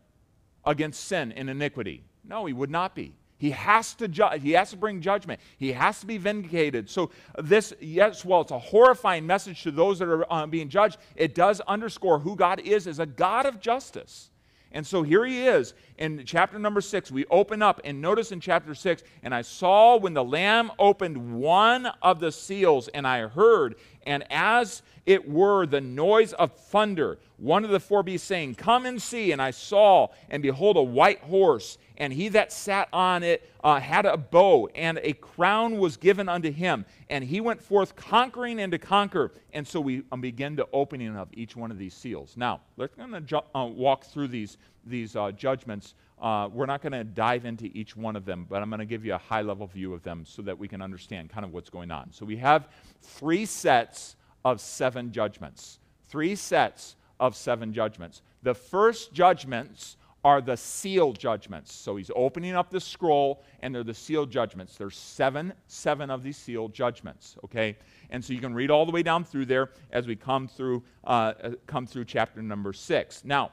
against 0.64 1.04
sin 1.04 1.32
and 1.32 1.48
iniquity? 1.50 2.02
No, 2.24 2.46
he 2.46 2.52
would 2.52 2.70
not 2.70 2.94
be. 2.94 3.14
He 3.38 3.52
has 3.52 3.94
to 3.94 4.06
ju- 4.06 4.38
he 4.40 4.52
has 4.52 4.70
to 4.70 4.76
bring 4.76 5.00
judgment. 5.00 5.40
He 5.56 5.72
has 5.72 6.00
to 6.00 6.06
be 6.06 6.18
vindicated. 6.18 6.90
So 6.90 7.10
this, 7.38 7.72
yes, 7.80 8.22
well, 8.22 8.42
it's 8.42 8.50
a 8.50 8.58
horrifying 8.58 9.26
message 9.26 9.62
to 9.62 9.70
those 9.70 9.98
that 9.98 10.08
are 10.08 10.30
uh, 10.30 10.46
being 10.46 10.68
judged. 10.68 10.98
It 11.16 11.34
does 11.34 11.60
underscore 11.62 12.18
who 12.18 12.36
God 12.36 12.60
is 12.60 12.86
as 12.86 12.98
a 12.98 13.06
God 13.06 13.46
of 13.46 13.58
justice. 13.58 14.30
And 14.72 14.86
so 14.86 15.02
here 15.02 15.24
he 15.24 15.46
is 15.46 15.74
in 15.98 16.22
chapter 16.24 16.58
number 16.58 16.80
six. 16.80 17.10
We 17.10 17.24
open 17.26 17.60
up 17.60 17.80
and 17.82 18.00
notice 18.00 18.30
in 18.30 18.40
chapter 18.40 18.74
six, 18.74 19.02
and 19.22 19.34
I 19.34 19.42
saw 19.42 19.96
when 19.96 20.14
the 20.14 20.22
Lamb 20.22 20.70
opened 20.78 21.34
one 21.40 21.86
of 22.02 22.20
the 22.20 22.30
seals, 22.30 22.86
and 22.88 23.06
I 23.06 23.26
heard, 23.26 23.76
and 24.06 24.24
as 24.30 24.82
it 25.06 25.28
were 25.28 25.66
the 25.66 25.80
noise 25.80 26.32
of 26.34 26.52
thunder, 26.52 27.18
one 27.36 27.64
of 27.64 27.70
the 27.70 27.80
four 27.80 28.02
beasts 28.02 28.26
saying, 28.26 28.54
Come 28.54 28.86
and 28.86 29.00
see. 29.00 29.32
And 29.32 29.40
I 29.40 29.50
saw, 29.50 30.08
and 30.28 30.42
behold, 30.42 30.76
a 30.76 30.82
white 30.82 31.20
horse, 31.20 31.78
and 31.96 32.12
he 32.12 32.28
that 32.28 32.52
sat 32.52 32.88
on 32.92 33.22
it 33.22 33.50
uh, 33.62 33.80
had 33.80 34.06
a 34.06 34.16
bow, 34.16 34.68
and 34.74 34.98
a 35.02 35.12
crown 35.14 35.78
was 35.78 35.96
given 35.96 36.28
unto 36.28 36.50
him. 36.50 36.84
And 37.08 37.24
he 37.24 37.40
went 37.40 37.62
forth 37.62 37.96
conquering 37.96 38.60
and 38.60 38.72
to 38.72 38.78
conquer. 38.78 39.32
And 39.52 39.66
so 39.66 39.80
we 39.80 40.02
begin 40.20 40.56
the 40.56 40.68
opening 40.72 41.16
of 41.16 41.28
each 41.32 41.56
one 41.56 41.70
of 41.70 41.78
these 41.78 41.94
seals. 41.94 42.36
Now, 42.36 42.60
let's 42.76 42.94
going 42.94 43.12
to 43.12 43.42
uh, 43.54 43.64
walk 43.66 44.04
through 44.04 44.28
these, 44.28 44.56
these 44.84 45.16
uh, 45.16 45.30
judgments. 45.32 45.94
Uh, 46.20 46.48
we're 46.52 46.66
not 46.66 46.82
going 46.82 46.92
to 46.92 47.04
dive 47.04 47.44
into 47.44 47.66
each 47.66 47.96
one 47.96 48.14
of 48.14 48.24
them, 48.24 48.46
but 48.48 48.62
I'm 48.62 48.68
going 48.68 48.80
to 48.80 48.84
give 48.84 49.04
you 49.04 49.14
a 49.14 49.18
high 49.18 49.42
level 49.42 49.66
view 49.66 49.94
of 49.94 50.02
them 50.02 50.24
so 50.26 50.42
that 50.42 50.58
we 50.58 50.68
can 50.68 50.82
understand 50.82 51.30
kind 51.30 51.44
of 51.44 51.52
what's 51.52 51.70
going 51.70 51.90
on. 51.90 52.12
So 52.12 52.26
we 52.26 52.36
have 52.36 52.68
three 53.00 53.46
sets 53.46 54.16
of 54.44 54.60
seven 54.60 55.12
judgments. 55.12 55.78
Three 56.08 56.34
sets 56.34 56.96
of 57.18 57.36
seven 57.36 57.72
judgments. 57.72 58.22
The 58.42 58.54
first 58.54 59.12
judgments 59.12 59.96
are 60.24 60.40
the 60.40 60.56
seal 60.56 61.12
judgments. 61.12 61.72
So 61.72 61.96
he's 61.96 62.10
opening 62.14 62.54
up 62.54 62.70
the 62.70 62.80
scroll, 62.80 63.42
and 63.60 63.74
they're 63.74 63.84
the 63.84 63.94
seal 63.94 64.26
judgments. 64.26 64.76
There's 64.76 64.96
seven, 64.96 65.52
seven 65.66 66.10
of 66.10 66.22
these 66.22 66.36
seal 66.36 66.68
judgments. 66.68 67.36
Okay, 67.44 67.76
and 68.10 68.22
so 68.22 68.32
you 68.32 68.40
can 68.40 68.54
read 68.54 68.70
all 68.70 68.84
the 68.84 68.92
way 68.92 69.02
down 69.02 69.24
through 69.24 69.46
there 69.46 69.70
as 69.92 70.06
we 70.06 70.16
come 70.16 70.48
through 70.48 70.82
uh, 71.04 71.32
uh 71.42 71.50
come 71.66 71.86
through 71.86 72.04
chapter 72.04 72.42
number 72.42 72.72
six. 72.72 73.24
Now, 73.24 73.52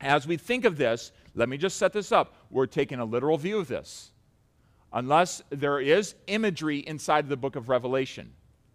as 0.00 0.26
we 0.26 0.36
think 0.36 0.64
of 0.64 0.76
this, 0.76 1.12
let 1.34 1.48
me 1.48 1.56
just 1.56 1.76
set 1.76 1.92
this 1.92 2.12
up. 2.12 2.34
We're 2.50 2.66
taking 2.66 2.98
a 2.98 3.04
literal 3.04 3.36
view 3.36 3.58
of 3.58 3.68
this, 3.68 4.12
unless 4.92 5.42
there 5.50 5.80
is 5.80 6.14
imagery 6.26 6.78
inside 6.78 7.28
the 7.28 7.36
book 7.36 7.56
of 7.56 7.68
Revelation. 7.68 8.32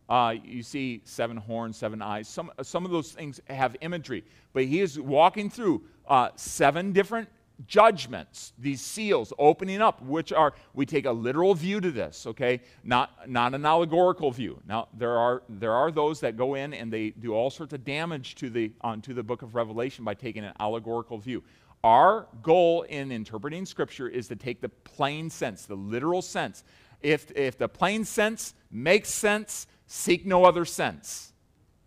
Uh, 0.07 0.35
you 0.43 0.61
see 0.61 1.01
seven 1.03 1.35
horns, 1.35 1.77
seven 1.77 2.01
eyes. 2.01 2.27
Some, 2.27 2.51
some 2.61 2.85
of 2.85 2.91
those 2.91 3.11
things 3.11 3.41
have 3.49 3.75
imagery. 3.81 4.23
But 4.53 4.65
he 4.65 4.81
is 4.81 4.99
walking 4.99 5.49
through 5.49 5.83
uh, 6.07 6.29
seven 6.35 6.93
different 6.93 7.27
judgments, 7.67 8.53
these 8.57 8.81
seals 8.81 9.31
opening 9.39 9.81
up, 9.81 10.01
which 10.01 10.33
are, 10.33 10.53
we 10.73 10.85
take 10.85 11.05
a 11.05 11.11
literal 11.11 11.53
view 11.55 11.79
to 11.81 11.91
this, 11.91 12.27
okay? 12.27 12.61
Not, 12.83 13.29
not 13.29 13.53
an 13.53 13.65
allegorical 13.65 14.31
view. 14.31 14.59
Now, 14.67 14.87
there 14.93 15.17
are, 15.17 15.43
there 15.47 15.73
are 15.73 15.91
those 15.91 16.19
that 16.21 16.37
go 16.37 16.55
in 16.55 16.73
and 16.73 16.91
they 16.91 17.11
do 17.11 17.33
all 17.33 17.49
sorts 17.49 17.73
of 17.73 17.83
damage 17.83 18.35
to 18.35 18.49
the, 18.49 18.71
onto 18.81 19.13
the 19.13 19.23
book 19.23 19.41
of 19.41 19.55
Revelation 19.55 20.03
by 20.03 20.13
taking 20.13 20.43
an 20.43 20.53
allegorical 20.59 21.17
view. 21.17 21.43
Our 21.83 22.27
goal 22.41 22.83
in 22.83 23.11
interpreting 23.11 23.65
Scripture 23.65 24.07
is 24.07 24.27
to 24.29 24.35
take 24.35 24.61
the 24.61 24.69
plain 24.69 25.29
sense, 25.29 25.65
the 25.65 25.75
literal 25.75 26.21
sense. 26.21 26.63
If, 27.01 27.31
if 27.35 27.57
the 27.57 27.69
plain 27.69 28.05
sense 28.05 28.53
makes 28.71 29.09
sense, 29.09 29.67
Seek 29.87 30.25
no 30.25 30.45
other 30.45 30.65
sense. 30.65 31.31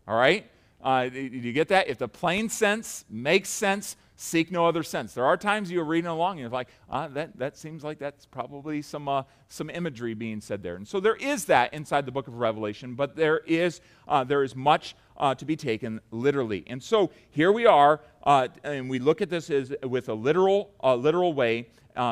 All 0.07 0.17
right? 0.17 0.49
Uh, 0.83 1.09
do 1.09 1.21
you 1.21 1.53
get 1.53 1.69
that? 1.69 1.89
If 1.89 1.99
the 1.99 2.09
plain 2.09 2.49
sense 2.49 3.05
makes 3.11 3.49
sense, 3.49 3.97
seek 4.21 4.51
no 4.51 4.67
other 4.67 4.83
sense. 4.83 5.15
There 5.15 5.25
are 5.25 5.37
times 5.37 5.71
you're 5.71 5.85
reading 5.85 6.11
along 6.11 6.33
and 6.33 6.41
you're 6.41 6.51
like, 6.51 6.67
uh, 6.91 7.07
that, 7.09 7.39
that 7.39 7.57
seems 7.57 7.85
like 7.85 8.01
that's 8.01 8.27
probably 8.27 8.83
some, 8.83 9.09
uh, 9.09 9.23
some 9.49 9.71
imagery 9.71 10.13
being 10.13 10.41
said 10.41 10.61
there. 10.61 10.75
And 10.75 10.87
so 10.87 10.99
there 10.99 11.15
is 11.15 11.45
that 11.45 11.73
inside 11.73 12.05
the 12.05 12.11
book 12.11 12.27
of 12.27 12.35
Revelation, 12.35 12.97
but 12.97 13.15
there 13.15 13.39
is, 13.47 13.81
uh, 14.09 14.25
there 14.25 14.43
is 14.43 14.57
much 14.57 14.97
uh, 15.19 15.37
to 15.37 15.45
be 15.45 15.55
taken 15.55 16.01
literally. 16.11 16.65
And 16.67 16.83
so 16.83 17.13
here 17.31 17.53
we 17.53 17.65
are, 17.65 18.01
uh, 18.25 18.49
and 18.65 18.91
we 18.91 18.99
look 18.99 19.23
at 19.23 19.31
this 19.31 19.51
as, 19.51 19.73
with 19.85 20.09
a 20.09 20.15
literal, 20.15 20.73
literal 20.83 21.33
way 21.33 21.69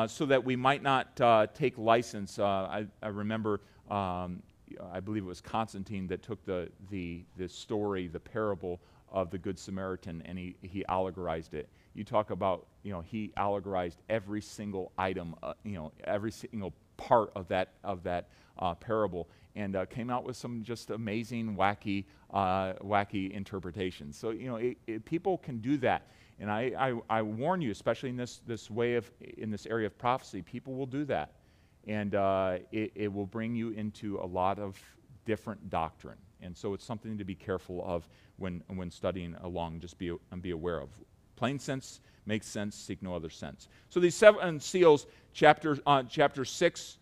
so 0.07 0.25
that 0.27 0.43
we 0.43 0.55
might 0.55 0.81
not 0.81 1.53
take 1.53 1.77
license. 1.77 2.39
I, 2.39 2.85
I, 3.03 3.07
remember 3.09 3.59
um, 3.91 4.41
I 4.93 5.01
believe 5.01 5.23
it 5.23 5.27
was 5.27 5.41
Constantine 5.41 6.07
that 6.07 6.23
took 6.23 6.43
the, 6.45 6.69
the, 6.89 7.25
the 7.35 7.49
story, 7.49 8.07
the 8.07 8.19
parable 8.19 8.79
of 9.11 9.29
the 9.29 9.37
Good 9.37 9.57
Samaritan, 9.57 10.21
and 10.25 10.37
he, 10.37 10.55
he 10.61 10.83
allegorized 10.89 11.53
it. 11.53 11.69
You 11.97 12.03
talk 12.03 12.29
about, 12.29 12.67
you 12.83 12.91
know, 12.91 13.01
he 13.01 13.33
allegorized 13.37 13.97
every 14.09 14.41
single 14.41 14.91
item, 14.97 15.35
uh, 15.41 15.53
you 15.63 15.73
know, 15.73 15.91
every 16.03 16.31
single 16.31 16.73
part 16.95 17.31
of 17.35 17.47
that, 17.49 17.73
of 17.83 18.03
that 18.03 18.29
uh, 18.59 18.75
parable, 18.75 19.27
and 19.55 19.75
uh, 19.75 19.85
came 19.85 20.09
out 20.09 20.23
with 20.23 20.37
some 20.37 20.63
just 20.63 20.91
amazing, 20.91 21.55
wacky, 21.55 22.05
uh, 22.31 22.73
wacky 22.83 23.31
interpretations. 23.31 24.17
So, 24.17 24.29
you 24.29 24.47
know, 24.47 24.57
it, 24.57 24.77
it, 24.85 25.05
people 25.05 25.39
can 25.39 25.57
do 25.57 25.77
that. 25.77 26.07
And 26.39 26.51
I, 26.51 26.71
I, 26.77 27.17
I 27.17 27.21
warn 27.23 27.61
you, 27.61 27.71
especially 27.71 28.09
in 28.09 28.15
this, 28.15 28.41
this 28.45 28.69
way 28.69 28.93
of, 28.93 29.09
in 29.37 29.49
this 29.49 29.65
area 29.65 29.87
of 29.87 29.97
prophecy, 29.97 30.43
people 30.43 30.75
will 30.75 30.85
do 30.85 31.03
that 31.05 31.31
and 31.87 32.15
uh, 32.15 32.57
it, 32.71 32.91
it, 32.95 33.11
will 33.11 33.25
bring 33.25 33.55
you 33.55 33.69
into 33.69 34.19
a 34.21 34.25
lot 34.25 34.59
of 34.59 34.77
different 35.25 35.69
doctrine. 35.69 36.17
And 36.41 36.55
so 36.55 36.73
it's 36.73 36.85
something 36.85 37.17
to 37.17 37.23
be 37.23 37.33
careful 37.33 37.83
of 37.85 38.07
when, 38.35 38.61
when 38.67 38.91
studying 38.91 39.35
along, 39.41 39.79
just 39.79 39.97
be, 39.97 40.15
and 40.31 40.41
be 40.41 40.51
aware 40.51 40.79
of. 40.79 40.89
Plain 41.37 41.59
sense 41.59 42.01
makes 42.25 42.45
sense, 42.45 42.75
seek 42.75 43.01
no 43.01 43.15
other 43.15 43.29
sense. 43.29 43.69
So 43.89 44.01
these 44.01 44.15
seven 44.15 44.59
seals, 44.59 45.07
chapter, 45.33 45.79
uh, 45.87 46.03
chapter 46.03 46.43
6 46.43 46.97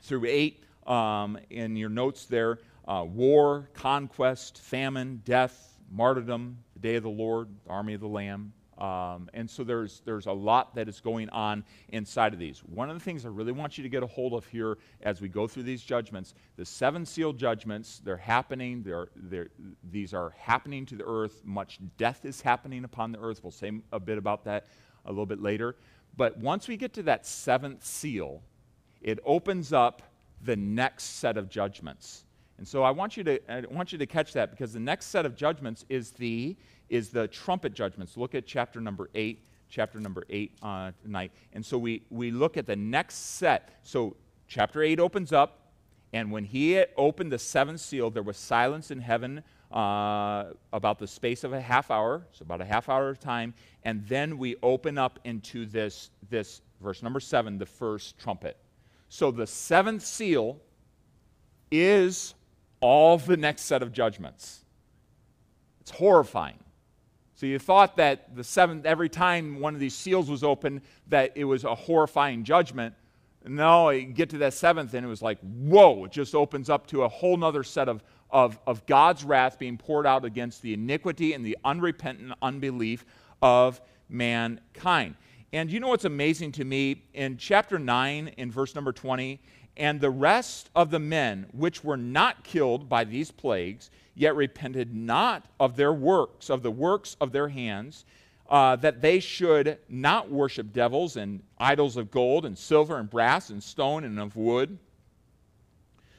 through 0.00 0.24
8, 0.26 0.64
um, 0.86 1.38
in 1.50 1.76
your 1.76 1.90
notes 1.90 2.24
there, 2.24 2.58
uh, 2.88 3.04
war, 3.06 3.68
conquest, 3.74 4.60
famine, 4.60 5.22
death, 5.24 5.78
martyrdom, 5.90 6.58
the 6.74 6.80
day 6.80 6.96
of 6.96 7.04
the 7.04 7.10
Lord, 7.10 7.48
the 7.64 7.70
army 7.70 7.94
of 7.94 8.00
the 8.00 8.08
Lamb. 8.08 8.52
Um, 8.78 9.28
and 9.34 9.48
so 9.48 9.64
there's, 9.64 10.00
there's 10.04 10.26
a 10.26 10.32
lot 10.32 10.74
that 10.74 10.88
is 10.88 11.00
going 11.00 11.28
on 11.30 11.64
inside 11.90 12.32
of 12.32 12.38
these. 12.38 12.60
One 12.60 12.90
of 12.90 12.98
the 12.98 13.04
things 13.04 13.24
I 13.24 13.28
really 13.28 13.52
want 13.52 13.76
you 13.76 13.82
to 13.82 13.88
get 13.88 14.02
a 14.02 14.06
hold 14.06 14.32
of 14.32 14.46
here 14.46 14.78
as 15.02 15.20
we 15.20 15.28
go 15.28 15.46
through 15.46 15.64
these 15.64 15.82
judgments, 15.82 16.34
the 16.56 16.64
seven 16.64 17.04
seal 17.04 17.32
judgments, 17.32 18.00
they're 18.04 18.16
happening. 18.16 18.82
They're, 18.82 19.08
they're, 19.14 19.50
these 19.90 20.14
are 20.14 20.30
happening 20.38 20.86
to 20.86 20.96
the 20.96 21.04
earth. 21.06 21.42
Much 21.44 21.78
death 21.96 22.24
is 22.24 22.40
happening 22.40 22.84
upon 22.84 23.12
the 23.12 23.20
earth. 23.20 23.40
We'll 23.42 23.52
say 23.52 23.72
a 23.92 24.00
bit 24.00 24.18
about 24.18 24.44
that 24.44 24.66
a 25.04 25.10
little 25.10 25.26
bit 25.26 25.40
later. 25.40 25.76
But 26.16 26.38
once 26.38 26.68
we 26.68 26.76
get 26.76 26.92
to 26.94 27.02
that 27.04 27.26
seventh 27.26 27.84
seal, 27.84 28.42
it 29.00 29.18
opens 29.24 29.72
up 29.72 30.02
the 30.42 30.56
next 30.56 31.04
set 31.04 31.36
of 31.36 31.48
judgments. 31.48 32.24
And 32.58 32.66
so 32.66 32.82
I 32.82 32.90
want 32.90 33.16
you 33.16 33.24
to, 33.24 33.52
I 33.52 33.64
want 33.70 33.92
you 33.92 33.98
to 33.98 34.06
catch 34.06 34.32
that 34.34 34.50
because 34.50 34.72
the 34.72 34.80
next 34.80 35.06
set 35.06 35.26
of 35.26 35.34
judgments 35.34 35.84
is 35.88 36.10
the, 36.12 36.56
is 36.92 37.08
the 37.08 37.26
trumpet 37.26 37.72
judgments. 37.72 38.18
Look 38.18 38.34
at 38.34 38.46
chapter 38.46 38.78
number 38.78 39.08
8, 39.14 39.42
chapter 39.70 39.98
number 39.98 40.24
8 40.28 40.52
uh, 40.62 40.92
tonight. 41.02 41.32
And 41.54 41.64
so 41.64 41.78
we, 41.78 42.02
we 42.10 42.30
look 42.30 42.58
at 42.58 42.66
the 42.66 42.76
next 42.76 43.14
set. 43.14 43.80
So 43.82 44.14
chapter 44.46 44.82
8 44.82 45.00
opens 45.00 45.32
up, 45.32 45.72
and 46.12 46.30
when 46.30 46.44
he 46.44 46.84
opened 46.98 47.32
the 47.32 47.38
seventh 47.38 47.80
seal, 47.80 48.10
there 48.10 48.22
was 48.22 48.36
silence 48.36 48.90
in 48.90 49.00
heaven 49.00 49.42
uh, 49.72 50.50
about 50.74 50.98
the 50.98 51.06
space 51.06 51.44
of 51.44 51.54
a 51.54 51.60
half 51.60 51.90
hour, 51.90 52.26
so 52.30 52.42
about 52.42 52.60
a 52.60 52.66
half 52.66 52.90
hour 52.90 53.08
of 53.08 53.18
time. 53.18 53.54
And 53.84 54.06
then 54.06 54.36
we 54.36 54.56
open 54.62 54.98
up 54.98 55.18
into 55.24 55.64
this, 55.64 56.10
this 56.28 56.60
verse 56.82 57.02
number 57.02 57.20
7, 57.20 57.56
the 57.56 57.64
first 57.64 58.18
trumpet. 58.18 58.58
So 59.08 59.30
the 59.30 59.46
seventh 59.46 60.04
seal 60.04 60.60
is 61.70 62.34
all 62.82 63.16
the 63.16 63.38
next 63.38 63.62
set 63.62 63.82
of 63.82 63.92
judgments. 63.92 64.66
It's 65.80 65.90
horrifying. 65.90 66.58
So 67.42 67.46
you 67.46 67.58
thought 67.58 67.96
that 67.96 68.36
the 68.36 68.44
seventh, 68.44 68.86
every 68.86 69.08
time 69.08 69.58
one 69.58 69.74
of 69.74 69.80
these 69.80 69.96
seals 69.96 70.30
was 70.30 70.44
opened, 70.44 70.80
that 71.08 71.32
it 71.34 71.42
was 71.42 71.64
a 71.64 71.74
horrifying 71.74 72.44
judgment. 72.44 72.94
No, 73.44 73.90
you 73.90 74.04
get 74.04 74.30
to 74.30 74.38
that 74.38 74.54
seventh, 74.54 74.94
and 74.94 75.04
it 75.04 75.08
was 75.08 75.22
like, 75.22 75.40
whoa, 75.40 76.04
it 76.04 76.12
just 76.12 76.36
opens 76.36 76.70
up 76.70 76.86
to 76.86 77.02
a 77.02 77.08
whole 77.08 77.36
nother 77.36 77.64
set 77.64 77.88
of, 77.88 78.04
of, 78.30 78.60
of 78.64 78.86
God's 78.86 79.24
wrath 79.24 79.58
being 79.58 79.76
poured 79.76 80.06
out 80.06 80.24
against 80.24 80.62
the 80.62 80.72
iniquity 80.72 81.32
and 81.32 81.44
the 81.44 81.58
unrepentant 81.64 82.32
unbelief 82.42 83.04
of 83.42 83.80
mankind. 84.08 85.16
And 85.52 85.68
you 85.68 85.80
know 85.80 85.88
what's 85.88 86.04
amazing 86.04 86.52
to 86.52 86.64
me? 86.64 87.02
In 87.12 87.38
chapter 87.38 87.76
9, 87.76 88.28
in 88.36 88.52
verse 88.52 88.76
number 88.76 88.92
20, 88.92 89.40
and 89.76 90.00
the 90.00 90.10
rest 90.10 90.70
of 90.74 90.90
the 90.90 90.98
men 90.98 91.46
which 91.52 91.82
were 91.82 91.96
not 91.96 92.44
killed 92.44 92.88
by 92.88 93.04
these 93.04 93.30
plagues, 93.30 93.90
yet 94.14 94.36
repented 94.36 94.94
not 94.94 95.46
of 95.58 95.76
their 95.76 95.92
works, 95.92 96.50
of 96.50 96.62
the 96.62 96.70
works 96.70 97.16
of 97.20 97.32
their 97.32 97.48
hands, 97.48 98.04
uh, 98.50 98.76
that 98.76 99.00
they 99.00 99.18
should 99.18 99.78
not 99.88 100.30
worship 100.30 100.72
devils 100.72 101.16
and 101.16 101.42
idols 101.58 101.96
of 101.96 102.10
gold 102.10 102.44
and 102.44 102.58
silver 102.58 102.98
and 102.98 103.08
brass 103.08 103.48
and 103.48 103.62
stone 103.62 104.04
and 104.04 104.20
of 104.20 104.36
wood, 104.36 104.78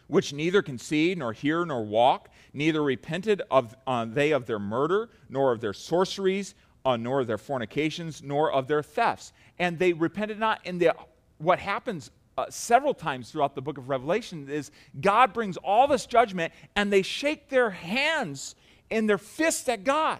which 0.07 0.33
neither 0.33 0.61
can 0.61 0.79
see 0.79 1.13
nor 1.13 1.31
hear 1.31 1.63
nor 1.63 1.83
walk, 1.83 2.29
neither 2.53 2.81
repented 2.81 3.41
of 3.51 3.75
uh, 3.85 4.05
they 4.05 4.31
of 4.31 4.47
their 4.47 4.59
murder, 4.59 5.09
nor 5.29 5.51
of 5.51 5.61
their 5.61 5.73
sorceries, 5.73 6.55
uh, 6.85 6.97
nor 6.97 7.21
of 7.21 7.27
their 7.27 7.37
fornications, 7.37 8.23
nor 8.23 8.51
of 8.51 8.67
their 8.67 8.81
thefts. 8.81 9.31
And 9.59 9.77
they 9.77 9.93
repented 9.93 10.39
not. 10.39 10.59
in 10.65 10.79
the, 10.79 10.95
what 11.37 11.59
happens 11.59 12.09
uh, 12.37 12.45
several 12.49 12.93
times 12.93 13.31
throughout 13.31 13.55
the 13.55 13.61
book 13.61 13.77
of 13.77 13.89
Revelation 13.89 14.49
is 14.49 14.71
God 14.99 15.33
brings 15.33 15.57
all 15.57 15.87
this 15.87 16.05
judgment 16.05 16.53
and 16.75 16.91
they 16.91 17.01
shake 17.01 17.49
their 17.49 17.69
hands 17.69 18.55
and 18.89 19.07
their 19.07 19.17
fists 19.17 19.67
at 19.69 19.83
God. 19.83 20.19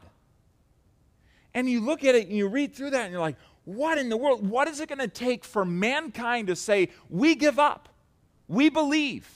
And 1.54 1.70
you 1.70 1.82
look 1.82 2.04
at 2.04 2.16
it 2.16 2.28
and 2.28 2.36
you 2.36 2.48
read 2.48 2.76
through 2.76 2.92
that 2.92 3.04
and 3.04 3.12
you're 3.12 3.22
like, 3.22 3.38
what 3.66 3.98
in 3.98 4.10
the 4.10 4.18
world? 4.18 4.48
What 4.48 4.68
is 4.68 4.80
it 4.80 4.90
going 4.90 5.00
to 5.00 5.08
take 5.08 5.46
for 5.46 5.64
mankind 5.64 6.48
to 6.48 6.56
say, 6.56 6.90
we 7.10 7.36
give 7.36 7.60
up, 7.60 7.90
we 8.48 8.70
believe? 8.70 9.30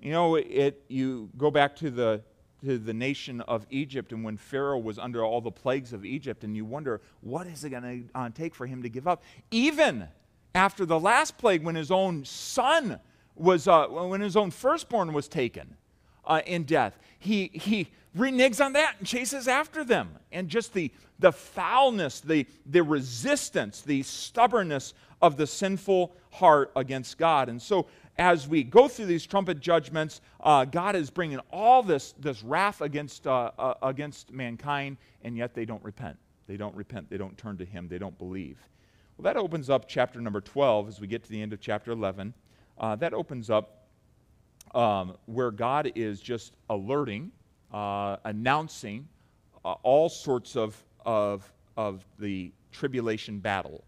You 0.00 0.12
know, 0.12 0.34
it, 0.36 0.84
you 0.88 1.30
go 1.36 1.50
back 1.50 1.76
to 1.76 1.90
the 1.90 2.22
to 2.64 2.76
the 2.76 2.92
nation 2.92 3.40
of 3.42 3.64
Egypt 3.70 4.12
and 4.12 4.24
when 4.24 4.36
Pharaoh 4.36 4.78
was 4.78 4.98
under 4.98 5.24
all 5.24 5.40
the 5.40 5.50
plagues 5.50 5.92
of 5.92 6.04
Egypt, 6.04 6.42
and 6.42 6.56
you 6.56 6.64
wonder, 6.64 7.00
what 7.20 7.46
is 7.46 7.62
it 7.62 7.70
going 7.70 7.82
to 7.82 8.18
uh, 8.18 8.30
take 8.34 8.52
for 8.52 8.66
him 8.66 8.82
to 8.82 8.88
give 8.88 9.06
up? 9.06 9.22
Even 9.52 10.08
after 10.54 10.84
the 10.86 10.98
last 10.98 11.38
plague, 11.38 11.62
when 11.62 11.74
his 11.74 11.90
own 11.90 12.24
son 12.24 13.00
was, 13.36 13.68
uh, 13.68 13.86
when 13.86 14.20
his 14.20 14.36
own 14.36 14.50
firstborn 14.50 15.12
was 15.12 15.28
taken 15.28 15.76
uh, 16.24 16.40
in 16.46 16.64
death, 16.64 16.98
he, 17.18 17.50
he 17.52 17.88
reneges 18.16 18.64
on 18.64 18.72
that 18.72 18.96
and 18.98 19.06
chases 19.06 19.48
after 19.48 19.84
them. 19.84 20.10
And 20.32 20.48
just 20.48 20.72
the, 20.72 20.90
the 21.18 21.32
foulness, 21.32 22.20
the, 22.20 22.46
the 22.66 22.82
resistance, 22.82 23.82
the 23.82 24.02
stubbornness 24.02 24.94
of 25.20 25.36
the 25.36 25.46
sinful 25.46 26.14
heart 26.30 26.70
against 26.76 27.18
God. 27.18 27.48
And 27.48 27.60
so 27.60 27.86
as 28.18 28.48
we 28.48 28.64
go 28.64 28.88
through 28.88 29.06
these 29.06 29.26
trumpet 29.26 29.60
judgments, 29.60 30.20
uh, 30.40 30.64
God 30.64 30.96
is 30.96 31.10
bringing 31.10 31.38
all 31.52 31.82
this, 31.82 32.14
this 32.18 32.42
wrath 32.42 32.80
against, 32.80 33.26
uh, 33.26 33.52
uh, 33.58 33.74
against 33.82 34.32
mankind, 34.32 34.96
and 35.22 35.36
yet 35.36 35.54
they 35.54 35.64
don't 35.64 35.82
repent. 35.84 36.16
They 36.48 36.56
don't 36.56 36.74
repent. 36.74 37.10
They 37.10 37.18
don't 37.18 37.36
turn 37.38 37.58
to 37.58 37.64
Him. 37.64 37.88
They 37.88 37.98
don't 37.98 38.18
believe. 38.18 38.58
Well, 39.18 39.34
that 39.34 39.36
opens 39.36 39.68
up 39.68 39.88
chapter 39.88 40.20
number 40.20 40.40
12 40.40 40.86
as 40.86 41.00
we 41.00 41.08
get 41.08 41.24
to 41.24 41.30
the 41.30 41.42
end 41.42 41.52
of 41.52 41.60
chapter 41.60 41.90
11. 41.90 42.32
Uh, 42.78 42.94
that 42.96 43.12
opens 43.12 43.50
up 43.50 43.88
um, 44.76 45.16
where 45.26 45.50
God 45.50 45.90
is 45.96 46.20
just 46.20 46.54
alerting, 46.70 47.32
uh, 47.74 48.18
announcing 48.24 49.08
uh, 49.64 49.72
all 49.82 50.08
sorts 50.08 50.54
of, 50.54 50.80
of, 51.04 51.52
of 51.76 52.04
the 52.20 52.52
tribulation 52.70 53.40
battle. 53.40 53.82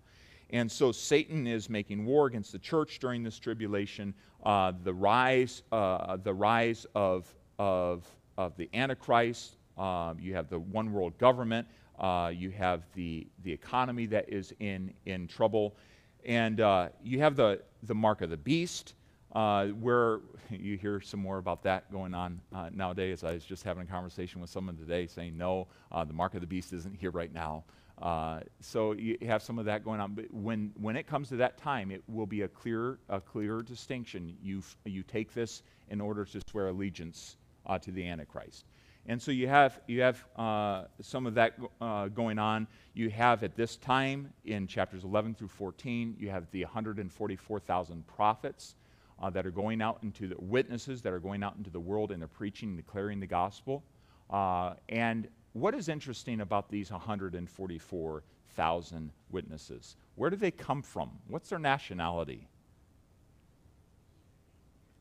And 0.52 0.70
so 0.70 0.90
Satan 0.90 1.46
is 1.46 1.70
making 1.70 2.04
war 2.04 2.26
against 2.26 2.50
the 2.50 2.58
church 2.58 2.98
during 2.98 3.22
this 3.22 3.38
tribulation. 3.38 4.12
Uh, 4.42 4.72
the 4.82 4.92
rise, 4.92 5.62
uh, 5.70 6.16
the 6.16 6.34
rise 6.34 6.86
of, 6.96 7.32
of, 7.60 8.04
of 8.36 8.56
the 8.56 8.68
Antichrist. 8.74 9.58
Um, 9.78 10.18
you 10.18 10.34
have 10.34 10.48
the 10.48 10.58
one 10.58 10.92
world 10.92 11.16
government. 11.18 11.68
Uh, 12.00 12.32
you 12.34 12.50
have 12.50 12.82
the, 12.94 13.26
the 13.44 13.52
economy 13.52 14.06
that 14.06 14.28
is 14.28 14.52
in, 14.58 14.92
in 15.06 15.28
trouble. 15.28 15.76
And 16.24 16.60
uh, 16.60 16.88
you 17.02 17.20
have 17.20 17.36
the, 17.36 17.60
the 17.84 17.94
mark 17.94 18.22
of 18.22 18.30
the 18.30 18.36
beast, 18.36 18.94
uh, 19.32 19.66
where 19.68 20.20
you 20.50 20.76
hear 20.76 21.00
some 21.00 21.20
more 21.20 21.38
about 21.38 21.62
that 21.62 21.92
going 21.92 22.14
on 22.14 22.40
uh, 22.54 22.70
nowadays. 22.72 23.22
I 23.22 23.32
was 23.32 23.44
just 23.44 23.62
having 23.62 23.82
a 23.82 23.86
conversation 23.86 24.40
with 24.40 24.50
someone 24.50 24.76
today 24.76 25.06
saying, 25.06 25.36
no, 25.36 25.68
the 26.06 26.12
mark 26.12 26.34
of 26.34 26.40
the 26.40 26.46
beast 26.46 26.72
isn't 26.72 26.96
here 26.96 27.10
right 27.10 27.32
now. 27.32 27.64
Uh, 28.00 28.40
so 28.60 28.92
you 28.92 29.18
have 29.26 29.42
some 29.42 29.58
of 29.58 29.66
that 29.66 29.84
going 29.84 30.00
on. 30.00 30.14
But 30.14 30.32
when, 30.32 30.72
when 30.80 30.96
it 30.96 31.06
comes 31.06 31.28
to 31.28 31.36
that 31.36 31.58
time, 31.58 31.90
it 31.90 32.02
will 32.08 32.26
be 32.26 32.42
a 32.42 32.48
clear, 32.48 32.98
a 33.08 33.20
clear 33.20 33.62
distinction. 33.62 34.34
You, 34.42 34.62
you 34.84 35.02
take 35.02 35.34
this 35.34 35.62
in 35.90 36.00
order 36.00 36.24
to 36.24 36.40
swear 36.48 36.68
allegiance 36.68 37.36
uh, 37.66 37.78
to 37.78 37.90
the 37.90 38.06
Antichrist. 38.06 38.64
And 39.06 39.20
so 39.20 39.30
you 39.30 39.48
have, 39.48 39.80
you 39.86 40.02
have 40.02 40.24
uh, 40.36 40.84
some 41.00 41.26
of 41.26 41.34
that 41.34 41.58
uh, 41.80 42.08
going 42.08 42.38
on. 42.38 42.66
You 42.94 43.08
have 43.10 43.42
at 43.42 43.56
this 43.56 43.76
time 43.76 44.32
in 44.44 44.66
chapters 44.66 45.04
11 45.04 45.34
through 45.34 45.48
14, 45.48 46.16
you 46.18 46.30
have 46.30 46.50
the 46.50 46.64
144,000 46.64 48.06
prophets 48.06 48.76
uh, 49.20 49.30
that 49.30 49.46
are 49.46 49.50
going 49.50 49.82
out 49.82 49.98
into 50.02 50.28
the 50.28 50.36
witnesses 50.38 51.02
that 51.02 51.12
are 51.12 51.18
going 51.18 51.42
out 51.42 51.56
into 51.56 51.70
the 51.70 51.80
world 51.80 52.10
and 52.10 52.20
they're 52.20 52.28
preaching 52.28 52.76
declaring 52.76 53.20
the 53.20 53.26
gospel. 53.26 53.82
Uh, 54.28 54.74
and 54.88 55.28
what 55.52 55.74
is 55.74 55.88
interesting 55.88 56.40
about 56.40 56.70
these 56.70 56.92
144,000 56.92 59.10
witnesses? 59.30 59.96
Where 60.14 60.30
do 60.30 60.36
they 60.36 60.52
come 60.52 60.82
from? 60.82 61.10
What's 61.26 61.48
their 61.48 61.58
nationality? 61.58 62.46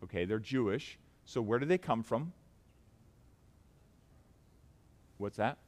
Okay, 0.03 0.25
they're 0.25 0.39
Jewish. 0.39 0.97
So 1.25 1.41
where 1.41 1.59
do 1.59 1.65
they 1.65 1.77
come 1.77 2.01
from? 2.01 2.31
What's 5.19 5.37
that? 5.37 5.59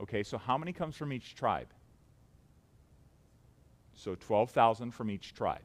Okay, 0.00 0.22
so 0.22 0.38
how 0.38 0.56
many 0.56 0.72
comes 0.72 0.96
from 0.96 1.12
each 1.12 1.34
tribe? 1.34 1.68
So 3.94 4.14
12,000 4.14 4.92
from 4.92 5.10
each 5.10 5.34
tribe. 5.34 5.60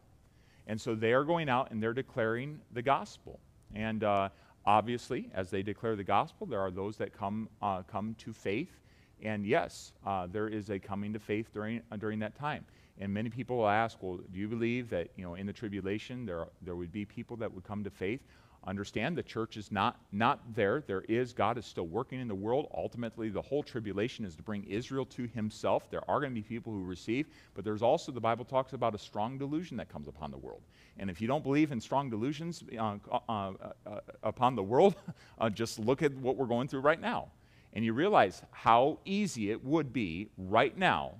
And 0.67 0.79
so 0.79 0.95
they 0.95 1.13
are 1.13 1.23
going 1.23 1.47
out 1.47 1.71
and 1.71 1.81
they're 1.81 1.93
declaring 1.93 2.59
the 2.73 2.81
gospel. 2.81 3.39
And 3.73 4.03
uh, 4.03 4.29
Obviously, 4.65 5.29
as 5.33 5.49
they 5.49 5.61
declare 5.61 5.95
the 5.95 6.03
gospel, 6.03 6.47
there 6.47 6.61
are 6.61 6.71
those 6.71 6.95
that 6.97 7.13
come, 7.13 7.49
uh, 7.61 7.81
come 7.83 8.15
to 8.19 8.31
faith. 8.31 8.79
And 9.21 9.45
yes, 9.45 9.91
uh, 10.05 10.27
there 10.27 10.47
is 10.47 10.69
a 10.69 10.79
coming 10.79 11.11
to 11.13 11.19
faith 11.19 11.49
during, 11.53 11.81
uh, 11.91 11.97
during 11.97 12.19
that 12.19 12.35
time. 12.35 12.65
And 12.99 13.13
many 13.13 13.29
people 13.29 13.57
will 13.57 13.67
ask, 13.67 13.97
well, 14.01 14.19
do 14.31 14.39
you 14.39 14.47
believe 14.47 14.89
that 14.91 15.09
you 15.17 15.23
know, 15.23 15.35
in 15.35 15.47
the 15.47 15.53
tribulation 15.53 16.25
there, 16.25 16.47
there 16.61 16.75
would 16.75 16.91
be 16.91 17.03
people 17.03 17.35
that 17.37 17.53
would 17.53 17.63
come 17.63 17.83
to 17.83 17.89
faith? 17.89 18.21
Understand 18.65 19.17
the 19.17 19.23
church 19.23 19.57
is 19.57 19.71
not, 19.71 19.99
not 20.11 20.55
there. 20.55 20.83
There 20.85 21.01
is, 21.01 21.33
God 21.33 21.57
is 21.57 21.65
still 21.65 21.87
working 21.87 22.19
in 22.19 22.27
the 22.27 22.35
world. 22.35 22.67
Ultimately, 22.75 23.29
the 23.29 23.41
whole 23.41 23.63
tribulation 23.63 24.25
is 24.25 24.35
to 24.35 24.43
bring 24.43 24.63
Israel 24.65 25.05
to 25.07 25.27
himself. 25.27 25.89
There 25.89 26.07
are 26.09 26.19
going 26.19 26.31
to 26.31 26.35
be 26.35 26.41
people 26.41 26.71
who 26.71 26.83
receive, 26.83 27.27
but 27.55 27.65
there's 27.65 27.81
also, 27.81 28.11
the 28.11 28.21
Bible 28.21 28.45
talks 28.45 28.73
about 28.73 28.95
a 28.95 28.97
strong 28.97 29.37
delusion 29.37 29.77
that 29.77 29.89
comes 29.89 30.07
upon 30.07 30.31
the 30.31 30.37
world. 30.37 30.61
And 30.97 31.09
if 31.09 31.21
you 31.21 31.27
don't 31.27 31.43
believe 31.43 31.71
in 31.71 31.81
strong 31.81 32.09
delusions 32.09 32.63
uh, 32.77 32.97
uh, 33.11 33.19
uh, 33.29 33.53
uh 33.85 33.99
upon 34.23 34.55
the 34.55 34.63
world, 34.63 34.95
uh, 35.39 35.49
just 35.49 35.79
look 35.79 36.01
at 36.01 36.13
what 36.13 36.37
we're 36.37 36.45
going 36.45 36.67
through 36.67 36.81
right 36.81 37.01
now. 37.01 37.29
And 37.73 37.83
you 37.83 37.93
realize 37.93 38.41
how 38.51 38.99
easy 39.03 39.51
it 39.51 39.63
would 39.63 39.91
be 39.91 40.29
right 40.37 40.77
now 40.77 41.15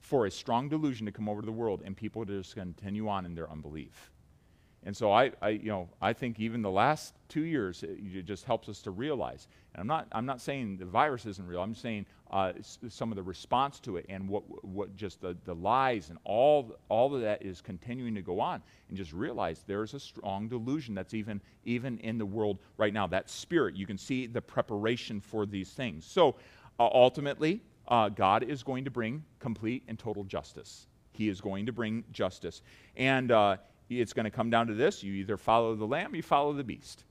for 0.00 0.26
a 0.26 0.30
strong 0.30 0.68
delusion 0.68 1.06
to 1.06 1.12
come 1.12 1.28
over 1.28 1.42
to 1.42 1.46
the 1.46 1.52
world 1.52 1.82
and 1.84 1.96
people 1.96 2.24
to 2.26 2.38
just 2.38 2.54
continue 2.54 3.08
on 3.08 3.24
in 3.24 3.34
their 3.34 3.50
unbelief. 3.50 4.10
And 4.84 4.96
so 4.96 5.12
I, 5.12 5.30
I, 5.40 5.50
you 5.50 5.68
know, 5.68 5.88
I 6.00 6.12
think 6.12 6.40
even 6.40 6.60
the 6.60 6.70
last 6.70 7.14
two 7.28 7.42
years, 7.42 7.84
it, 7.84 7.98
it, 8.02 8.24
just 8.24 8.44
helps 8.44 8.68
us 8.68 8.82
to 8.82 8.90
realize. 8.90 9.46
And 9.74 9.80
I'm 9.80 9.86
not, 9.86 10.08
I'm 10.10 10.26
not 10.26 10.40
saying 10.40 10.78
the 10.78 10.84
virus 10.84 11.24
isn't 11.24 11.46
real. 11.46 11.62
I'm 11.62 11.74
saying 11.74 12.06
uh, 12.32 12.52
some 12.88 13.12
of 13.12 13.16
the 13.16 13.22
response 13.22 13.78
to 13.80 13.96
it 13.96 14.06
and 14.08 14.28
what, 14.28 14.42
what 14.64 14.96
just 14.96 15.20
the, 15.20 15.36
the 15.44 15.54
lies 15.54 16.10
and 16.10 16.18
all, 16.24 16.76
all 16.88 17.14
of 17.14 17.20
that 17.20 17.44
is 17.44 17.60
continuing 17.60 18.14
to 18.16 18.22
go 18.22 18.40
on. 18.40 18.60
And 18.88 18.96
just 18.96 19.12
realize 19.12 19.62
there's 19.66 19.94
a 19.94 20.00
strong 20.00 20.48
delusion 20.48 20.96
that's 20.96 21.14
even, 21.14 21.40
even 21.64 21.98
in 21.98 22.18
the 22.18 22.26
world 22.26 22.58
right 22.76 22.92
now. 22.92 23.06
That 23.06 23.30
spirit, 23.30 23.76
you 23.76 23.86
can 23.86 23.98
see 23.98 24.26
the 24.26 24.42
preparation 24.42 25.20
for 25.20 25.46
these 25.46 25.70
things. 25.70 26.04
So 26.04 26.36
uh, 26.80 26.88
ultimately, 26.92 27.62
uh, 27.86 28.08
God 28.08 28.42
is 28.42 28.64
going 28.64 28.84
to 28.84 28.90
bring 28.90 29.24
complete 29.38 29.84
and 29.86 29.96
total 29.96 30.24
justice. 30.24 30.88
He 31.12 31.28
is 31.28 31.40
going 31.40 31.66
to 31.66 31.72
bring 31.72 32.04
justice. 32.10 32.62
And 32.96 33.30
uh, 33.30 33.58
it's 34.00 34.12
going 34.12 34.24
to 34.24 34.30
come 34.30 34.50
down 34.50 34.66
to 34.68 34.74
this 34.74 35.02
you 35.02 35.12
either 35.14 35.36
follow 35.36 35.74
the 35.74 35.86
lamb, 35.86 36.14
you 36.14 36.22
follow 36.22 36.52
the 36.52 36.64
beast. 36.64 37.04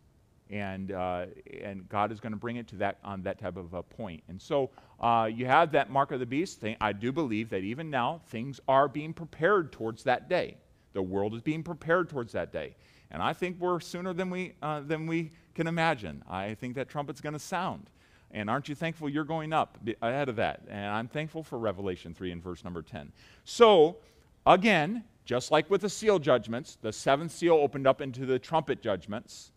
And, 0.50 0.91
uh, 0.91 1.28
and 1.62 1.88
God 1.88 2.12
is 2.12 2.20
going 2.20 2.34
to 2.34 2.38
bring 2.38 2.58
it 2.58 2.67
to 2.70 2.76
that 2.78 2.98
on 3.06 3.22
that 3.24 3.39
type 3.39 3.56
of 3.56 3.74
a 3.74 3.82
point. 3.82 4.22
And 4.28 4.41
so 4.41 4.70
uh, 5.00 5.30
you 5.34 5.46
have 5.46 5.72
that 5.72 5.89
mark 5.89 6.12
of 6.12 6.20
the 6.20 6.26
beast 6.26 6.60
thing. 6.60 6.76
I 6.82 6.91
do 6.91 7.13
believe 7.13 7.50
that 7.52 7.63
even 7.63 7.89
now 7.89 8.20
things 8.28 8.60
are 8.67 8.89
being 8.89 9.13
prepared 9.13 9.72
towards 9.72 10.04
that 10.04 10.28
day. 10.28 10.58
The 10.91 11.02
world 11.02 11.34
is 11.36 11.41
being 11.41 11.63
prepared 11.63 12.10
towards 12.10 12.34
that 12.34 12.52
day. 12.52 12.76
And 13.12 13.24
I 13.24 13.32
think 13.32 13.62
we're 13.62 13.80
sooner 13.80 14.12
than 14.12 14.30
we, 14.30 14.54
uh, 14.62 14.82
than 14.82 15.08
we 15.08 15.32
can 15.56 15.67
imagine. 15.67 16.22
I 16.30 16.54
think 16.56 16.76
that 16.76 16.89
trumpet's 16.89 17.22
going 17.22 17.34
to 17.34 17.39
sound. 17.39 17.89
And 18.34 18.50
aren't 18.50 18.70
you 18.70 18.76
thankful 18.76 19.10
you're 19.10 19.24
going 19.24 19.54
up 19.54 19.78
ahead 20.02 20.30
of 20.30 20.38
that? 20.38 20.62
And 20.70 20.86
I'm 20.86 21.08
thankful 21.08 21.44
for 21.44 21.60
Revelation 21.60 22.13
3 22.13 22.32
and 22.32 22.44
verse 22.44 22.63
number 22.63 22.82
10. 22.82 23.12
So, 23.44 23.98
again, 24.46 25.04
just 25.25 25.51
like 25.51 25.69
with 25.69 25.81
the 25.81 25.89
seal 25.89 26.19
judgments, 26.19 26.77
the 26.81 26.91
seventh 26.91 27.31
seal 27.31 27.53
opened 27.53 27.88
up 27.88 28.01
into 28.01 28.25
the 28.25 28.39
trumpet 28.39 28.81
judgments. 28.81 29.51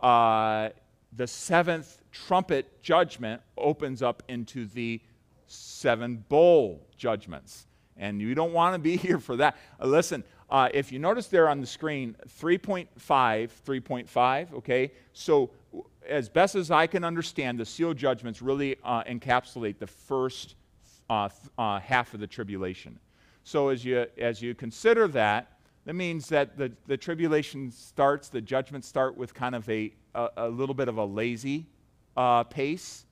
Uh, 0.00 0.70
the 1.14 1.26
seventh 1.26 1.98
trumpet 2.10 2.82
judgment 2.82 3.42
opens 3.56 4.02
up 4.02 4.22
into 4.28 4.66
the 4.66 5.00
seven 5.46 6.24
bowl 6.28 6.86
judgments. 6.96 7.66
And 7.96 8.20
you 8.20 8.34
don't 8.34 8.52
want 8.52 8.74
to 8.74 8.78
be 8.78 8.96
here 9.08 9.18
for 9.18 9.36
that. 9.36 9.56
Uh, 9.80 9.86
listen, 9.86 10.24
uh, 10.50 10.68
if 10.72 10.92
you 10.92 10.98
notice 10.98 11.28
there 11.28 11.48
on 11.48 11.60
the 11.60 11.66
screen, 11.66 12.16
3.5, 12.28 12.88
3.5, 12.98 14.52
okay? 14.54 14.92
So, 15.12 15.50
as 16.06 16.28
best 16.28 16.56
as 16.56 16.70
I 16.70 16.86
can 16.86 17.04
understand, 17.04 17.58
the 17.58 17.64
seal 17.64 17.94
judgments 17.94 18.42
really 18.42 18.76
uh, 18.84 19.04
encapsulate 19.04 19.78
the 19.78 19.86
first 19.86 20.56
uh, 21.08 21.28
uh, 21.56 21.78
half 21.78 22.12
of 22.12 22.20
the 22.20 22.26
tribulation. 22.26 22.98
So 23.44 23.68
as 23.68 23.84
you, 23.84 24.06
as 24.18 24.40
you 24.40 24.54
consider 24.54 25.08
that, 25.08 25.58
that 25.84 25.94
means 25.94 26.28
that 26.28 26.56
the, 26.56 26.72
the 26.86 26.96
tribulation 26.96 27.70
starts, 27.72 28.28
the 28.28 28.40
judgments 28.40 28.86
start 28.86 29.16
with 29.16 29.34
kind 29.34 29.54
of 29.54 29.68
a, 29.68 29.92
a, 30.14 30.28
a 30.36 30.48
little 30.48 30.74
bit 30.74 30.88
of 30.88 30.96
a 30.98 31.04
lazy 31.04 31.66
uh, 32.16 32.44
pace. 32.44 33.04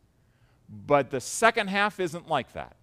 But 0.87 1.11
the 1.11 1.21
second 1.21 1.69
half 1.69 1.99
isn't 1.99 2.29
like 2.29 2.53
that. 2.53 2.77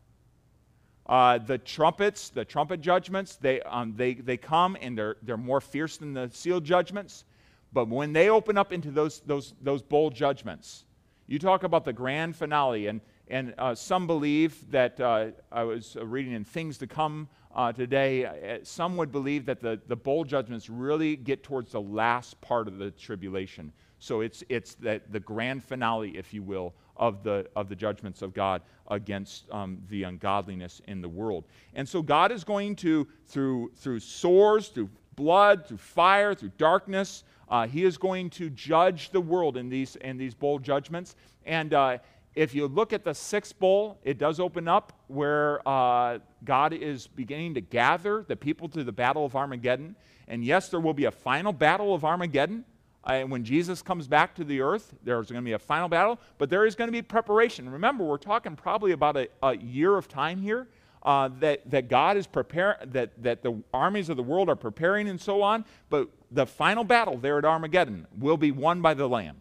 Uh, 1.06 1.38
the 1.38 1.58
trumpets, 1.58 2.30
the 2.30 2.44
trumpet 2.44 2.82
judgments, 2.82 3.38
they, 3.38 3.62
um, 3.62 3.94
they, 3.96 4.16
they 4.16 4.36
come 4.36 4.76
and 4.82 4.98
they're, 4.98 5.16
they're 5.22 5.38
more 5.38 5.62
fierce 5.62 5.96
than 5.96 6.14
the 6.14 6.30
seal 6.34 6.60
judgments. 6.60 7.24
But 7.72 7.88
when 7.88 8.12
they 8.12 8.30
open 8.30 8.58
up 8.58 8.74
into 8.74 8.92
those, 8.92 9.22
those, 9.22 9.54
those 9.62 9.82
bowl 9.82 10.10
judgments, 10.10 10.84
you 11.28 11.40
talk 11.40 11.64
about 11.64 11.86
the 11.86 11.94
grand 11.94 12.36
finale, 12.36 12.88
and, 12.88 13.00
and 13.30 13.54
uh, 13.58 13.76
some 13.76 14.08
believe 14.08 14.70
that, 14.72 15.00
uh, 15.00 15.28
I 15.52 15.64
was 15.64 15.98
reading 16.00 16.34
in 16.34 16.44
Things 16.44 16.78
to 16.80 16.88
Come 16.88 17.28
uh, 17.54 17.72
today, 17.72 18.26
uh, 18.26 18.60
some 18.64 18.98
would 18.98 19.12
believe 19.12 19.46
that 19.46 19.60
the, 19.60 19.80
the 19.88 19.96
bowl 19.96 20.24
judgments 20.24 20.70
really 20.70 21.16
get 21.16 21.44
towards 21.44 21.72
the 21.72 21.82
last 21.82 22.40
part 22.42 22.68
of 22.68 22.78
the 22.78 22.92
tribulation. 22.92 23.72
So 24.00 24.22
it's, 24.22 24.44
it's 24.48 24.76
the, 24.76 25.02
the 25.10 25.20
grand 25.20 25.64
finale, 25.64 26.16
if 26.18 26.34
you 26.34 26.44
will, 26.44 26.74
of 26.96 27.24
the, 27.24 27.48
of 27.56 27.68
the 27.68 27.76
judgments 27.76 28.22
of 28.22 28.34
God 28.34 28.62
against 28.90 29.50
um, 29.52 29.80
the 29.90 30.04
ungodliness 30.04 30.82
in 30.88 31.02
the 31.02 31.10
world. 31.10 31.46
And 31.74 31.88
so 31.88 32.02
God 32.02 32.32
is 32.32 32.44
going 32.44 32.76
to, 32.78 33.08
through, 33.26 33.72
through 33.76 34.00
swords, 34.00 34.68
through 34.68 34.90
blood, 35.16 35.66
through 35.66 35.78
fire, 35.78 36.34
through 36.36 36.52
darkness, 36.58 37.24
uh, 37.50 37.66
he 37.66 37.86
is 37.86 37.98
going 37.98 38.30
to 38.30 38.50
judge 38.50 39.10
the 39.10 39.22
world 39.22 39.58
in 39.58 39.70
these, 39.70 39.96
in 39.98 40.18
these 40.18 40.34
bowl 40.34 40.60
judgments. 40.60 41.16
And 41.46 41.74
uh, 41.74 41.98
if 42.38 42.54
you 42.54 42.68
look 42.68 42.94
at 42.94 43.04
the 43.04 43.16
sixth 43.16 43.58
bowl, 43.58 44.00
it 44.04 44.20
does 44.20 44.40
open 44.40 44.68
up 44.68 44.94
where 45.08 45.68
uh, 45.68 46.20
God 46.44 46.72
is 46.72 47.08
beginning 47.08 47.56
to 47.56 47.62
gather 47.62 48.24
the 48.28 48.36
people 48.36 48.70
to 48.70 48.84
the 48.84 48.92
battle 48.92 49.26
of 49.26 49.36
Armageddon. 49.36 49.96
And 50.28 50.46
yes, 50.46 50.70
there 50.70 50.80
will 50.80 50.94
be 50.94 51.06
a 51.06 51.12
final 51.12 51.52
battle 51.52 51.96
of 51.96 52.06
Armageddon. 52.06 52.64
Uh, 53.04 53.22
when 53.22 53.44
Jesus 53.44 53.82
comes 53.82 54.08
back 54.08 54.36
to 54.36 54.44
the 54.44 54.62
earth, 54.62 54.94
there's 55.04 55.32
going 55.32 55.44
to 55.44 55.46
be 55.46 55.54
a 55.54 55.60
final 55.60 55.90
battle, 55.90 56.20
but 56.38 56.52
there 56.52 56.68
is 56.68 56.76
going 56.76 56.90
to 56.90 56.92
be 56.92 57.02
preparation. 57.02 57.68
Remember, 57.68 58.04
we're 58.04 58.18
talking 58.18 58.56
probably 58.56 58.92
about 58.92 59.18
a, 59.18 59.30
a 59.42 59.58
year 59.58 59.98
of 59.98 60.08
time 60.08 60.40
here. 60.40 60.68
Uh, 61.04 61.30
that, 61.40 61.62
that 61.70 61.88
God 61.88 62.18
is 62.18 62.28
preparing, 62.28 62.76
that, 62.92 63.12
that 63.24 63.42
the 63.42 63.64
armies 63.74 64.10
of 64.10 64.18
the 64.18 64.24
world 64.24 64.50
are 64.50 64.56
preparing 64.58 65.08
and 65.08 65.22
so 65.22 65.42
on, 65.42 65.64
but 65.90 66.10
the 66.32 66.46
final 66.46 66.84
battle 66.84 67.18
there 67.18 67.38
at 67.38 67.46
Armageddon 67.46 68.06
will 68.18 68.36
be 68.36 68.52
won 68.52 68.82
by 68.82 68.94
the 68.94 69.08
Lamb. 69.08 69.38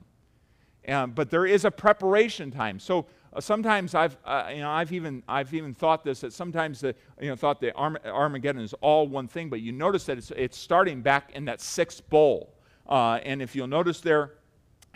Um, 0.89 1.11
but 1.13 1.31
there 1.31 1.47
is 1.47 1.65
a 1.65 1.71
preparation 1.71 2.51
time. 2.51 2.79
So 2.79 3.07
uh, 3.33 3.41
sometimes 3.41 3.95
I've, 3.95 4.17
uh, 4.25 4.51
you 4.51 4.61
know, 4.61 4.71
I've 4.71 4.93
even, 4.93 5.23
I've 5.29 5.53
even 5.53 5.75
thought 5.75 6.05
this 6.05 6.21
that 6.21 6.33
sometimes 6.33 6.81
the, 6.81 6.95
you 7.21 7.29
know, 7.29 7.37
thought 7.37 7.61
the 7.61 7.73
Arm- 7.75 7.99
Armageddon 8.05 8.63
is 8.63 8.73
all 8.75 9.07
one 9.07 9.27
thing, 9.27 9.49
but 9.49 9.61
you 9.61 9.73
notice 9.73 10.05
that 10.05 10.19
it's, 10.19 10.31
it's 10.37 10.57
starting 10.57 11.03
back 11.03 11.33
in 11.35 11.45
that 11.47 11.61
sixth 11.61 12.09
bowl. 12.09 12.55
Uh, 12.89 13.19
and 13.25 13.43
if 13.43 13.57
you'll 13.57 13.67
notice 13.67 14.01
there 14.01 14.35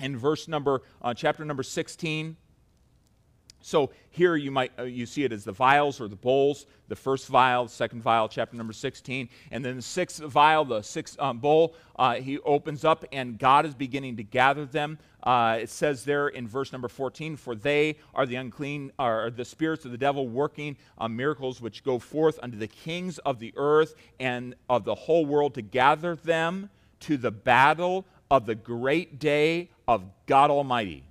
in 0.01 0.17
verse 0.17 0.49
number, 0.49 0.83
uh, 1.03 1.13
chapter 1.13 1.45
number 1.45 1.63
16, 1.63 2.37
so 3.63 3.91
here 4.11 4.37
you 4.37 4.51
might 4.51 4.73
uh, 4.79 4.85
you 4.85 5.07
see 5.07 5.25
it 5.25 5.33
as 5.33 5.45
the 5.45 5.53
vials 5.53 6.01
or 6.01 6.09
the 6.09 6.17
bowls. 6.17 6.67
The 6.89 6.97
first 6.97 7.29
vial, 7.29 7.69
second 7.69 8.03
vial, 8.03 8.29
chapter 8.29 8.57
number 8.57 8.73
16, 8.73 9.29
and 9.53 9.65
then 9.65 9.77
the 9.77 9.83
sixth 9.83 10.19
vial, 10.19 10.65
the 10.65 10.83
sixth 10.83 11.21
um, 11.21 11.39
bowl. 11.39 11.75
Uh, 11.97 12.15
he 12.15 12.39
opens 12.41 12.85
up, 12.85 13.05
and 13.13 13.39
God 13.39 13.65
is 13.67 13.75
beginning 13.75 14.17
to 14.17 14.25
gather 14.25 14.65
them. 14.65 14.99
Uh, 15.23 15.59
it 15.61 15.69
says 15.69 16.05
there 16.05 16.29
in 16.29 16.49
verse 16.49 16.73
number 16.73 16.89
14, 16.89 17.37
"For 17.37 17.55
they 17.55 17.97
are 18.15 18.27
the 18.27 18.37
unclean, 18.37 18.93
are 18.99 19.31
the 19.31 19.45
spirits 19.45 19.85
of 19.85 19.93
the 19.93 19.99
devil 19.99 20.27
working 20.27 20.77
on 20.99 21.15
miracles 21.15 21.61
which 21.61 21.85
go 21.85 21.99
forth 21.99 22.39
unto 22.43 22.59
the 22.59 22.69
kings 22.69 23.19
of 23.19 23.39
the 23.39 23.53
earth 23.57 23.95
and 24.19 24.55
of 24.69 24.85
the 24.85 24.95
whole 24.95 25.27
world 25.27 25.55
to 25.55 25.63
gather 25.63 26.17
them 26.17 26.71
to 27.01 27.17
the 27.17 27.31
battle 27.31 28.07
of 28.31 28.47
the 28.47 28.55
great 28.55 29.19
day 29.19 29.71
of 29.87 30.05
God 30.27 30.51
Almighty." 30.51 31.05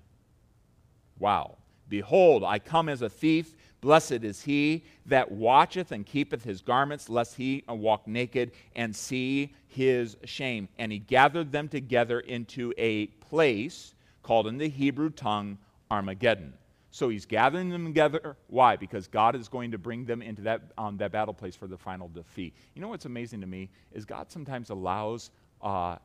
Wow. 1.20 1.59
Behold, 1.90 2.44
I 2.44 2.60
come 2.60 2.88
as 2.88 3.02
a 3.02 3.10
thief. 3.10 3.56
Blessed 3.82 4.24
is 4.24 4.42
he 4.42 4.84
that 5.06 5.32
watcheth 5.32 5.92
and 5.92 6.06
keepeth 6.06 6.44
his 6.44 6.62
garments, 6.62 7.10
lest 7.10 7.36
he 7.36 7.64
walk 7.68 8.08
naked 8.08 8.52
and 8.76 8.96
see 8.96 9.54
his 9.68 10.18
shame. 10.26 10.68
And 10.78 10.92
he 10.92 11.00
gathered 11.00 11.52
them 11.52 11.68
together 11.68 12.20
into 12.20 12.74
a 12.78 13.08
place 13.08 13.96
called 14.22 14.48
in 14.48 14.58
the 14.58 14.70
Hebrew 14.70 15.10
tongue 15.10 15.58
Armageddon. 15.90 16.54
So 16.92 17.10
he's 17.10 17.26
gathering 17.26 17.70
them 17.70 17.86
together. 17.86 18.36
Why? 18.48 18.76
Because 18.76 19.08
God 19.08 19.36
is 19.36 19.48
going 19.48 19.72
to 19.72 19.78
bring 19.78 20.06
them 20.06 20.22
into 20.22 20.42
that, 20.44 20.62
um, 20.78 20.98
that 20.98 21.12
battle 21.12 21.34
place 21.34 21.56
for 21.56 21.68
the 21.68 21.78
final 21.78 22.10
defeat. 22.10 22.54
You 22.74 22.82
know 22.82 22.88
what's 22.90 23.06
amazing 23.06 23.42
to 23.42 23.48
me 23.48 23.70
is 23.92 24.06
God 24.06 24.32
sometimes 24.32 24.72
allows 24.72 25.30
uh, 25.62 25.98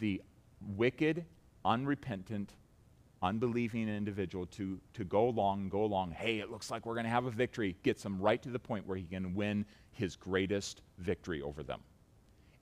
the 0.00 0.22
wicked, 0.74 1.24
unrepentant, 1.64 2.52
unbelieving 3.22 3.88
individual 3.88 4.46
to, 4.46 4.80
to 4.94 5.04
go 5.04 5.28
along, 5.28 5.68
go 5.68 5.84
along, 5.84 6.10
hey, 6.10 6.40
it 6.40 6.50
looks 6.50 6.70
like 6.70 6.84
we're 6.84 6.94
going 6.94 7.04
to 7.04 7.10
have 7.10 7.24
a 7.24 7.30
victory, 7.30 7.76
gets 7.82 8.02
them 8.02 8.20
right 8.20 8.42
to 8.42 8.50
the 8.50 8.58
point 8.58 8.86
where 8.86 8.96
he 8.96 9.04
can 9.04 9.34
win 9.34 9.64
his 9.92 10.16
greatest 10.16 10.82
victory 10.98 11.40
over 11.40 11.62
them 11.62 11.80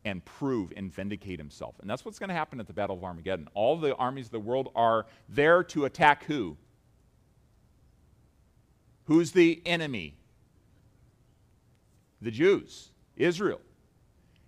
and 0.04 0.24
prove 0.24 0.72
and 0.76 0.92
vindicate 0.92 1.38
himself. 1.38 1.74
And 1.80 1.88
that's 1.88 2.04
what's 2.04 2.18
going 2.18 2.28
to 2.28 2.34
happen 2.34 2.60
at 2.60 2.66
the 2.66 2.72
Battle 2.72 2.96
of 2.96 3.04
Armageddon. 3.04 3.48
All 3.54 3.78
the 3.78 3.94
armies 3.96 4.26
of 4.26 4.32
the 4.32 4.40
world 4.40 4.70
are 4.74 5.06
there 5.28 5.62
to 5.64 5.84
attack 5.84 6.24
who? 6.24 6.56
Who's 9.04 9.32
the 9.32 9.60
enemy? 9.66 10.14
The 12.22 12.30
Jews, 12.30 12.90
Israel. 13.16 13.60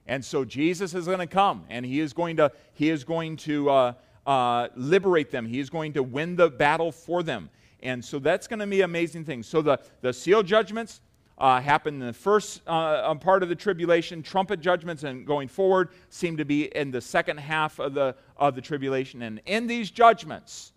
And 0.07 0.24
so 0.24 0.45
Jesus 0.45 0.95
is 0.95 1.07
going 1.07 1.18
to 1.18 1.26
come 1.26 1.64
and 1.70 1.87
he 1.87 2.01
is 2.01 2.12
going 2.12 2.37
to, 2.37 2.53
he 2.74 2.91
is 2.91 3.05
going 3.05 3.37
to 3.39 3.70
uh, 3.70 3.93
uh, 4.27 4.68
liberate 4.77 5.31
them. 5.31 5.47
He 5.47 5.61
is 5.61 5.70
going 5.70 5.93
to 5.95 6.03
win 6.03 6.37
the 6.37 6.49
battle 6.49 6.93
for 6.93 7.23
them. 7.23 7.51
And 7.83 8.05
so 8.05 8.18
that's 8.18 8.47
going 8.47 8.61
to 8.61 8.66
be 8.66 8.83
amazing 8.83 9.25
thing. 9.25 9.43
So 9.43 9.61
the, 9.61 9.81
the 10.01 10.12
seal 10.12 10.43
judgments 10.43 11.01
uh, 11.39 11.61
happen 11.61 11.95
in 12.01 12.07
the 12.07 12.12
first 12.12 12.62
uh, 12.68 13.03
um, 13.05 13.18
part 13.18 13.43
of 13.43 13.49
the 13.49 13.57
tribulation. 13.57 14.23
Trumpet 14.23 14.61
judgments 14.61 15.03
and 15.03 15.27
going 15.27 15.49
forward 15.49 15.89
seem 16.09 16.37
to 16.37 16.45
be 16.45 16.64
in 16.77 16.91
the 16.93 17.01
second 17.01 17.39
half 17.39 17.81
of 17.81 17.95
the, 17.95 18.14
of 18.37 18.55
the 18.55 18.61
tribulation. 18.61 19.23
And 19.23 19.41
in 19.47 19.66
these 19.66 19.91
judgments, 19.91 20.73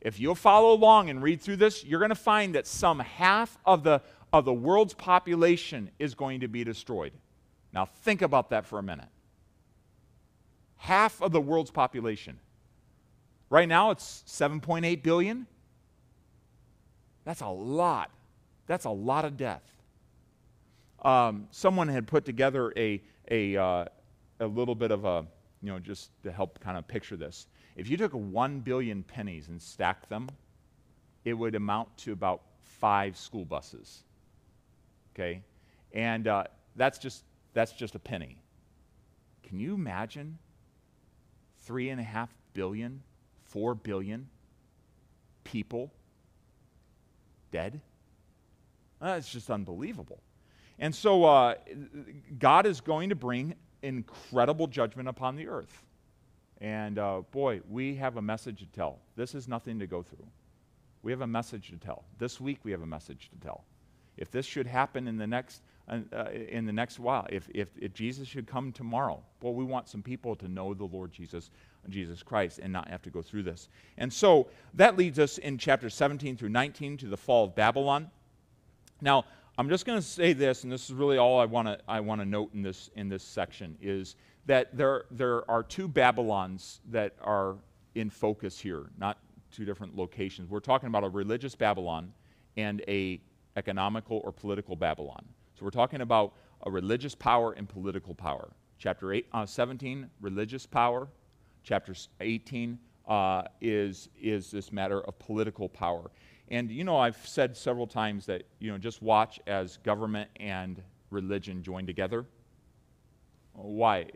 if 0.00 0.18
you'll 0.18 0.34
follow 0.34 0.72
along 0.72 1.10
and 1.10 1.22
read 1.22 1.40
through 1.40 1.56
this, 1.56 1.84
you're 1.84 2.00
going 2.00 2.08
to 2.08 2.14
find 2.14 2.54
that 2.54 2.66
some 2.66 2.98
half 2.98 3.56
of 3.64 3.84
the, 3.84 4.02
of 4.32 4.44
the 4.44 4.52
world's 4.52 4.94
population 4.94 5.90
is 5.98 6.14
going 6.14 6.40
to 6.40 6.48
be 6.48 6.64
destroyed. 6.64 7.12
Now, 7.72 7.84
think 7.84 8.22
about 8.22 8.50
that 8.50 8.66
for 8.66 8.78
a 8.78 8.82
minute. 8.82 9.08
Half 10.76 11.20
of 11.22 11.30
the 11.30 11.40
world's 11.40 11.70
population. 11.70 12.40
Right 13.50 13.68
now, 13.68 13.90
it's 13.90 14.22
7.8 14.28 15.02
billion. 15.02 15.46
That's 17.24 17.40
a 17.40 17.48
lot. 17.48 18.10
That's 18.68 18.84
a 18.84 18.90
lot 18.90 19.24
of 19.24 19.36
death. 19.36 19.64
Um, 21.02 21.48
someone 21.50 21.88
had 21.88 22.06
put 22.06 22.24
together 22.24 22.72
a, 22.76 23.02
a, 23.28 23.56
uh, 23.56 23.84
a 24.38 24.46
little 24.46 24.76
bit 24.76 24.92
of 24.92 25.04
a, 25.04 25.26
you 25.62 25.72
know, 25.72 25.80
just 25.80 26.10
to 26.22 26.30
help 26.30 26.60
kind 26.60 26.78
of 26.78 26.86
picture 26.86 27.16
this. 27.16 27.48
If 27.74 27.90
you 27.90 27.96
took 27.96 28.12
1 28.12 28.60
billion 28.60 29.02
pennies 29.02 29.48
and 29.48 29.60
stacked 29.60 30.08
them, 30.08 30.28
it 31.24 31.34
would 31.34 31.56
amount 31.56 31.96
to 31.98 32.12
about 32.12 32.42
five 32.62 33.16
school 33.16 33.44
buses. 33.44 34.04
Okay? 35.14 35.42
And 35.92 36.28
uh, 36.28 36.44
that's, 36.76 36.98
just, 36.98 37.24
that's 37.52 37.72
just 37.72 37.96
a 37.96 37.98
penny. 37.98 38.38
Can 39.42 39.58
you 39.58 39.74
imagine 39.74 40.38
three 41.62 41.90
and 41.90 42.00
a 42.00 42.04
half 42.04 42.32
billion, 42.54 43.02
four 43.50 43.74
billion 43.74 44.28
people 45.44 45.92
dead? 47.52 47.80
That's 49.00 49.30
just 49.30 49.50
unbelievable. 49.50 50.20
And 50.78 50.94
so 50.94 51.24
uh, 51.24 51.54
God 52.38 52.66
is 52.66 52.80
going 52.80 53.10
to 53.10 53.14
bring 53.14 53.54
incredible 53.82 54.66
judgment 54.66 55.08
upon 55.08 55.36
the 55.36 55.48
earth. 55.48 55.84
And 56.60 56.98
uh, 56.98 57.22
boy, 57.30 57.60
we 57.68 57.96
have 57.96 58.16
a 58.16 58.22
message 58.22 58.60
to 58.60 58.66
tell. 58.66 58.98
This 59.16 59.34
is 59.34 59.48
nothing 59.48 59.78
to 59.78 59.86
go 59.86 60.02
through. 60.02 60.26
We 61.02 61.12
have 61.12 61.22
a 61.22 61.26
message 61.26 61.68
to 61.68 61.76
tell. 61.76 62.04
This 62.18 62.40
week 62.40 62.60
we 62.62 62.70
have 62.72 62.82
a 62.82 62.86
message 62.86 63.30
to 63.30 63.46
tell. 63.46 63.64
If 64.16 64.30
this 64.30 64.44
should 64.44 64.66
happen 64.66 65.08
in 65.08 65.16
the 65.16 65.26
next, 65.26 65.62
Uh, 65.90 66.24
in 66.48 66.66
the 66.66 66.72
next 66.72 67.00
while, 67.00 67.26
if, 67.30 67.48
if, 67.52 67.68
if 67.76 67.92
Jesus 67.92 68.28
should 68.28 68.46
come 68.46 68.70
tomorrow, 68.70 69.20
well, 69.42 69.54
we 69.54 69.64
want 69.64 69.88
some 69.88 70.02
people 70.02 70.36
to 70.36 70.46
know 70.46 70.72
the 70.72 70.84
Lord 70.84 71.10
Jesus, 71.10 71.50
Jesus 71.88 72.22
Christ 72.22 72.60
and 72.62 72.72
not 72.72 72.88
have 72.88 73.02
to 73.02 73.10
go 73.10 73.20
through 73.22 73.42
this. 73.42 73.68
And 73.98 74.12
so 74.12 74.46
that 74.74 74.96
leads 74.96 75.18
us 75.18 75.38
in 75.38 75.58
chapter 75.58 75.90
17 75.90 76.36
through 76.36 76.50
19 76.50 76.96
to 76.98 77.06
the 77.06 77.16
fall 77.16 77.46
of 77.46 77.56
Babylon. 77.56 78.08
Now, 79.00 79.24
I'm 79.58 79.68
just 79.68 79.84
going 79.84 79.98
to 79.98 80.06
say 80.06 80.32
this, 80.32 80.62
and 80.62 80.72
this 80.72 80.84
is 80.84 80.92
really 80.92 81.18
all 81.18 81.40
I 81.40 81.44
want 81.44 81.66
to 81.66 81.78
I 81.88 81.98
want 81.98 82.20
to 82.20 82.24
note 82.24 82.54
in 82.54 82.62
this 82.62 82.88
in 82.94 83.08
this 83.08 83.24
section 83.24 83.76
is 83.82 84.14
that 84.46 84.76
there, 84.76 85.06
there 85.10 85.50
are 85.50 85.62
two 85.62 85.88
Babylons 85.88 86.80
that 86.90 87.14
are 87.20 87.56
in 87.94 88.10
focus 88.10 88.60
here, 88.60 88.90
not 88.96 89.18
two 89.50 89.64
different 89.64 89.96
locations. 89.96 90.48
We're 90.48 90.60
talking 90.60 90.86
about 90.86 91.04
a 91.04 91.08
religious 91.08 91.54
Babylon 91.54 92.12
and 92.56 92.82
a 92.86 93.20
economical 93.56 94.20
or 94.24 94.32
political 94.32 94.76
Babylon. 94.76 95.24
So 95.60 95.66
we're 95.66 95.72
talking 95.72 96.00
about 96.00 96.32
a 96.62 96.70
religious 96.70 97.14
power 97.14 97.52
and 97.52 97.68
political 97.68 98.14
power. 98.14 98.48
Chapter 98.78 99.12
eight, 99.12 99.26
uh, 99.34 99.44
17, 99.44 100.08
religious 100.22 100.64
power. 100.64 101.06
Chapter 101.64 101.94
18 102.18 102.78
uh, 103.06 103.42
is, 103.60 104.08
is 104.18 104.50
this 104.50 104.72
matter 104.72 105.02
of 105.02 105.18
political 105.18 105.68
power. 105.68 106.10
And 106.48 106.70
you 106.70 106.82
know, 106.82 106.96
I've 106.96 107.18
said 107.26 107.54
several 107.54 107.86
times 107.86 108.24
that, 108.24 108.44
you 108.58 108.72
know, 108.72 108.78
just 108.78 109.02
watch 109.02 109.38
as 109.46 109.76
government 109.76 110.30
and 110.36 110.82
religion 111.10 111.62
join 111.62 111.84
together. 111.84 112.24
Why? 113.52 114.06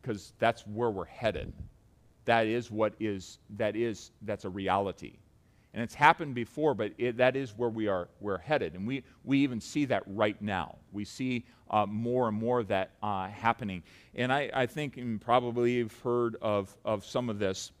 Because 0.00 0.32
that's 0.38 0.66
where 0.66 0.90
we're 0.90 1.04
headed. 1.04 1.52
That 2.24 2.46
is 2.46 2.70
what 2.70 2.94
is, 2.98 3.40
that 3.58 3.76
is, 3.76 4.10
that's 4.22 4.46
a 4.46 4.50
reality. 4.50 5.18
And 5.74 5.82
it's 5.82 5.94
happened 5.94 6.36
before, 6.36 6.72
but 6.72 6.92
it, 6.98 7.16
that 7.16 7.34
is 7.34 7.52
where 7.56 7.68
we 7.68 7.88
are, 7.88 8.08
we're 8.20 8.38
headed. 8.38 8.74
And 8.74 8.86
we, 8.86 9.02
we 9.24 9.40
even 9.40 9.60
see 9.60 9.84
that 9.86 10.04
right 10.06 10.40
now. 10.40 10.76
We 10.92 11.04
see 11.04 11.44
uh, 11.68 11.84
more 11.84 12.28
and 12.28 12.36
more 12.36 12.60
of 12.60 12.68
that 12.68 12.92
uh, 13.02 13.26
happening. 13.26 13.82
And 14.14 14.32
I, 14.32 14.48
I 14.54 14.66
think 14.66 14.96
and 14.98 15.20
probably 15.20 15.72
you've 15.72 15.98
heard 15.98 16.36
of, 16.40 16.74
of 16.84 17.04
some 17.04 17.28
of 17.28 17.40
this. 17.40 17.72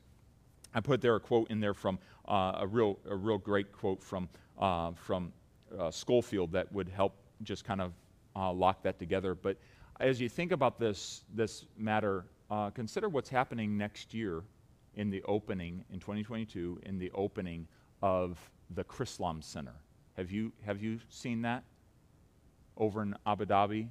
I 0.74 0.80
put 0.80 1.00
there 1.00 1.14
a 1.14 1.20
quote 1.20 1.48
in 1.52 1.60
there 1.60 1.72
from 1.72 2.00
uh, 2.26 2.58
a, 2.58 2.66
real, 2.66 2.98
a 3.08 3.14
real 3.14 3.38
great 3.38 3.70
quote 3.70 4.02
from, 4.02 4.28
uh, 4.58 4.90
from 4.96 5.32
uh, 5.78 5.92
Scofield 5.92 6.50
that 6.50 6.72
would 6.72 6.88
help 6.88 7.14
just 7.44 7.64
kind 7.64 7.80
of 7.80 7.92
uh, 8.34 8.52
lock 8.52 8.82
that 8.82 8.98
together. 8.98 9.36
But 9.36 9.56
as 10.00 10.20
you 10.20 10.28
think 10.28 10.50
about 10.50 10.80
this, 10.80 11.22
this 11.32 11.66
matter, 11.78 12.24
consider 12.74 13.08
what's 13.08 13.28
happening 13.28 13.76
next 13.76 14.14
year 14.14 14.42
in 14.96 15.10
the 15.10 15.22
opening, 15.24 15.84
in 15.92 16.00
2022, 16.00 16.80
in 16.84 16.98
the 16.98 17.10
opening 17.14 17.66
of 18.04 18.38
the 18.74 18.84
Chrislam 18.84 19.42
Center. 19.42 19.72
Have 20.18 20.30
you, 20.30 20.52
have 20.66 20.82
you 20.82 21.00
seen 21.08 21.40
that 21.40 21.64
over 22.76 23.00
in 23.00 23.16
Abu 23.26 23.46
Dhabi? 23.46 23.88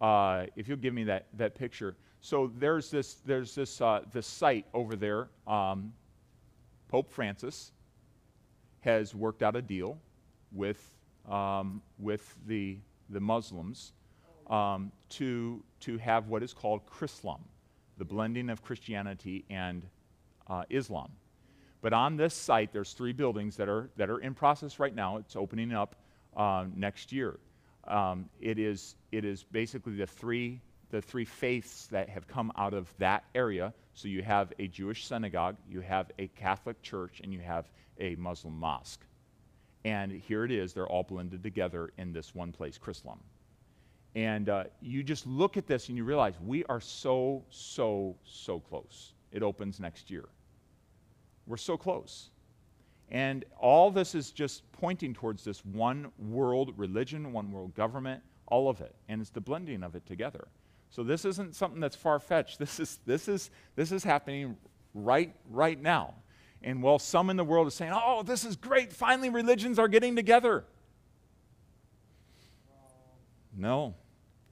Uh, 0.00 0.46
if 0.56 0.66
you'll 0.66 0.78
give 0.78 0.94
me 0.94 1.04
that, 1.04 1.26
that 1.34 1.54
picture. 1.54 1.94
So 2.22 2.50
there's 2.58 2.90
this, 2.90 3.16
there's 3.26 3.54
this, 3.54 3.82
uh, 3.82 4.00
this 4.14 4.26
site 4.26 4.64
over 4.72 4.96
there. 4.96 5.28
Um, 5.46 5.92
Pope 6.88 7.10
Francis 7.10 7.72
has 8.80 9.14
worked 9.14 9.42
out 9.42 9.56
a 9.56 9.62
deal 9.62 9.98
with, 10.50 10.82
um, 11.28 11.82
with 11.98 12.34
the, 12.46 12.78
the 13.10 13.20
Muslims 13.20 13.92
um, 14.48 14.90
to, 15.10 15.62
to 15.80 15.98
have 15.98 16.28
what 16.28 16.42
is 16.42 16.54
called 16.54 16.80
Chrislam, 16.86 17.40
the 17.98 18.06
blending 18.06 18.48
of 18.48 18.62
Christianity 18.62 19.44
and 19.50 19.82
uh, 20.46 20.62
Islam. 20.70 21.10
But 21.80 21.92
on 21.92 22.16
this 22.16 22.34
site, 22.34 22.72
there's 22.72 22.92
three 22.92 23.12
buildings 23.12 23.56
that 23.56 23.68
are, 23.68 23.90
that 23.96 24.10
are 24.10 24.18
in 24.18 24.34
process 24.34 24.78
right 24.78 24.94
now. 24.94 25.18
It's 25.18 25.36
opening 25.36 25.72
up 25.72 25.96
uh, 26.36 26.64
next 26.74 27.12
year. 27.12 27.38
Um, 27.86 28.28
it, 28.40 28.58
is, 28.58 28.96
it 29.12 29.24
is 29.24 29.44
basically 29.44 29.94
the 29.94 30.06
three, 30.06 30.60
the 30.90 31.00
three 31.00 31.24
faiths 31.24 31.86
that 31.86 32.08
have 32.08 32.26
come 32.26 32.52
out 32.56 32.74
of 32.74 32.92
that 32.98 33.24
area. 33.34 33.72
So 33.94 34.08
you 34.08 34.22
have 34.22 34.52
a 34.58 34.68
Jewish 34.68 35.06
synagogue, 35.06 35.56
you 35.68 35.80
have 35.80 36.10
a 36.18 36.28
Catholic 36.28 36.80
church, 36.82 37.20
and 37.22 37.32
you 37.32 37.40
have 37.40 37.70
a 37.98 38.14
Muslim 38.16 38.58
mosque. 38.58 39.04
And 39.84 40.12
here 40.12 40.44
it 40.44 40.50
is, 40.50 40.72
they're 40.72 40.88
all 40.88 41.04
blended 41.04 41.42
together 41.42 41.92
in 41.98 42.12
this 42.12 42.34
one 42.34 42.52
place, 42.52 42.78
Chrislam. 42.78 43.18
And 44.14 44.48
uh, 44.48 44.64
you 44.80 45.02
just 45.02 45.26
look 45.26 45.56
at 45.56 45.66
this 45.66 45.88
and 45.88 45.96
you 45.96 46.04
realize 46.04 46.34
we 46.44 46.64
are 46.64 46.80
so, 46.80 47.44
so, 47.50 48.16
so 48.24 48.60
close. 48.60 49.12
It 49.30 49.42
opens 49.42 49.78
next 49.78 50.10
year. 50.10 50.24
We're 51.48 51.56
so 51.56 51.76
close. 51.76 52.30
And 53.10 53.44
all 53.58 53.90
this 53.90 54.14
is 54.14 54.30
just 54.30 54.70
pointing 54.72 55.14
towards 55.14 55.42
this 55.42 55.64
one 55.64 56.12
world 56.18 56.74
religion, 56.76 57.32
one 57.32 57.50
world 57.50 57.74
government, 57.74 58.22
all 58.46 58.68
of 58.68 58.80
it. 58.82 58.94
And 59.08 59.20
it's 59.20 59.30
the 59.30 59.40
blending 59.40 59.82
of 59.82 59.96
it 59.96 60.06
together. 60.06 60.48
So 60.90 61.02
this 61.02 61.24
isn't 61.24 61.56
something 61.56 61.80
that's 61.80 61.96
far 61.96 62.18
fetched. 62.20 62.58
This 62.68 62.78
is, 62.78 63.00
this, 63.06 63.28
is, 63.28 63.50
this 63.76 63.92
is 63.92 64.04
happening 64.04 64.56
right, 64.94 65.34
right 65.50 65.80
now. 65.80 66.14
And 66.62 66.82
while 66.82 66.98
some 66.98 67.30
in 67.30 67.36
the 67.36 67.44
world 67.44 67.66
are 67.66 67.70
saying, 67.70 67.92
oh, 67.94 68.22
this 68.22 68.44
is 68.44 68.56
great, 68.56 68.92
finally 68.92 69.30
religions 69.30 69.78
are 69.78 69.88
getting 69.88 70.16
together. 70.16 70.64
No, 73.56 73.94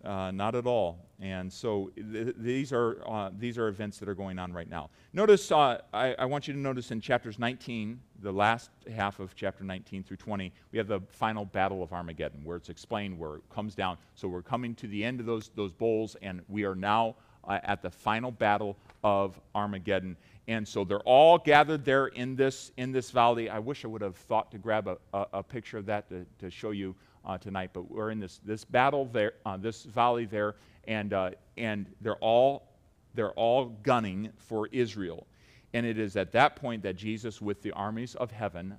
uh, 0.07 0.31
not 0.31 0.55
at 0.55 0.67
all. 0.67 0.99
And 1.21 1.53
so 1.53 1.91
th- 1.97 2.35
these, 2.39 2.73
are, 2.73 2.99
uh, 3.07 3.31
these 3.39 3.59
are 3.59 3.69
events 3.69 3.99
that 3.99 4.09
are 4.09 4.15
going 4.15 4.39
on 4.39 4.53
right 4.53 4.69
now. 4.69 4.91
Notice, 5.13 5.51
uh, 5.51 5.81
I, 5.93 6.15
I, 6.15 6.25
want 6.27 6.47
you 6.47 6.55
to 6.55 6.61
notice 6.61 6.91
in 6.91 7.01
chapters 7.01 7.39
19, 7.39 7.99
the 8.23 8.33
last 8.33 8.71
half 8.95 9.19
of 9.19 9.35
chapter 9.35 9.65
19 9.65 10.05
through 10.05 10.19
20, 10.19 10.53
we 10.73 10.79
have 10.79 10.87
the 10.87 11.01
final 11.09 11.45
battle 11.45 11.83
of 11.83 11.93
Armageddon, 11.93 12.45
where 12.45 12.57
it's 12.57 12.69
explained 12.69 13.19
where 13.19 13.37
it 13.37 13.43
comes 13.53 13.75
down. 13.75 13.99
So 14.15 14.29
we're 14.29 14.43
coming 14.43 14.75
to 14.77 14.87
the 14.87 15.03
end 15.03 15.21
of 15.21 15.27
those, 15.27 15.51
those 15.55 15.73
bowls, 15.73 16.17
and 16.23 16.43
we 16.49 16.65
are 16.65 16.75
now 16.75 17.17
uh, 17.45 17.59
at 17.65 17.83
the 17.83 17.91
final 17.91 18.31
battle 18.31 18.77
of 19.03 19.41
Armageddon. 19.55 20.17
And 20.49 20.67
so 20.67 20.85
they're 20.85 21.01
all 21.01 21.39
gathered 21.39 21.85
there 21.85 22.07
in 22.09 22.37
this, 22.37 22.71
in 22.77 22.93
this 22.93 23.11
valley. 23.11 23.49
I 23.51 23.59
wish 23.59 23.85
I 23.85 23.89
would 23.89 24.03
have 24.03 24.17
thought 24.17 24.53
to 24.53 24.59
grab 24.59 24.87
a, 24.87 24.97
a, 25.13 25.27
a 25.35 25.43
picture 25.43 25.79
of 25.79 25.87
that 25.87 26.09
to, 26.11 26.25
to 26.39 26.51
show 26.51 26.71
you 26.71 26.95
uh, 27.27 27.37
tonight, 27.39 27.71
but 27.73 27.91
we're 27.91 28.11
in 28.11 28.21
this, 28.21 28.41
this 28.45 28.65
battle 28.65 29.07
there, 29.07 29.33
uh, 29.45 29.57
this 29.57 29.85
valley 29.85 30.25
there, 30.25 30.55
and, 30.87 31.13
uh, 31.13 31.31
and 31.57 31.87
they're, 32.01 32.17
all, 32.17 32.69
they're 33.15 33.33
all 33.33 33.67
gunning 33.83 34.31
for 34.37 34.69
Israel. 34.69 35.27
And 35.75 35.85
it 35.85 35.99
is 35.99 36.17
at 36.17 36.33
that 36.33 36.57
point 36.57 36.83
that 36.85 36.97
Jesus, 36.97 37.43
with 37.43 37.63
the 37.63 37.73
armies 37.73 38.15
of 38.15 38.31
heaven, 38.31 38.75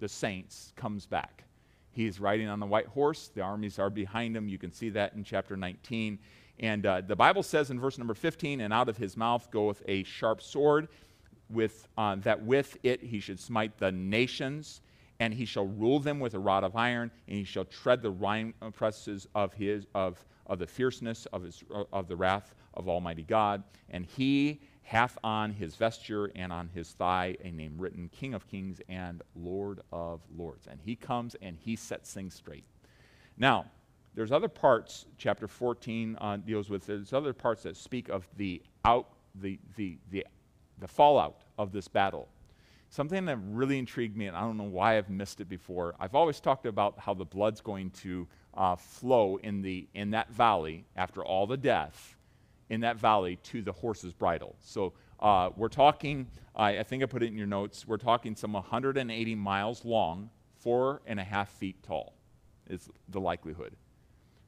the 0.00 0.08
saints, 0.08 0.72
comes 0.76 1.06
back. 1.06 1.44
He's 1.92 2.18
riding 2.18 2.48
on 2.48 2.58
the 2.58 2.66
white 2.66 2.86
horse. 2.86 3.30
The 3.34 3.42
armies 3.42 3.78
are 3.78 3.90
behind 3.90 4.36
him. 4.36 4.48
You 4.48 4.58
can 4.58 4.72
see 4.72 4.90
that 4.90 5.14
in 5.14 5.24
chapter 5.24 5.56
19. 5.56 6.18
And 6.58 6.86
uh, 6.86 7.00
the 7.02 7.16
Bible 7.16 7.42
says 7.42 7.70
in 7.70 7.78
verse 7.78 7.98
number 7.98 8.14
15, 8.14 8.60
and 8.60 8.72
out 8.72 8.88
of 8.88 8.96
his 8.96 9.16
mouth 9.16 9.50
goeth 9.50 9.82
a 9.86 10.02
sharp 10.04 10.42
sword, 10.42 10.88
with, 11.50 11.86
uh, 11.98 12.16
that 12.16 12.42
with 12.42 12.78
it 12.82 13.02
he 13.02 13.20
should 13.20 13.38
smite 13.38 13.78
the 13.78 13.92
nations, 13.92 14.80
and 15.22 15.32
he 15.32 15.44
shall 15.44 15.68
rule 15.68 16.00
them 16.00 16.18
with 16.18 16.34
a 16.34 16.38
rod 16.38 16.64
of 16.64 16.74
iron, 16.74 17.08
and 17.28 17.36
he 17.36 17.44
shall 17.44 17.64
tread 17.64 18.02
the 18.02 18.10
wine 18.10 18.52
presses 18.72 19.28
of, 19.36 19.52
his, 19.52 19.86
of, 19.94 20.24
of 20.48 20.58
the 20.58 20.66
fierceness 20.66 21.26
of, 21.26 21.44
his, 21.44 21.62
of 21.92 22.08
the 22.08 22.16
wrath 22.16 22.56
of 22.74 22.88
Almighty 22.88 23.22
God. 23.22 23.62
And 23.90 24.04
he 24.04 24.60
hath 24.82 25.16
on 25.22 25.52
his 25.52 25.76
vesture 25.76 26.32
and 26.34 26.52
on 26.52 26.68
his 26.74 26.90
thigh 26.90 27.36
a 27.44 27.52
name 27.52 27.76
written 27.78 28.08
King 28.08 28.34
of 28.34 28.48
Kings 28.48 28.80
and 28.88 29.22
Lord 29.36 29.80
of 29.92 30.22
Lords. 30.36 30.66
And 30.68 30.80
he 30.84 30.96
comes 30.96 31.36
and 31.40 31.56
he 31.56 31.76
sets 31.76 32.12
things 32.12 32.34
straight. 32.34 32.64
Now, 33.38 33.66
there's 34.14 34.32
other 34.32 34.48
parts, 34.48 35.06
chapter 35.18 35.46
14 35.46 36.18
uh, 36.20 36.38
deals 36.38 36.68
with, 36.68 36.84
there's 36.86 37.12
other 37.12 37.32
parts 37.32 37.62
that 37.62 37.76
speak 37.76 38.08
of 38.08 38.26
the 38.36 38.60
out, 38.84 39.06
the, 39.36 39.60
the, 39.76 39.98
the, 40.10 40.26
the 40.80 40.88
fallout 40.88 41.42
of 41.58 41.70
this 41.70 41.86
battle. 41.86 42.28
Something 42.92 43.24
that 43.24 43.38
really 43.48 43.78
intrigued 43.78 44.18
me, 44.18 44.26
and 44.26 44.36
I 44.36 44.42
don't 44.42 44.58
know 44.58 44.64
why 44.64 44.98
I've 44.98 45.08
missed 45.08 45.40
it 45.40 45.48
before. 45.48 45.94
I've 45.98 46.14
always 46.14 46.40
talked 46.40 46.66
about 46.66 46.98
how 46.98 47.14
the 47.14 47.24
blood's 47.24 47.62
going 47.62 47.88
to 48.02 48.28
uh, 48.52 48.76
flow 48.76 49.36
in, 49.36 49.62
the, 49.62 49.88
in 49.94 50.10
that 50.10 50.30
valley 50.30 50.84
after 50.94 51.24
all 51.24 51.46
the 51.46 51.56
death 51.56 52.18
in 52.68 52.82
that 52.82 52.98
valley 52.98 53.36
to 53.44 53.62
the 53.62 53.72
horse's 53.72 54.12
bridle. 54.12 54.56
So 54.60 54.92
uh, 55.20 55.48
we're 55.56 55.68
talking, 55.68 56.26
I, 56.54 56.80
I 56.80 56.82
think 56.82 57.02
I 57.02 57.06
put 57.06 57.22
it 57.22 57.28
in 57.28 57.36
your 57.38 57.46
notes, 57.46 57.88
we're 57.88 57.96
talking 57.96 58.36
some 58.36 58.52
180 58.52 59.34
miles 59.36 59.86
long, 59.86 60.28
four 60.60 61.00
and 61.06 61.18
a 61.18 61.24
half 61.24 61.48
feet 61.48 61.82
tall 61.82 62.12
is 62.68 62.90
the 63.08 63.20
likelihood. 63.20 63.74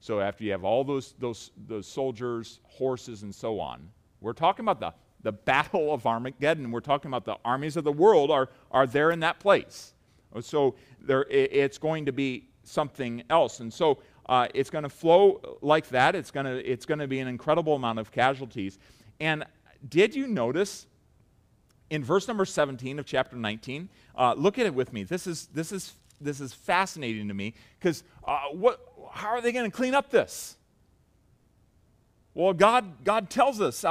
So 0.01 0.21
after 0.21 0.45
you 0.45 0.53
have 0.53 0.65
all 0.65 0.85
those, 0.85 1.15
those, 1.19 1.51
those 1.67 1.87
soldiers, 1.87 2.61
horses, 2.65 3.23
and 3.23 3.35
so 3.35 3.59
on, 3.59 3.89
we're 4.21 4.35
talking 4.35 4.67
about 4.67 4.81
the, 4.81 4.93
the 5.25 5.33
battle 5.33 5.93
of 5.93 6.07
Armageddon. 6.07 6.71
We're 6.71 6.81
talking 6.81 7.09
about 7.09 7.25
the 7.25 7.37
armies 7.45 7.77
of 7.77 7.83
the 7.83 7.93
world 7.93 8.31
are, 8.31 8.51
are 8.71 8.87
there 8.87 9.11
in 9.11 9.21
that 9.21 9.41
place. 9.41 9.95
So 10.41 10.77
there, 11.01 11.25
it's 11.29 11.79
going 11.79 12.07
to 12.07 12.13
be 12.13 12.49
something 12.63 13.23
else. 13.31 13.61
And 13.61 13.73
so 13.73 13.99
uh, 14.27 14.49
it's 14.55 14.71
going 14.71 14.85
to 14.85 14.89
flow 14.89 15.59
like 15.61 15.89
that. 15.89 16.15
It's 16.15 16.31
going 16.31 16.47
to 16.47 16.57
it's 16.71 16.87
going 16.87 16.99
to 16.99 17.07
be 17.07 17.21
an 17.21 17.29
incredible 17.29 17.75
amount 17.75 17.99
of 17.99 18.11
casualties. 18.11 18.79
And 19.21 19.45
did 19.89 20.15
you 20.15 20.27
notice 20.27 20.87
in 21.91 22.03
verse 22.03 22.27
number 22.27 22.45
17 22.45 22.99
of 22.99 23.07
chapter 23.07 23.37
19? 23.37 23.89
Uh, 24.17 24.35
look 24.37 24.59
at 24.59 24.67
it 24.67 24.75
with 24.75 24.93
me. 24.93 25.05
This 25.05 25.27
is 25.27 25.47
this 25.49 25.73
is 25.73 25.95
this 26.21 26.41
is 26.41 26.53
fascinating 26.53 27.29
to 27.29 27.35
me 27.35 27.55
because 27.79 28.03
uh, 28.27 28.41
what 28.53 28.81
how 29.13 29.29
are 29.29 29.41
they 29.41 29.53
going 29.53 29.71
to 29.71 29.77
clean 29.77 29.95
up 29.95 30.11
this? 30.11 30.57
Well, 32.37 32.53
God, 32.53 33.05
God 33.05 33.31
tells 33.31 33.61
us, 33.61 33.85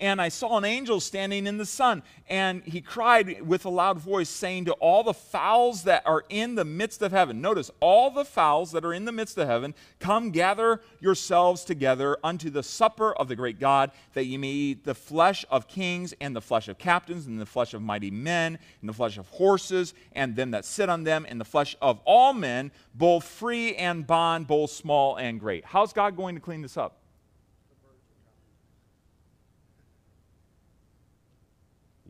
and 0.00 0.20
I 0.20 0.30
saw 0.30 0.56
an 0.56 0.64
angel 0.64 0.98
standing 0.98 1.46
in 1.46 1.58
the 1.58 1.66
sun, 1.66 2.02
and 2.26 2.62
he 2.64 2.80
cried 2.80 3.42
with 3.46 3.66
a 3.66 3.68
loud 3.68 3.98
voice, 3.98 4.30
saying 4.30 4.64
to 4.64 4.72
all 4.74 5.04
the 5.04 5.12
fowls 5.12 5.82
that 5.84 6.02
are 6.06 6.24
in 6.30 6.54
the 6.54 6.64
midst 6.64 7.02
of 7.02 7.12
heaven, 7.12 7.42
notice, 7.42 7.70
all 7.80 8.10
the 8.10 8.24
fowls 8.24 8.72
that 8.72 8.86
are 8.86 8.94
in 8.94 9.04
the 9.04 9.12
midst 9.12 9.36
of 9.36 9.46
heaven, 9.46 9.74
come 10.00 10.30
gather 10.30 10.80
yourselves 11.00 11.64
together 11.64 12.16
unto 12.24 12.48
the 12.48 12.62
supper 12.62 13.12
of 13.12 13.28
the 13.28 13.36
great 13.36 13.60
God, 13.60 13.90
that 14.14 14.24
ye 14.24 14.38
may 14.38 14.48
eat 14.48 14.84
the 14.84 14.94
flesh 14.94 15.44
of 15.50 15.68
kings, 15.68 16.14
and 16.18 16.34
the 16.34 16.40
flesh 16.40 16.68
of 16.68 16.78
captains, 16.78 17.26
and 17.26 17.38
the 17.38 17.44
flesh 17.44 17.74
of 17.74 17.82
mighty 17.82 18.10
men, 18.10 18.58
and 18.80 18.88
the 18.88 18.94
flesh 18.94 19.18
of 19.18 19.28
horses, 19.28 19.92
and 20.12 20.34
them 20.34 20.52
that 20.52 20.64
sit 20.64 20.88
on 20.88 21.04
them, 21.04 21.26
and 21.28 21.38
the 21.38 21.44
flesh 21.44 21.76
of 21.82 22.00
all 22.06 22.32
men, 22.32 22.72
both 22.94 23.24
free 23.24 23.76
and 23.76 24.06
bond, 24.06 24.46
both 24.46 24.70
small 24.70 25.16
and 25.16 25.38
great. 25.38 25.66
How's 25.66 25.92
God 25.92 26.16
going 26.16 26.34
to 26.36 26.40
clean 26.40 26.62
this 26.62 26.78
up? 26.78 26.96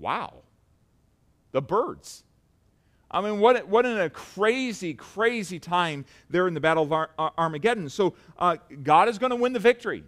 Wow. 0.02 0.34
The 1.52 1.62
birds. 1.62 2.24
I 3.10 3.20
mean, 3.20 3.38
what, 3.38 3.68
what 3.68 3.86
in 3.86 3.98
a 3.98 4.10
crazy, 4.10 4.94
crazy 4.94 5.58
time 5.58 6.04
there 6.28 6.48
in 6.48 6.54
the 6.54 6.60
Battle 6.60 6.82
of 6.82 6.92
Ar- 6.92 7.10
Armageddon. 7.38 7.88
So 7.88 8.14
uh, 8.38 8.56
God 8.82 9.08
is 9.08 9.18
going 9.18 9.30
to 9.30 9.36
win 9.36 9.52
the 9.52 9.58
victory. 9.60 10.02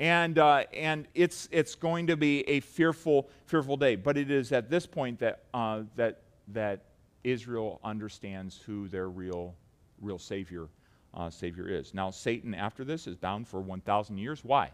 And, 0.00 0.38
uh, 0.38 0.64
and 0.72 1.06
it's, 1.14 1.48
it's 1.52 1.74
going 1.74 2.06
to 2.06 2.16
be 2.16 2.48
a 2.48 2.60
fearful, 2.60 3.28
fearful 3.46 3.76
day. 3.76 3.96
But 3.96 4.16
it 4.16 4.30
is 4.30 4.52
at 4.52 4.70
this 4.70 4.86
point 4.86 5.18
that, 5.20 5.44
uh, 5.52 5.82
that, 5.96 6.22
that 6.48 6.84
Israel 7.24 7.80
understands 7.84 8.60
who 8.64 8.88
their 8.88 9.08
real, 9.08 9.54
real 10.00 10.18
Savior, 10.18 10.68
uh, 11.14 11.30
Savior 11.30 11.68
is. 11.68 11.94
Now, 11.94 12.10
Satan, 12.10 12.54
after 12.54 12.84
this, 12.84 13.06
is 13.06 13.16
bound 13.16 13.46
for 13.46 13.60
1,000 13.60 14.18
years. 14.18 14.44
Why? 14.44 14.70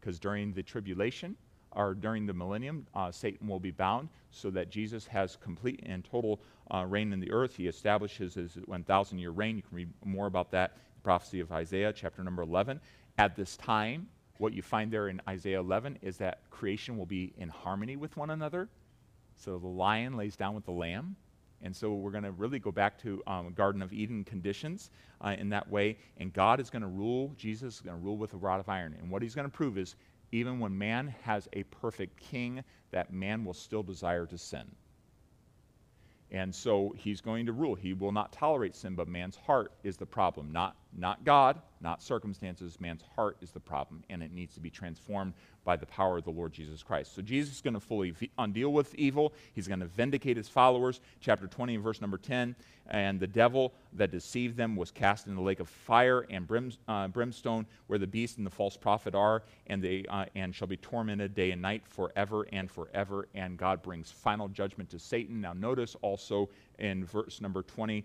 Because 0.00 0.18
during 0.18 0.52
the 0.52 0.62
tribulation, 0.62 1.36
or 1.76 1.94
during 1.94 2.26
the 2.26 2.32
millennium, 2.32 2.86
uh, 2.94 3.12
Satan 3.12 3.46
will 3.46 3.60
be 3.60 3.70
bound 3.70 4.08
so 4.30 4.50
that 4.50 4.70
Jesus 4.70 5.06
has 5.06 5.36
complete 5.36 5.80
and 5.84 6.04
total 6.04 6.40
uh, 6.72 6.84
reign 6.86 7.12
in 7.12 7.20
the 7.20 7.30
earth. 7.30 7.54
He 7.56 7.68
establishes 7.68 8.34
his 8.34 8.54
1,000 8.64 9.18
year 9.18 9.30
reign. 9.30 9.56
You 9.56 9.62
can 9.62 9.76
read 9.76 9.90
more 10.04 10.26
about 10.26 10.50
that 10.52 10.78
prophecy 11.04 11.40
of 11.40 11.52
Isaiah, 11.52 11.92
chapter 11.92 12.24
number 12.24 12.42
11. 12.42 12.80
At 13.18 13.36
this 13.36 13.56
time, 13.56 14.08
what 14.38 14.52
you 14.52 14.62
find 14.62 14.90
there 14.90 15.08
in 15.08 15.20
Isaiah 15.28 15.60
11 15.60 15.98
is 16.02 16.16
that 16.18 16.50
creation 16.50 16.96
will 16.96 17.06
be 17.06 17.32
in 17.38 17.48
harmony 17.48 17.96
with 17.96 18.16
one 18.16 18.30
another. 18.30 18.68
So 19.36 19.58
the 19.58 19.68
lion 19.68 20.16
lays 20.16 20.34
down 20.34 20.54
with 20.54 20.64
the 20.64 20.72
lamb. 20.72 21.16
And 21.62 21.74
so 21.74 21.94
we're 21.94 22.10
going 22.10 22.24
to 22.24 22.32
really 22.32 22.58
go 22.58 22.70
back 22.70 23.00
to 23.02 23.22
um, 23.26 23.52
Garden 23.54 23.82
of 23.82 23.92
Eden 23.92 24.24
conditions 24.24 24.90
uh, 25.20 25.36
in 25.38 25.48
that 25.50 25.70
way. 25.70 25.98
And 26.18 26.32
God 26.32 26.60
is 26.60 26.68
going 26.68 26.82
to 26.82 26.88
rule, 26.88 27.32
Jesus 27.36 27.76
is 27.76 27.80
going 27.80 27.96
to 27.96 28.02
rule 28.02 28.16
with 28.16 28.34
a 28.34 28.36
rod 28.36 28.60
of 28.60 28.68
iron. 28.68 28.94
And 29.00 29.10
what 29.10 29.22
he's 29.22 29.34
going 29.34 29.48
to 29.48 29.54
prove 29.54 29.78
is 29.78 29.96
even 30.32 30.58
when 30.58 30.76
man 30.76 31.14
has 31.22 31.48
a 31.52 31.62
perfect 31.64 32.18
king, 32.18 32.62
that 32.90 33.12
man 33.12 33.44
will 33.44 33.54
still 33.54 33.82
desire 33.82 34.26
to 34.26 34.38
sin. 34.38 34.70
And 36.30 36.54
so 36.54 36.94
he's 36.96 37.20
going 37.20 37.46
to 37.46 37.52
rule. 37.52 37.74
He 37.74 37.92
will 37.92 38.12
not 38.12 38.32
tolerate 38.32 38.74
sin, 38.74 38.94
but 38.94 39.08
man's 39.08 39.36
heart 39.36 39.72
is 39.84 39.96
the 39.96 40.06
problem. 40.06 40.50
Not, 40.50 40.76
not 40.96 41.24
God, 41.24 41.60
not 41.80 42.02
circumstances. 42.02 42.80
Man's 42.80 43.02
heart 43.14 43.36
is 43.40 43.50
the 43.50 43.60
problem, 43.60 44.02
and 44.08 44.22
it 44.22 44.32
needs 44.32 44.54
to 44.54 44.60
be 44.60 44.70
transformed 44.70 45.34
by 45.64 45.76
the 45.76 45.86
power 45.86 46.18
of 46.18 46.24
the 46.24 46.30
Lord 46.30 46.52
Jesus 46.52 46.82
Christ. 46.82 47.14
So 47.14 47.20
Jesus 47.20 47.56
is 47.56 47.60
going 47.60 47.74
to 47.74 47.80
fully 47.80 48.14
deal 48.52 48.72
with 48.72 48.94
evil. 48.94 49.34
He's 49.52 49.68
going 49.68 49.80
to 49.80 49.86
vindicate 49.86 50.36
his 50.36 50.48
followers. 50.48 51.00
Chapter 51.20 51.46
20 51.46 51.74
and 51.74 51.84
verse 51.84 52.00
number 52.00 52.16
10. 52.16 52.54
And 52.88 53.18
the 53.18 53.26
devil 53.26 53.74
that 53.94 54.12
deceived 54.12 54.56
them 54.56 54.76
was 54.76 54.92
cast 54.92 55.26
in 55.26 55.34
the 55.34 55.40
lake 55.40 55.58
of 55.58 55.68
fire 55.68 56.24
and 56.30 56.46
brim, 56.46 56.72
uh, 56.86 57.08
brimstone, 57.08 57.66
where 57.88 57.98
the 57.98 58.06
beast 58.06 58.38
and 58.38 58.46
the 58.46 58.50
false 58.50 58.76
prophet 58.76 59.14
are, 59.14 59.42
and 59.66 59.82
they 59.82 60.04
uh, 60.08 60.26
and 60.36 60.54
shall 60.54 60.68
be 60.68 60.76
tormented 60.76 61.34
day 61.34 61.50
and 61.50 61.60
night 61.60 61.82
forever 61.84 62.46
and 62.52 62.70
forever. 62.70 63.28
And 63.34 63.58
God 63.58 63.82
brings 63.82 64.10
final 64.10 64.48
judgment 64.48 64.88
to 64.90 65.00
Satan. 65.00 65.40
Now 65.40 65.52
notice 65.52 65.96
also 66.00 66.48
in 66.78 67.04
verse 67.04 67.40
number 67.40 67.62
20, 67.62 68.04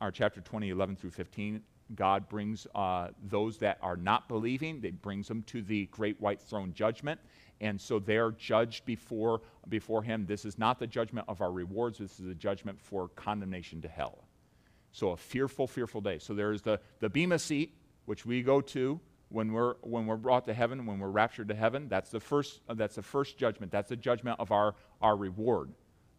or 0.00 0.10
chapter 0.10 0.40
20, 0.40 0.70
11 0.70 0.96
through 0.96 1.10
15, 1.10 1.60
God 1.94 2.28
brings 2.28 2.66
uh, 2.74 3.08
those 3.22 3.58
that 3.58 3.78
are 3.82 3.96
not 3.96 4.28
believing, 4.28 4.80
they 4.80 4.90
brings 4.90 5.28
them 5.28 5.42
to 5.44 5.62
the 5.62 5.86
great 5.86 6.20
white 6.20 6.40
throne 6.40 6.72
judgment. 6.72 7.20
And 7.60 7.80
so 7.80 7.98
they're 7.98 8.32
judged 8.32 8.84
before, 8.84 9.42
before 9.68 10.02
him. 10.02 10.26
This 10.26 10.44
is 10.44 10.58
not 10.58 10.78
the 10.78 10.86
judgment 10.86 11.26
of 11.28 11.40
our 11.40 11.52
rewards, 11.52 11.98
this 11.98 12.18
is 12.18 12.28
a 12.28 12.34
judgment 12.34 12.80
for 12.80 13.08
condemnation 13.08 13.80
to 13.82 13.88
hell. 13.88 14.24
So 14.92 15.10
a 15.10 15.16
fearful, 15.16 15.66
fearful 15.66 16.00
day. 16.00 16.18
So 16.18 16.34
there's 16.34 16.62
the, 16.62 16.80
the 17.00 17.08
Bema 17.08 17.38
seat, 17.38 17.76
which 18.06 18.24
we 18.24 18.42
go 18.42 18.60
to 18.60 19.00
when 19.28 19.52
we're, 19.52 19.74
when 19.80 20.06
we're 20.06 20.16
brought 20.16 20.44
to 20.46 20.54
heaven, 20.54 20.86
when 20.86 20.98
we're 20.98 21.08
raptured 21.08 21.48
to 21.48 21.54
heaven. 21.54 21.88
That's 21.88 22.10
the 22.10 22.20
first, 22.20 22.60
that's 22.68 22.94
the 22.96 23.02
first 23.02 23.36
judgment. 23.36 23.72
That's 23.72 23.88
the 23.88 23.96
judgment 23.96 24.38
of 24.40 24.52
our, 24.52 24.74
our 25.02 25.16
reward. 25.16 25.72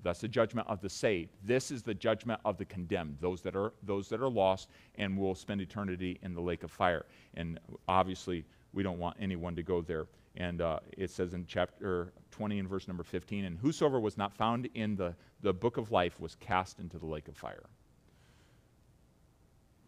That's 0.05 0.21
the 0.21 0.27
judgment 0.27 0.67
of 0.69 0.81
the 0.81 0.89
saved. 0.89 1.31
This 1.43 1.71
is 1.71 1.81
the 1.81 1.95
judgment 1.95 2.39
of 2.45 2.59
the 2.59 2.65
condemned, 2.65 3.17
those 3.21 3.41
that 3.41 3.55
are 3.55 3.73
those 3.81 4.07
that 4.09 4.21
are 4.21 4.29
lost 4.29 4.69
and 4.99 5.17
will 5.17 5.33
spend 5.33 5.61
eternity 5.61 6.19
in 6.21 6.35
the 6.35 6.41
lake 6.41 6.61
of 6.61 6.69
fire. 6.69 7.07
And 7.33 7.59
obviously, 7.87 8.45
we 8.71 8.83
don't 8.83 8.99
want 8.99 9.17
anyone 9.19 9.55
to 9.55 9.63
go 9.63 9.81
there. 9.81 10.05
And 10.37 10.61
uh, 10.61 10.79
it 10.95 11.09
says 11.09 11.33
in 11.33 11.47
chapter 11.47 12.13
20 12.29 12.59
and 12.59 12.69
verse 12.69 12.87
number 12.87 13.01
15, 13.01 13.45
and 13.45 13.57
whosoever 13.57 13.99
was 13.99 14.15
not 14.15 14.31
found 14.31 14.69
in 14.75 14.95
the, 14.95 15.15
the 15.41 15.53
book 15.53 15.77
of 15.77 15.91
life 15.91 16.19
was 16.19 16.35
cast 16.35 16.79
into 16.79 16.99
the 16.99 17.05
lake 17.07 17.27
of 17.27 17.35
fire. 17.35 17.63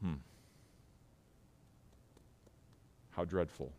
Hmm. 0.01 0.13
How 3.11 3.24
dreadful. 3.24 3.72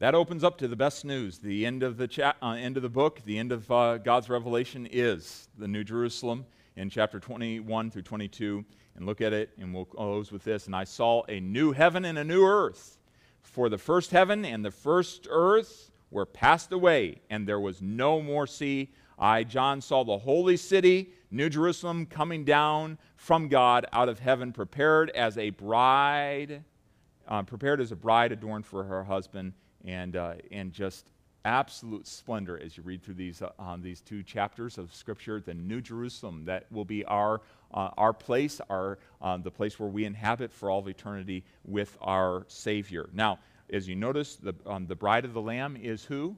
That 0.00 0.14
opens 0.14 0.44
up 0.44 0.58
to 0.58 0.68
the 0.68 0.76
best 0.76 1.04
news. 1.04 1.38
The 1.38 1.66
end 1.66 1.82
of 1.82 1.96
the, 1.96 2.06
cha- 2.06 2.36
uh, 2.40 2.50
end 2.50 2.76
of 2.76 2.84
the 2.84 2.88
book, 2.88 3.20
the 3.24 3.36
end 3.36 3.50
of 3.50 3.68
uh, 3.68 3.98
God's 3.98 4.28
revelation 4.28 4.86
is 4.92 5.48
the 5.58 5.66
New 5.66 5.82
Jerusalem 5.82 6.46
in 6.76 6.88
chapter 6.88 7.18
21 7.18 7.90
through 7.90 8.02
22. 8.02 8.64
And 8.94 9.06
look 9.06 9.20
at 9.20 9.32
it, 9.32 9.50
and 9.58 9.74
we'll 9.74 9.84
close 9.84 10.30
with 10.30 10.44
this. 10.44 10.66
And 10.66 10.76
I 10.76 10.84
saw 10.84 11.24
a 11.28 11.40
new 11.40 11.72
heaven 11.72 12.04
and 12.04 12.16
a 12.16 12.22
new 12.22 12.44
earth. 12.44 12.98
For 13.42 13.68
the 13.68 13.78
first 13.78 14.12
heaven 14.12 14.44
and 14.44 14.64
the 14.64 14.70
first 14.70 15.26
earth 15.28 15.90
were 16.12 16.26
passed 16.26 16.70
away, 16.70 17.20
and 17.28 17.46
there 17.46 17.60
was 17.60 17.82
no 17.82 18.22
more 18.22 18.46
sea. 18.46 18.92
I, 19.18 19.42
John, 19.42 19.80
saw 19.80 20.04
the 20.04 20.18
holy 20.18 20.56
city, 20.56 21.10
New 21.32 21.48
Jerusalem, 21.48 22.06
coming 22.06 22.44
down 22.44 22.98
from 23.16 23.48
God 23.48 23.84
out 23.92 24.08
of 24.08 24.20
heaven, 24.20 24.52
prepared 24.52 25.10
as 25.10 25.36
a 25.38 25.50
bride 25.50 26.62
uh, 27.28 27.42
prepared 27.42 27.80
as 27.80 27.92
a 27.92 27.96
bride 27.96 28.32
adorned 28.32 28.66
for 28.66 28.84
her 28.84 29.04
husband, 29.04 29.52
and, 29.84 30.16
uh, 30.16 30.34
and 30.50 30.72
just 30.72 31.10
absolute 31.44 32.06
splendor 32.06 32.60
as 32.62 32.76
you 32.76 32.82
read 32.82 33.02
through 33.02 33.14
these, 33.14 33.42
uh, 33.42 33.50
um, 33.58 33.80
these 33.80 34.00
two 34.00 34.22
chapters 34.22 34.76
of 34.76 34.94
Scripture. 34.94 35.40
The 35.40 35.54
New 35.54 35.80
Jerusalem, 35.80 36.44
that 36.44 36.70
will 36.70 36.84
be 36.84 37.04
our, 37.04 37.40
uh, 37.72 37.90
our 37.96 38.12
place, 38.12 38.60
our, 38.68 38.98
um, 39.22 39.42
the 39.42 39.50
place 39.50 39.78
where 39.78 39.88
we 39.88 40.04
inhabit 40.04 40.52
for 40.52 40.70
all 40.70 40.80
of 40.80 40.88
eternity 40.88 41.44
with 41.64 41.96
our 42.00 42.44
Savior. 42.48 43.08
Now, 43.12 43.38
as 43.70 43.88
you 43.88 43.96
notice, 43.96 44.36
the, 44.36 44.54
um, 44.66 44.86
the 44.86 44.96
bride 44.96 45.24
of 45.24 45.32
the 45.32 45.40
Lamb 45.40 45.76
is 45.76 46.04
who? 46.04 46.36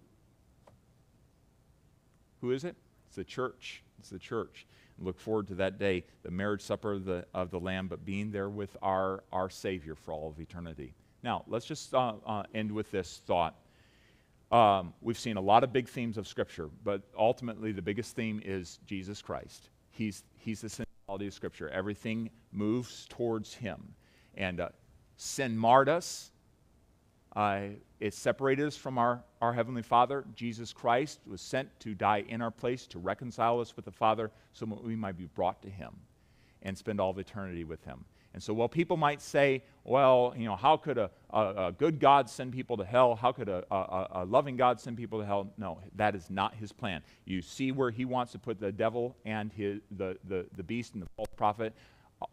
Who 2.40 2.52
is 2.52 2.64
it? 2.64 2.76
It's 3.06 3.16
the 3.16 3.24
church. 3.24 3.82
It's 3.98 4.10
the 4.10 4.18
church. 4.18 4.66
Look 4.98 5.18
forward 5.18 5.48
to 5.48 5.54
that 5.56 5.78
day, 5.78 6.04
the 6.22 6.30
marriage 6.30 6.60
supper 6.60 6.92
of 6.92 7.04
the, 7.04 7.26
of 7.32 7.50
the 7.50 7.58
Lamb, 7.58 7.88
but 7.88 8.04
being 8.04 8.30
there 8.30 8.50
with 8.50 8.76
our, 8.82 9.24
our 9.32 9.48
Savior 9.48 9.94
for 9.94 10.12
all 10.12 10.28
of 10.28 10.38
eternity. 10.38 10.92
Now, 11.22 11.44
let's 11.46 11.66
just 11.66 11.94
uh, 11.94 12.14
uh, 12.26 12.42
end 12.54 12.72
with 12.72 12.90
this 12.90 13.20
thought. 13.26 13.54
Um, 14.50 14.94
we've 15.00 15.18
seen 15.18 15.36
a 15.36 15.40
lot 15.40 15.62
of 15.62 15.72
big 15.72 15.88
themes 15.88 16.18
of 16.18 16.26
Scripture, 16.26 16.70
but 16.82 17.02
ultimately 17.16 17.72
the 17.72 17.82
biggest 17.82 18.16
theme 18.16 18.40
is 18.44 18.80
Jesus 18.86 19.22
Christ. 19.22 19.70
He's, 19.90 20.24
he's 20.36 20.60
the 20.60 20.68
centrality 20.68 21.26
of 21.28 21.34
Scripture. 21.34 21.68
Everything 21.68 22.30
moves 22.52 23.06
towards 23.08 23.54
Him. 23.54 23.94
And 24.34 24.60
uh, 24.60 24.70
sin 25.16 25.56
marred 25.56 25.88
us, 25.88 26.30
uh, 27.36 27.60
it 28.00 28.14
separated 28.14 28.66
us 28.66 28.76
from 28.76 28.98
our, 28.98 29.22
our 29.40 29.52
Heavenly 29.52 29.82
Father. 29.82 30.24
Jesus 30.34 30.72
Christ 30.72 31.20
was 31.26 31.40
sent 31.40 31.68
to 31.80 31.94
die 31.94 32.24
in 32.28 32.42
our 32.42 32.50
place 32.50 32.86
to 32.88 32.98
reconcile 32.98 33.60
us 33.60 33.76
with 33.76 33.84
the 33.84 33.92
Father 33.92 34.32
so 34.52 34.66
that 34.66 34.82
we 34.82 34.96
might 34.96 35.16
be 35.16 35.26
brought 35.26 35.62
to 35.62 35.70
Him 35.70 35.90
and 36.62 36.76
spend 36.76 37.00
all 37.00 37.10
of 37.10 37.18
eternity 37.18 37.62
with 37.62 37.84
Him. 37.84 38.04
And 38.32 38.42
so 38.42 38.54
while 38.54 38.68
people 38.68 38.96
might 38.96 39.20
say, 39.20 39.64
well, 39.82 40.32
you 40.36 40.44
know, 40.44 40.54
how 40.54 40.76
could 40.76 40.98
a, 40.98 41.10
a, 41.30 41.66
a 41.66 41.72
good 41.76 41.98
God 41.98 42.30
send 42.30 42.52
people 42.52 42.76
to 42.76 42.84
hell? 42.84 43.16
How 43.16 43.32
could 43.32 43.48
a, 43.48 43.64
a, 43.70 44.24
loving 44.24 44.56
God 44.56 44.80
send 44.80 44.96
people 44.96 45.18
to 45.18 45.26
hell? 45.26 45.52
No, 45.58 45.80
that 45.96 46.14
is 46.14 46.30
not 46.30 46.54
his 46.54 46.70
plan. 46.70 47.02
You 47.24 47.42
see 47.42 47.72
where 47.72 47.90
he 47.90 48.04
wants 48.04 48.32
to 48.32 48.38
put 48.38 48.60
the 48.60 48.70
devil 48.70 49.16
and 49.24 49.52
his, 49.52 49.80
the, 49.96 50.16
the, 50.28 50.46
the 50.56 50.62
beast 50.62 50.94
and 50.94 51.02
the 51.02 51.08
false 51.16 51.30
prophet 51.36 51.74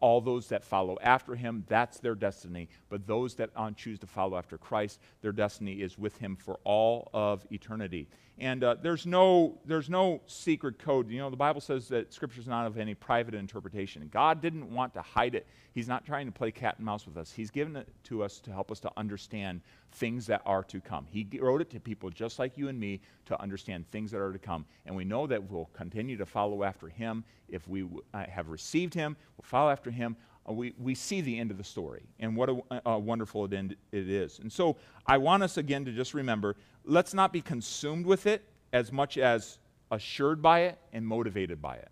all 0.00 0.20
those 0.20 0.48
that 0.48 0.64
follow 0.64 0.98
after 1.02 1.34
him, 1.34 1.64
that's 1.68 1.98
their 1.98 2.14
destiny. 2.14 2.68
But 2.88 3.06
those 3.06 3.34
that 3.36 3.50
choose 3.76 3.98
to 4.00 4.06
follow 4.06 4.36
after 4.36 4.58
Christ, 4.58 5.00
their 5.22 5.32
destiny 5.32 5.74
is 5.80 5.98
with 5.98 6.18
him 6.18 6.36
for 6.36 6.58
all 6.64 7.08
of 7.12 7.46
eternity. 7.50 8.08
And 8.40 8.62
uh, 8.62 8.76
there's, 8.80 9.04
no, 9.04 9.58
there's 9.64 9.90
no 9.90 10.20
secret 10.26 10.78
code. 10.78 11.10
You 11.10 11.18
know, 11.18 11.28
the 11.28 11.36
Bible 11.36 11.60
says 11.60 11.88
that 11.88 12.12
Scripture 12.12 12.40
is 12.40 12.46
not 12.46 12.66
of 12.66 12.78
any 12.78 12.94
private 12.94 13.34
interpretation. 13.34 14.08
God 14.12 14.40
didn't 14.40 14.72
want 14.72 14.94
to 14.94 15.02
hide 15.02 15.34
it. 15.34 15.46
He's 15.72 15.88
not 15.88 16.04
trying 16.04 16.26
to 16.26 16.32
play 16.32 16.52
cat 16.52 16.76
and 16.76 16.86
mouse 16.86 17.04
with 17.04 17.16
us. 17.16 17.32
He's 17.32 17.50
given 17.50 17.74
it 17.74 17.88
to 18.04 18.22
us 18.22 18.38
to 18.40 18.52
help 18.52 18.70
us 18.70 18.78
to 18.80 18.92
understand 18.96 19.60
things 19.92 20.26
that 20.26 20.42
are 20.46 20.62
to 20.64 20.80
come. 20.80 21.06
He 21.10 21.26
wrote 21.40 21.60
it 21.60 21.70
to 21.70 21.80
people 21.80 22.10
just 22.10 22.38
like 22.38 22.56
you 22.56 22.68
and 22.68 22.78
me 22.78 23.00
to 23.26 23.40
understand 23.40 23.88
things 23.88 24.12
that 24.12 24.20
are 24.20 24.32
to 24.32 24.38
come. 24.38 24.64
And 24.86 24.94
we 24.94 25.04
know 25.04 25.26
that 25.26 25.50
we'll 25.50 25.70
continue 25.72 26.16
to 26.16 26.26
follow 26.26 26.62
after 26.62 26.88
Him. 26.88 27.24
If 27.48 27.66
we 27.66 27.88
uh, 28.14 28.24
have 28.28 28.50
received 28.50 28.94
Him, 28.94 29.16
we'll 29.36 29.48
follow 29.48 29.70
after 29.70 29.90
Him 29.90 30.16
uh, 30.48 30.52
we, 30.52 30.74
we 30.78 30.94
see 30.94 31.20
the 31.20 31.38
end 31.38 31.50
of 31.50 31.58
the 31.58 31.64
story 31.64 32.02
and 32.20 32.36
what 32.36 32.48
a, 32.48 32.82
a 32.86 32.98
wonderful 32.98 33.52
end 33.52 33.76
it 33.92 34.08
is. 34.08 34.38
And 34.38 34.52
so 34.52 34.76
I 35.06 35.18
want 35.18 35.42
us 35.42 35.56
again 35.56 35.84
to 35.84 35.92
just 35.92 36.14
remember 36.14 36.56
let's 36.88 37.12
not 37.12 37.32
be 37.32 37.42
consumed 37.42 38.06
with 38.06 38.26
it 38.26 38.42
as 38.72 38.90
much 38.90 39.18
as 39.18 39.58
assured 39.90 40.42
by 40.42 40.60
it 40.60 40.78
and 40.92 41.06
motivated 41.06 41.60
by 41.62 41.76
it. 41.76 41.90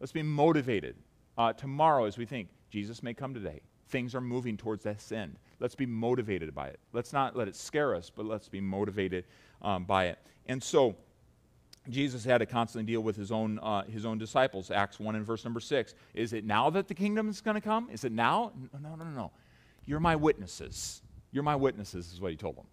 Let's 0.00 0.12
be 0.12 0.22
motivated 0.22 0.96
uh, 1.38 1.52
tomorrow 1.52 2.04
as 2.04 2.18
we 2.18 2.26
think 2.26 2.48
Jesus 2.70 3.02
may 3.02 3.14
come 3.14 3.32
today. 3.32 3.60
Things 3.88 4.14
are 4.14 4.20
moving 4.20 4.56
towards 4.56 4.82
this 4.82 5.12
end. 5.12 5.38
Let's 5.60 5.76
be 5.76 5.86
motivated 5.86 6.54
by 6.54 6.68
it. 6.68 6.80
Let's 6.92 7.12
not 7.12 7.36
let 7.36 7.46
it 7.46 7.54
scare 7.54 7.94
us, 7.94 8.10
but 8.14 8.26
let's 8.26 8.48
be 8.48 8.60
motivated 8.60 9.24
um, 9.62 9.84
by 9.84 10.06
it. 10.06 10.18
And 10.46 10.62
so, 10.62 10.96
Jesus 11.88 12.24
had 12.24 12.38
to 12.38 12.46
constantly 12.46 12.92
deal 12.92 13.00
with 13.00 13.14
his 13.14 13.30
own, 13.30 13.60
uh, 13.60 13.84
his 13.84 14.04
own 14.04 14.18
disciples. 14.18 14.72
Acts 14.72 14.98
1 14.98 15.14
and 15.14 15.24
verse 15.24 15.44
number 15.44 15.60
6. 15.60 15.94
Is 16.14 16.32
it 16.32 16.44
now 16.44 16.68
that 16.70 16.88
the 16.88 16.94
kingdom 16.94 17.28
is 17.28 17.40
going 17.40 17.54
to 17.54 17.60
come? 17.60 17.88
Is 17.92 18.02
it 18.02 18.10
now? 18.10 18.52
No, 18.72 18.96
no, 18.96 18.96
no, 18.96 19.04
no. 19.04 19.30
You're 19.84 20.00
my 20.00 20.16
witnesses. 20.16 21.00
You're 21.30 21.44
my 21.44 21.54
witnesses, 21.54 22.12
is 22.12 22.20
what 22.20 22.32
he 22.32 22.36
told 22.36 22.56
them. 22.56 22.66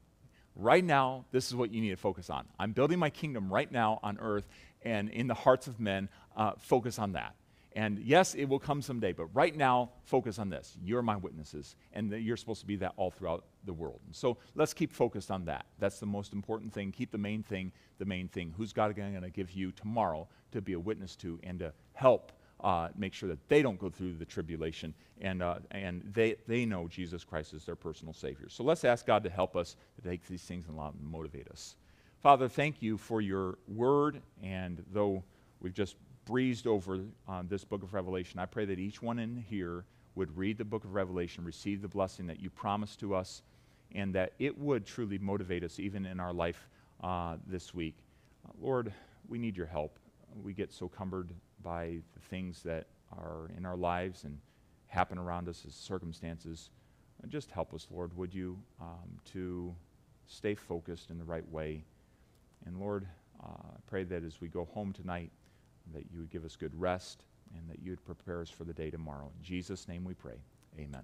Right 0.56 0.84
now, 0.84 1.26
this 1.32 1.47
is 1.47 1.56
what 1.56 1.72
you 1.72 1.82
need 1.82 1.89
to 1.91 1.97
focus 1.97 2.30
on. 2.30 2.45
I'm 2.60 2.72
building 2.72 2.99
my 2.99 3.10
kingdom 3.10 3.51
right 3.51 3.72
now 3.72 3.99
on 4.04 4.18
earth 4.20 4.47
and 4.84 5.10
in 5.10 5.28
the 5.28 5.34
hearts 5.34 5.68
of 5.68 5.80
men. 5.80 6.10
Uh, 6.36 6.54
focus 6.60 6.99
on 6.99 7.14
that. 7.14 7.36
And 7.76 7.97
yes, 7.99 8.36
it 8.36 8.45
will 8.45 8.60
come 8.60 8.84
someday, 8.84 9.14
but 9.14 9.26
right 9.34 9.56
now, 9.56 9.89
focus 10.04 10.38
on 10.38 10.49
this. 10.49 10.78
You're 10.84 11.01
my 11.01 11.16
witnesses, 11.16 11.76
and 11.91 12.12
you're 12.12 12.38
supposed 12.38 12.62
to 12.62 12.68
be 12.68 12.76
that 12.78 12.93
all 12.97 13.10
throughout 13.10 13.45
the 13.66 13.74
world. 13.74 13.99
And 14.06 14.16
so 14.16 14.38
let's 14.54 14.76
keep 14.76 14.93
focused 14.93 15.32
on 15.32 15.45
that. 15.45 15.66
That's 15.80 15.99
the 15.99 16.06
most 16.06 16.34
important 16.34 16.72
thing. 16.72 16.91
Keep 16.91 17.12
the 17.12 17.18
main 17.18 17.41
thing 17.41 17.72
the 17.97 18.06
main 18.06 18.28
thing. 18.28 18.54
Who's 18.58 18.74
God 18.74 18.95
going 18.95 19.20
to 19.20 19.30
give 19.30 19.51
you 19.51 19.72
tomorrow 19.72 20.28
to 20.51 20.62
be 20.62 20.74
a 20.74 20.80
witness 20.80 21.16
to 21.18 21.39
and 21.43 21.60
to 21.60 21.74
help 21.93 22.32
uh, 22.64 22.88
make 22.97 23.14
sure 23.14 23.30
that 23.30 23.49
they 23.49 23.61
don't 23.61 23.80
go 23.80 23.89
through 23.89 24.14
the 24.14 24.26
tribulation 24.26 24.93
and, 25.22 25.43
uh, 25.43 25.55
and 25.72 26.01
they, 26.14 26.36
they 26.47 26.66
know 26.66 26.88
Jesus 26.88 27.24
Christ 27.24 27.53
is 27.53 27.66
their 27.66 27.76
personal 27.76 28.14
Savior. 28.14 28.47
So 28.49 28.64
let's 28.64 28.84
ask 28.84 29.05
God 29.05 29.24
to 29.24 29.30
help 29.30 29.55
us 29.55 29.76
to 29.95 30.09
take 30.09 30.26
these 30.28 30.41
things 30.41 30.66
and 30.68 30.78
motivate 31.01 31.47
us. 31.49 31.76
Father, 32.22 32.47
thank 32.47 32.82
you 32.82 32.97
for 32.97 33.20
your 33.20 33.57
word, 33.68 34.22
and 34.41 34.84
though 34.93 35.24
we've 35.59 35.74
just 35.74 35.97
breezed 36.26 36.68
over 36.68 37.01
uh, 37.28 37.43
this 37.49 37.66
book 37.66 37.84
of 37.84 37.93
Revelation. 37.93 38.39
I 38.39 38.45
pray 38.45 38.64
that 38.66 38.80
each 38.80 39.01
one 39.01 39.20
in 39.20 39.43
here 39.49 39.84
would 40.16 40.36
read 40.38 40.57
the 40.57 40.64
book 40.64 40.86
of 40.86 40.93
Revelation, 40.93 41.43
receive 41.43 41.82
the 41.82 41.88
blessing 41.88 42.28
that 42.28 42.39
you 42.39 42.49
promised 42.49 42.99
to 43.01 43.14
us, 43.14 43.41
and 43.93 44.16
that 44.16 44.34
it 44.39 44.57
would 44.57 44.86
truly 44.86 45.18
motivate 45.18 45.64
us 45.64 45.80
even 45.80 46.05
in 46.05 46.20
our 46.20 46.32
life 46.32 46.70
uh, 47.03 47.36
this 47.45 47.74
week. 47.74 47.97
Lord, 48.61 48.93
we 49.28 49.38
need 49.38 49.57
your 49.57 49.66
help. 49.66 49.99
We 50.41 50.53
get 50.53 50.72
so 50.72 50.88
cumbered 50.88 51.32
by 51.64 51.97
the 52.14 52.20
things 52.30 52.61
that 52.64 52.88
are 53.11 53.49
in 53.57 53.66
our 53.66 53.78
lives 53.78 54.24
and 54.24 54.38
happen 54.88 55.18
around 55.18 55.47
us 55.47 55.64
as 55.68 55.74
circumstances. 55.74 56.70
Uh, 57.24 57.28
just 57.28 57.49
help 57.51 57.74
us, 57.74 57.88
Lord, 57.89 58.16
would 58.18 58.34
you, 58.34 58.57
um, 58.82 59.20
to 59.34 59.74
stay 60.28 60.55
focused 60.55 61.09
in 61.09 61.18
the 61.18 61.24
right 61.24 61.49
way. 61.51 61.84
And 62.66 62.80
Lord, 62.80 63.07
uh, 63.43 63.47
I 63.47 63.80
pray 63.88 64.03
that 64.03 64.24
as 64.24 64.39
we 64.39 64.47
go 64.47 64.66
home 64.66 64.93
tonight, 64.93 65.32
that 65.93 66.05
you 66.11 66.20
would 66.20 66.30
give 66.30 66.45
us 66.45 66.55
good 66.55 66.80
rest, 66.80 67.24
and 67.55 67.70
that 67.70 67.84
you 67.84 67.91
would 67.91 68.05
prepare 68.05 68.41
us 68.41 68.49
for 68.49 68.64
the 68.64 68.74
day 68.74 68.89
tomorrow. 68.89 69.30
In 69.38 69.43
Jesus' 69.43 69.88
name 69.88 70.03
we 70.03 70.14
pray. 70.14 70.38
Amen. 70.80 71.03